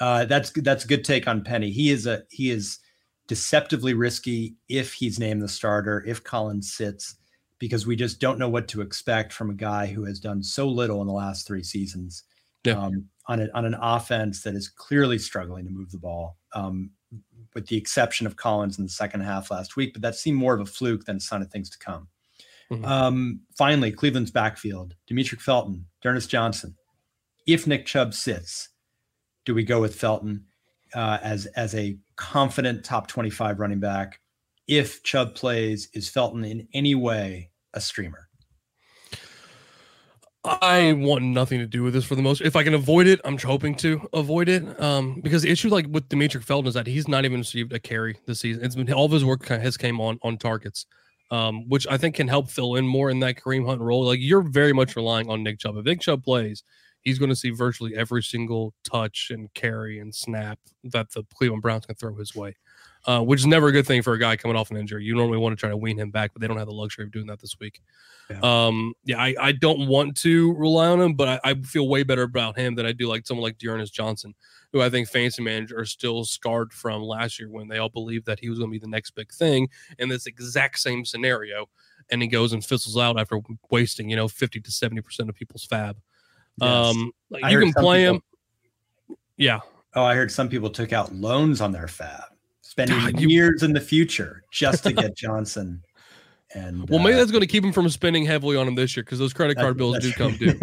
uh, 0.00 0.24
that's 0.24 0.50
that's 0.50 0.84
a 0.84 0.88
good 0.88 1.04
take 1.04 1.28
on 1.28 1.44
Penny. 1.44 1.70
He 1.70 1.90
is 1.90 2.06
a 2.06 2.22
he 2.30 2.50
is 2.50 2.78
deceptively 3.26 3.94
risky 3.94 4.56
if 4.68 4.92
he's 4.92 5.18
named 5.18 5.42
the 5.42 5.48
starter, 5.48 6.04
if 6.06 6.24
Collins 6.24 6.72
sits, 6.72 7.16
because 7.58 7.86
we 7.86 7.96
just 7.96 8.20
don't 8.20 8.38
know 8.38 8.48
what 8.48 8.68
to 8.68 8.80
expect 8.80 9.32
from 9.32 9.50
a 9.50 9.54
guy 9.54 9.86
who 9.86 10.04
has 10.04 10.18
done 10.18 10.42
so 10.42 10.68
little 10.68 11.00
in 11.00 11.06
the 11.06 11.12
last 11.12 11.46
three 11.46 11.62
seasons 11.62 12.24
yeah. 12.64 12.74
um, 12.74 13.06
on, 13.28 13.40
a, 13.40 13.48
on 13.54 13.64
an 13.64 13.76
offense 13.80 14.42
that 14.42 14.54
is 14.54 14.68
clearly 14.68 15.18
struggling 15.18 15.64
to 15.64 15.70
move 15.70 15.90
the 15.90 15.98
ball, 15.98 16.36
um, 16.54 16.90
with 17.54 17.66
the 17.68 17.76
exception 17.76 18.26
of 18.26 18.36
Collins 18.36 18.78
in 18.78 18.84
the 18.84 18.90
second 18.90 19.20
half 19.20 19.50
last 19.50 19.76
week. 19.76 19.92
But 19.92 20.02
that 20.02 20.16
seemed 20.16 20.38
more 20.38 20.54
of 20.54 20.60
a 20.60 20.66
fluke 20.66 21.04
than 21.04 21.16
a 21.16 21.20
sign 21.20 21.42
of 21.42 21.50
things 21.50 21.70
to 21.70 21.78
come. 21.78 22.08
Mm-hmm. 22.70 22.84
Um, 22.84 23.40
finally, 23.56 23.92
Cleveland's 23.92 24.30
backfield, 24.30 24.94
Demetric 25.08 25.40
Felton, 25.40 25.86
D'Ernest 26.02 26.30
Johnson. 26.30 26.74
If 27.46 27.66
Nick 27.66 27.86
Chubb 27.86 28.14
sits, 28.14 28.70
do 29.44 29.54
we 29.54 29.64
go 29.64 29.80
with 29.80 29.94
Felton 29.94 30.44
uh, 30.94 31.18
as 31.22 31.46
as 31.46 31.74
a 31.74 31.96
confident 32.16 32.84
top 32.84 33.08
25 33.08 33.60
running 33.60 33.80
back. 33.80 34.20
If 34.68 35.02
Chubb 35.02 35.34
plays, 35.34 35.88
is 35.94 36.08
Felton 36.08 36.44
in 36.44 36.68
any 36.72 36.94
way 36.94 37.50
a 37.74 37.80
streamer? 37.80 38.28
I 40.44 40.92
want 40.94 41.22
nothing 41.22 41.60
to 41.60 41.66
do 41.66 41.84
with 41.84 41.94
this 41.94 42.04
for 42.04 42.16
the 42.16 42.22
most. 42.22 42.40
If 42.40 42.56
I 42.56 42.64
can 42.64 42.74
avoid 42.74 43.06
it, 43.06 43.20
I'm 43.24 43.38
hoping 43.38 43.76
to 43.76 44.08
avoid 44.12 44.48
it. 44.48 44.80
Um, 44.80 45.20
because 45.22 45.42
the 45.42 45.50
issue 45.50 45.68
like 45.68 45.86
with 45.88 46.08
Demetric 46.08 46.42
Felton 46.42 46.66
is 46.66 46.74
that 46.74 46.86
he's 46.86 47.06
not 47.06 47.24
even 47.24 47.40
received 47.40 47.72
a 47.72 47.78
carry 47.78 48.18
this 48.26 48.40
season. 48.40 48.64
It's 48.64 48.74
been 48.74 48.92
all 48.92 49.04
of 49.04 49.12
his 49.12 49.24
work 49.24 49.46
has 49.46 49.76
came 49.76 50.00
on 50.00 50.18
on 50.22 50.38
targets, 50.38 50.86
um, 51.30 51.68
which 51.68 51.86
I 51.88 51.96
think 51.96 52.16
can 52.16 52.28
help 52.28 52.50
fill 52.50 52.74
in 52.74 52.86
more 52.86 53.10
in 53.10 53.20
that 53.20 53.36
Kareem 53.36 53.66
Hunt 53.66 53.80
role. 53.80 54.04
Like 54.04 54.18
you're 54.20 54.42
very 54.42 54.72
much 54.72 54.96
relying 54.96 55.30
on 55.30 55.44
Nick 55.44 55.60
Chubb. 55.60 55.76
If 55.76 55.84
Nick 55.84 56.00
Chubb 56.00 56.24
plays, 56.24 56.64
he's 57.02 57.18
going 57.18 57.28
to 57.28 57.36
see 57.36 57.50
virtually 57.50 57.94
every 57.94 58.22
single 58.22 58.74
touch 58.84 59.28
and 59.30 59.52
carry 59.54 59.98
and 59.98 60.14
snap 60.14 60.58
that 60.84 61.10
the 61.12 61.24
Cleveland 61.34 61.62
Browns 61.62 61.84
can 61.84 61.96
throw 61.96 62.14
his 62.14 62.34
way, 62.34 62.56
uh, 63.06 63.20
which 63.20 63.40
is 63.40 63.46
never 63.46 63.68
a 63.68 63.72
good 63.72 63.86
thing 63.86 64.02
for 64.02 64.12
a 64.14 64.18
guy 64.18 64.36
coming 64.36 64.56
off 64.56 64.70
an 64.70 64.76
injury. 64.76 65.04
You 65.04 65.14
normally 65.14 65.38
want 65.38 65.52
to 65.52 65.60
try 65.60 65.68
to 65.68 65.76
wean 65.76 65.98
him 65.98 66.10
back, 66.10 66.32
but 66.32 66.40
they 66.40 66.46
don't 66.48 66.56
have 66.56 66.68
the 66.68 66.72
luxury 66.72 67.04
of 67.04 67.12
doing 67.12 67.26
that 67.26 67.40
this 67.40 67.56
week. 67.60 67.80
Yeah, 68.30 68.38
um, 68.42 68.94
yeah 69.04 69.20
I, 69.20 69.34
I 69.40 69.52
don't 69.52 69.88
want 69.88 70.16
to 70.18 70.54
rely 70.54 70.88
on 70.88 71.00
him, 71.00 71.14
but 71.14 71.40
I, 71.44 71.50
I, 71.50 71.54
feel 71.54 71.88
way 71.88 72.04
better 72.04 72.22
about 72.22 72.56
him 72.56 72.76
than 72.76 72.86
I 72.86 72.92
do 72.92 73.08
like 73.08 73.26
someone 73.26 73.42
like 73.42 73.58
D'Ernest 73.58 73.92
Johnson, 73.92 74.34
who 74.72 74.80
I 74.80 74.88
think 74.88 75.08
fantasy 75.08 75.42
managers 75.42 75.76
are 75.76 75.84
still 75.84 76.24
scarred 76.24 76.72
from 76.72 77.02
last 77.02 77.38
year 77.38 77.50
when 77.50 77.68
they 77.68 77.78
all 77.78 77.88
believed 77.88 78.26
that 78.26 78.40
he 78.40 78.48
was 78.48 78.58
going 78.58 78.70
to 78.70 78.78
be 78.78 78.82
the 78.82 78.88
next 78.88 79.10
big 79.10 79.32
thing 79.32 79.68
in 79.98 80.08
this 80.08 80.26
exact 80.26 80.78
same 80.78 81.04
scenario. 81.04 81.68
And 82.10 82.22
he 82.22 82.28
goes 82.28 82.52
and 82.52 82.64
fizzles 82.64 82.96
out 82.96 83.18
after 83.18 83.40
wasting, 83.70 84.08
you 84.08 84.16
know, 84.16 84.28
50 84.28 84.60
to 84.60 84.70
70% 84.70 85.28
of 85.28 85.34
people's 85.34 85.66
FAAB. 85.66 85.96
Yes. 86.62 86.96
Um, 86.96 87.12
like 87.30 87.50
you 87.50 87.60
can 87.60 87.72
play 87.72 88.02
people, 88.02 88.14
him. 88.14 88.22
Yeah. 89.36 89.60
Oh, 89.94 90.04
I 90.04 90.14
heard 90.14 90.30
some 90.30 90.48
people 90.48 90.70
took 90.70 90.92
out 90.92 91.14
loans 91.14 91.60
on 91.60 91.72
their 91.72 91.86
FAAB, 91.86 92.24
spending 92.62 92.98
God, 92.98 93.20
years 93.20 93.62
you, 93.62 93.68
in 93.68 93.74
the 93.74 93.80
future 93.80 94.42
just 94.50 94.84
to 94.84 94.92
get 94.92 95.16
Johnson. 95.16 95.82
And 96.54 96.88
well, 96.90 96.98
maybe 96.98 97.14
uh, 97.14 97.16
that's 97.16 97.30
going 97.30 97.40
to 97.40 97.46
keep 97.46 97.64
him 97.64 97.72
from 97.72 97.88
spending 97.88 98.26
heavily 98.26 98.56
on 98.56 98.68
him 98.68 98.74
this 98.74 98.94
year 98.94 99.02
because 99.02 99.18
those 99.18 99.32
credit 99.32 99.56
card 99.56 99.76
bills 99.78 99.98
do 100.00 100.12
come 100.12 100.36
due. 100.36 100.54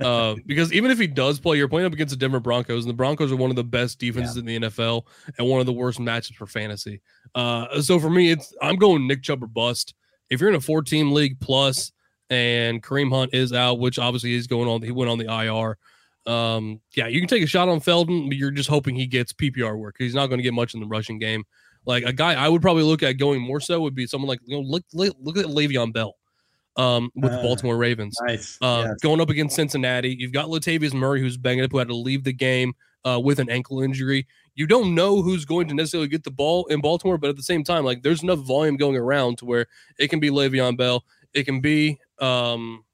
uh, 0.00 0.34
because 0.46 0.72
even 0.72 0.90
if 0.90 0.98
he 0.98 1.06
does 1.06 1.38
play, 1.38 1.58
you're 1.58 1.68
playing 1.68 1.86
up 1.86 1.92
against 1.92 2.12
the 2.12 2.16
Denver 2.16 2.40
Broncos, 2.40 2.84
and 2.84 2.90
the 2.90 2.96
Broncos 2.96 3.30
are 3.30 3.36
one 3.36 3.50
of 3.50 3.56
the 3.56 3.62
best 3.62 3.98
defenses 3.98 4.36
yeah. 4.36 4.40
in 4.40 4.46
the 4.46 4.68
NFL 4.68 5.02
and 5.36 5.46
one 5.46 5.60
of 5.60 5.66
the 5.66 5.74
worst 5.74 5.98
matchups 5.98 6.36
for 6.36 6.46
fantasy. 6.46 7.02
Uh, 7.34 7.82
so 7.82 7.98
for 7.98 8.08
me, 8.08 8.30
it's 8.30 8.54
I'm 8.62 8.76
going 8.76 9.06
Nick 9.06 9.22
Chubb 9.22 9.42
or 9.42 9.46
bust. 9.46 9.94
If 10.30 10.40
you're 10.40 10.48
in 10.48 10.56
a 10.56 10.60
four 10.60 10.80
team 10.80 11.12
league 11.12 11.38
plus 11.38 11.92
and 12.30 12.82
Kareem 12.82 13.10
Hunt 13.10 13.34
is 13.34 13.52
out, 13.52 13.78
which 13.78 13.98
obviously 13.98 14.30
he's 14.30 14.46
going 14.46 14.68
on, 14.68 14.82
he 14.82 14.90
went 14.90 15.10
on 15.10 15.18
the 15.18 15.26
IR. 15.26 15.78
Um, 16.30 16.80
yeah, 16.94 17.06
you 17.06 17.20
can 17.20 17.28
take 17.28 17.42
a 17.42 17.46
shot 17.46 17.68
on 17.68 17.80
Felton, 17.80 18.28
but 18.28 18.36
you're 18.36 18.50
just 18.50 18.68
hoping 18.68 18.96
he 18.96 19.06
gets 19.06 19.32
PPR 19.32 19.78
work. 19.78 19.96
He's 19.98 20.14
not 20.14 20.26
going 20.26 20.38
to 20.38 20.42
get 20.42 20.54
much 20.54 20.74
in 20.74 20.80
the 20.80 20.86
rushing 20.86 21.18
game. 21.18 21.44
Like 21.84 22.04
a 22.04 22.12
guy 22.12 22.34
I 22.34 22.48
would 22.48 22.62
probably 22.62 22.82
look 22.82 23.04
at 23.04 23.12
going 23.12 23.40
more 23.40 23.60
so 23.60 23.80
would 23.80 23.94
be 23.94 24.06
someone 24.06 24.28
like 24.28 24.40
you 24.44 24.56
know 24.56 24.62
look 24.62 24.82
look, 24.92 25.16
look 25.20 25.38
at 25.38 25.46
Le'Veon 25.46 25.92
Bell 25.92 26.16
um, 26.76 27.10
with 27.14 27.32
uh, 27.32 27.36
the 27.36 27.42
Baltimore 27.42 27.76
Ravens. 27.76 28.16
Nice. 28.26 28.58
Uh, 28.60 28.86
yes. 28.86 28.94
Going 29.02 29.20
up 29.20 29.30
against 29.30 29.54
Cincinnati, 29.54 30.16
you've 30.18 30.32
got 30.32 30.46
Latavius 30.46 30.92
Murray 30.92 31.20
who's 31.20 31.36
banged 31.36 31.62
up, 31.62 31.70
who 31.70 31.78
had 31.78 31.88
to 31.88 31.94
leave 31.94 32.24
the 32.24 32.32
game 32.32 32.74
uh, 33.04 33.20
with 33.20 33.38
an 33.38 33.48
ankle 33.48 33.80
injury. 33.80 34.26
You 34.56 34.66
don't 34.66 34.94
know 34.94 35.22
who's 35.22 35.44
going 35.44 35.68
to 35.68 35.74
necessarily 35.74 36.08
get 36.08 36.24
the 36.24 36.30
ball 36.30 36.66
in 36.66 36.80
Baltimore, 36.80 37.18
but 37.18 37.30
at 37.30 37.36
the 37.36 37.42
same 37.42 37.62
time, 37.62 37.84
like 37.84 38.02
there's 38.02 38.22
enough 38.22 38.40
volume 38.40 38.76
going 38.76 38.96
around 38.96 39.38
to 39.38 39.44
where 39.44 39.66
it 39.98 40.08
can 40.08 40.18
be 40.18 40.30
Le'Veon 40.30 40.76
Bell, 40.76 41.04
it 41.34 41.44
can 41.44 41.60
be 41.60 41.98
um, 42.20 42.84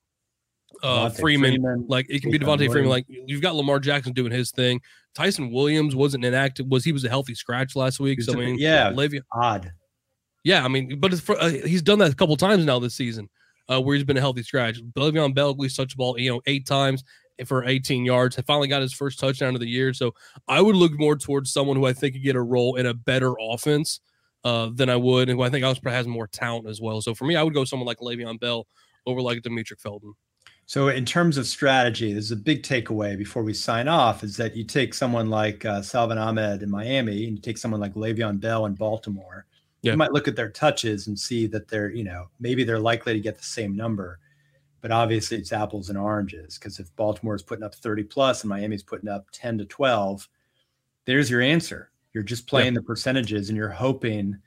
uh, 0.83 1.09
Freeman, 1.11 1.53
Freeman, 1.53 1.87
like 1.89 2.07
it 2.09 2.23
can 2.23 2.31
be 2.31 2.39
Devonta 2.39 2.71
Freeman. 2.71 2.91
Like 2.91 3.07
you've 3.09 3.43
got 3.43 3.55
Lamar 3.55 3.79
Jackson 3.79 4.13
doing 4.13 4.33
his 4.33 4.51
thing. 4.51 4.81
Ty'Son 5.15 5.51
Williams 5.51 5.95
wasn't 5.95 6.25
inactive. 6.25 6.67
Was 6.67 6.85
he 6.85 6.93
was 6.93 7.05
a 7.05 7.09
healthy 7.09 7.35
scratch 7.35 7.77
last 7.77 8.01
week? 8.01 8.23
So 8.23 8.33
I 8.33 8.37
mean, 8.37 8.57
yeah, 8.59 8.91
Le'Veon, 8.91 9.23
odd. 9.33 9.73
Yeah, 10.45 10.65
I 10.65 10.69
mean, 10.69 10.99
but 10.99 11.15
for, 11.21 11.39
uh, 11.39 11.51
he's 11.51 11.83
done 11.83 11.99
that 12.01 12.13
a 12.13 12.17
couple 12.17 12.37
times 12.37 12.65
now 12.65 12.79
this 12.79 12.95
season, 12.95 13.29
uh, 13.71 13.81
where 13.81 13.95
he's 13.95 14.05
been 14.05 14.17
a 14.17 14.21
healthy 14.21 14.43
scratch. 14.43 14.83
Le'Veon 14.97 15.35
Bell 15.35 15.51
at 15.51 15.59
least 15.59 15.77
touched 15.77 15.93
the 15.93 15.97
ball, 15.97 16.19
you 16.19 16.31
know, 16.31 16.41
eight 16.47 16.67
times 16.67 17.05
for 17.47 17.65
18 17.65 18.05
yards. 18.05 18.37
He 18.37 18.43
finally 18.43 18.69
got 18.69 18.83
his 18.83 18.93
first 18.93 19.19
touchdown 19.19 19.55
of 19.55 19.61
the 19.61 19.69
year. 19.69 19.93
So 19.93 20.15
I 20.49 20.61
would 20.61 20.77
look 20.77 20.93
more 20.99 21.17
towards 21.17 21.53
someone 21.53 21.77
who 21.77 21.87
I 21.87 21.93
think 21.93 22.15
could 22.15 22.23
get 22.23 22.37
a 22.37 22.43
role 22.43 22.77
in 22.77 22.87
a 22.87 22.95
better 22.95 23.35
offense 23.41 24.01
uh, 24.45 24.71
than 24.75 24.89
I 24.89 24.97
would, 24.97 25.29
and 25.29 25.39
who 25.39 25.45
I 25.45 25.51
think 25.51 25.65
also 25.65 25.81
has 25.85 26.07
more 26.07 26.27
talent 26.27 26.69
as 26.69 26.81
well. 26.81 27.01
So 27.01 27.15
for 27.15 27.25
me, 27.25 27.37
I 27.37 27.43
would 27.43 27.55
go 27.55 27.65
someone 27.65 27.87
like 27.87 27.99
Le'Veon 27.99 28.41
Bell 28.41 28.67
over 29.07 29.21
like 29.21 29.43
Demetric 29.43 29.81
Felton. 29.81 30.15
So, 30.67 30.89
in 30.89 31.05
terms 31.05 31.37
of 31.37 31.47
strategy, 31.47 32.13
this 32.13 32.25
is 32.25 32.31
a 32.31 32.37
big 32.37 32.63
takeaway 32.63 33.19
before 33.19 33.43
we 33.43 33.53
sign 33.53 33.89
off 33.89 34.23
is 34.23 34.37
that 34.37 34.57
you 34.57 34.65
take 34.65 34.95
someone 34.95 35.29
like 35.29 35.65
uh, 35.65 35.83
Salvon 35.83 36.19
Ahmed 36.19 36.63
in 36.63 36.71
Miami 36.71 37.27
and 37.27 37.37
you 37.37 37.43
take 37.43 37.59
someone 37.59 37.81
like 37.81 37.95
Le'Veon 37.95 38.41
Bell 38.41 38.67
in 38.67 38.75
Baltimore. 38.75 39.47
Yeah. 39.83 39.93
You 39.93 39.99
might 39.99 40.13
look 40.13 40.29
at 40.29 40.37
their 40.37 40.51
touches 40.51 41.09
and 41.09 41.19
see 41.19 41.47
that 41.49 41.69
they're, 41.69 41.91
you 41.91 42.05
know, 42.05 42.29
maybe 42.39 42.63
they're 42.63 42.79
likely 42.79 43.13
to 43.13 43.21
get 43.21 43.37
the 43.37 43.45
same 43.45 43.77
number, 43.77 44.21
but 44.81 44.93
obviously 44.93 45.37
it's 45.37 45.53
apples 45.53 45.89
and 45.89 45.99
oranges 45.99 46.57
because 46.57 46.79
if 46.79 46.95
Baltimore 46.95 47.35
is 47.35 47.43
putting 47.43 47.65
up 47.65 47.75
30 47.75 48.05
plus 48.05 48.43
and 48.43 48.49
Miami's 48.49 48.85
putting 48.85 49.09
up 49.09 49.27
10 49.33 49.59
to 49.59 49.65
12, 49.65 50.29
there's 51.05 51.29
your 51.29 51.41
answer. 51.41 51.91
You're 52.13 52.23
just 52.23 52.47
playing 52.47 52.75
yeah. 52.75 52.79
the 52.79 52.87
percentages 52.87 53.49
and 53.49 53.59
you're 53.59 53.69
hoping 53.69 54.39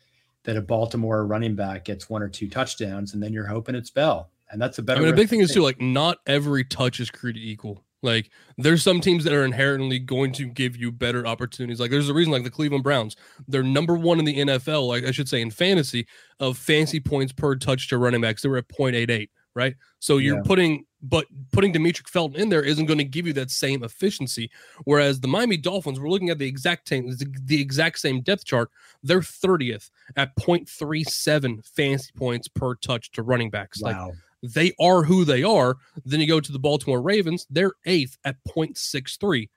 that 0.43 0.55
a 0.55 0.61
Baltimore 0.61 1.25
running 1.25 1.55
back 1.55 1.83
gets 1.85 2.09
one 2.09 2.21
or 2.21 2.29
two 2.29 2.47
touchdowns, 2.47 3.13
and 3.13 3.21
then 3.21 3.33
you're 3.33 3.47
hoping 3.47 3.75
it's 3.75 3.89
Bell 3.89 4.31
and 4.51 4.61
that's 4.61 4.77
a 4.77 4.83
better. 4.83 4.99
I 4.99 5.05
mean, 5.05 5.13
a 5.13 5.17
big 5.17 5.29
thing 5.29 5.39
is 5.39 5.53
too 5.53 5.61
like 5.61 5.81
not 5.81 6.19
every 6.27 6.63
touch 6.63 6.99
is 6.99 7.09
created 7.09 7.41
equal. 7.41 7.83
Like 8.05 8.29
there's 8.57 8.83
some 8.83 9.01
teams 9.01 9.23
that 9.23 9.33
are 9.33 9.43
inherently 9.43 9.99
going 9.99 10.31
to 10.33 10.45
give 10.45 10.77
you 10.77 10.91
better 10.91 11.25
opportunities. 11.25 11.79
Like 11.79 11.91
there's 11.91 12.07
a 12.07 12.13
reason 12.13 12.31
like 12.31 12.43
the 12.43 12.51
Cleveland 12.51 12.83
Browns, 12.83 13.15
they're 13.47 13.63
number 13.63 13.95
one 13.95 14.19
in 14.19 14.25
the 14.25 14.37
NFL, 14.37 14.87
like 14.87 15.03
I 15.03 15.11
should 15.11 15.27
say 15.27 15.41
in 15.41 15.49
fantasy 15.49 16.07
of 16.39 16.57
fancy 16.57 16.99
points 16.99 17.33
per 17.33 17.55
touch 17.55 17.89
to 17.89 17.97
running 17.97 18.21
backs. 18.21 18.43
They 18.43 18.49
were 18.49 18.57
at 18.57 18.67
0.88, 18.69 19.29
right? 19.55 19.75
So 19.99 20.17
you're 20.17 20.37
yeah. 20.37 20.43
putting 20.45 20.85
but 21.01 21.25
putting 21.51 21.71
Demetric 21.71 22.07
Felton 22.07 22.39
in 22.39 22.49
there 22.49 22.63
isn't 22.63 22.85
going 22.85 22.97
to 22.97 23.03
give 23.03 23.27
you 23.27 23.33
that 23.33 23.51
same 23.51 23.83
efficiency. 23.83 24.49
Whereas 24.85 25.19
the 25.19 25.27
Miami 25.27 25.57
Dolphins, 25.57 25.99
we're 25.99 26.09
looking 26.09 26.29
at 26.29 26.39
the 26.39 26.47
exact 26.47 26.87
same 26.87 27.11
the 27.43 27.61
exact 27.61 27.99
same 27.99 28.21
depth 28.21 28.45
chart. 28.45 28.69
They're 29.03 29.19
30th 29.19 29.89
at 30.15 30.35
0.37 30.37 31.65
fancy 31.65 32.11
points 32.15 32.47
per 32.47 32.75
touch 32.75 33.11
to 33.11 33.23
running 33.23 33.49
backs. 33.49 33.81
Wow. 33.81 34.07
Like 34.07 34.15
they 34.43 34.73
are 34.79 35.03
who 35.03 35.25
they 35.25 35.43
are. 35.43 35.77
Then 36.05 36.19
you 36.19 36.27
go 36.27 36.39
to 36.39 36.51
the 36.51 36.59
Baltimore 36.59 37.01
Ravens, 37.01 37.47
they're 37.49 37.73
eighth 37.85 38.17
at 38.25 38.37
0.63. 38.47 39.49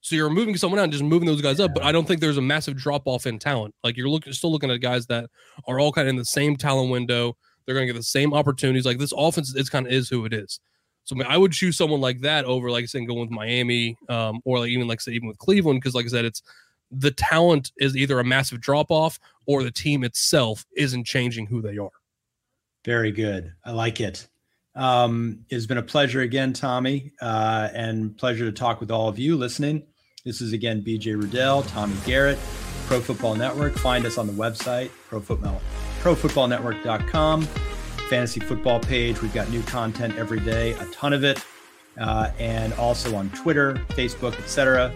So 0.00 0.16
you're 0.16 0.30
moving 0.30 0.56
someone 0.56 0.80
out 0.80 0.84
and 0.84 0.92
just 0.92 1.04
moving 1.04 1.26
those 1.26 1.40
guys 1.40 1.60
up, 1.60 1.74
but 1.74 1.84
I 1.84 1.92
don't 1.92 2.08
think 2.08 2.20
there's 2.20 2.36
a 2.36 2.42
massive 2.42 2.76
drop 2.76 3.02
off 3.06 3.26
in 3.26 3.38
talent. 3.38 3.72
Like 3.84 3.96
you're 3.96 4.08
looking, 4.08 4.32
still 4.32 4.50
looking 4.50 4.70
at 4.70 4.80
guys 4.80 5.06
that 5.06 5.30
are 5.68 5.78
all 5.78 5.92
kind 5.92 6.08
of 6.08 6.10
in 6.10 6.16
the 6.16 6.24
same 6.24 6.56
talent 6.56 6.90
window. 6.90 7.36
They're 7.64 7.76
going 7.76 7.86
to 7.86 7.92
get 7.92 7.98
the 7.98 8.04
same 8.04 8.34
opportunities. 8.34 8.84
Like 8.84 8.98
this 8.98 9.14
offense, 9.16 9.54
is 9.54 9.70
kind 9.70 9.86
of 9.86 9.92
is 9.92 10.08
who 10.08 10.24
it 10.24 10.32
is. 10.32 10.58
So 11.04 11.14
I, 11.14 11.18
mean, 11.18 11.28
I 11.28 11.36
would 11.36 11.52
choose 11.52 11.76
someone 11.76 12.00
like 12.00 12.20
that 12.22 12.44
over, 12.44 12.68
like 12.70 12.82
I 12.82 12.86
said, 12.86 13.06
going 13.06 13.20
with 13.20 13.30
Miami, 13.30 13.96
um, 14.08 14.40
or 14.44 14.58
like 14.58 14.70
even 14.70 14.88
like 14.88 15.00
say 15.00 15.12
even 15.12 15.28
with 15.28 15.38
Cleveland, 15.38 15.80
because 15.80 15.94
like 15.94 16.06
I 16.06 16.08
said, 16.08 16.24
it's 16.24 16.42
the 16.90 17.10
talent 17.10 17.72
is 17.78 17.96
either 17.96 18.18
a 18.20 18.24
massive 18.24 18.60
drop 18.60 18.90
off 18.90 19.18
or 19.46 19.62
the 19.62 19.70
team 19.70 20.04
itself 20.04 20.66
isn't 20.76 21.04
changing 21.04 21.46
who 21.46 21.62
they 21.62 21.78
are. 21.78 21.90
Very 22.84 23.12
good. 23.12 23.52
I 23.64 23.72
like 23.72 24.00
it. 24.00 24.26
Um, 24.74 25.44
it's 25.50 25.66
been 25.66 25.78
a 25.78 25.82
pleasure 25.82 26.20
again, 26.20 26.52
Tommy, 26.52 27.12
uh, 27.20 27.68
and 27.74 28.16
pleasure 28.16 28.46
to 28.46 28.52
talk 28.52 28.80
with 28.80 28.90
all 28.90 29.08
of 29.08 29.18
you 29.18 29.36
listening. 29.36 29.86
This 30.24 30.40
is 30.40 30.52
again 30.52 30.82
BJ 30.82 31.20
Rudell, 31.20 31.68
Tommy 31.68 31.96
Garrett, 32.06 32.38
Pro 32.86 33.00
Football 33.00 33.34
Network. 33.34 33.74
Find 33.74 34.06
us 34.06 34.18
on 34.18 34.26
the 34.26 34.32
website, 34.32 34.90
Pro 35.08 35.20
Football, 35.20 35.60
ProFootballNetwork.com. 36.00 37.42
Fantasy 38.08 38.40
football 38.40 38.78
page. 38.80 39.20
We've 39.22 39.32
got 39.32 39.48
new 39.50 39.62
content 39.62 40.16
every 40.16 40.40
day, 40.40 40.72
a 40.72 40.86
ton 40.86 41.12
of 41.12 41.24
it, 41.24 41.44
uh, 41.98 42.30
and 42.38 42.72
also 42.74 43.14
on 43.16 43.30
Twitter, 43.30 43.74
Facebook, 43.90 44.38
etc. 44.38 44.92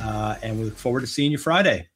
Uh, 0.00 0.36
and 0.42 0.58
we 0.58 0.64
look 0.64 0.76
forward 0.76 1.00
to 1.00 1.06
seeing 1.06 1.32
you 1.32 1.38
Friday. 1.38 1.88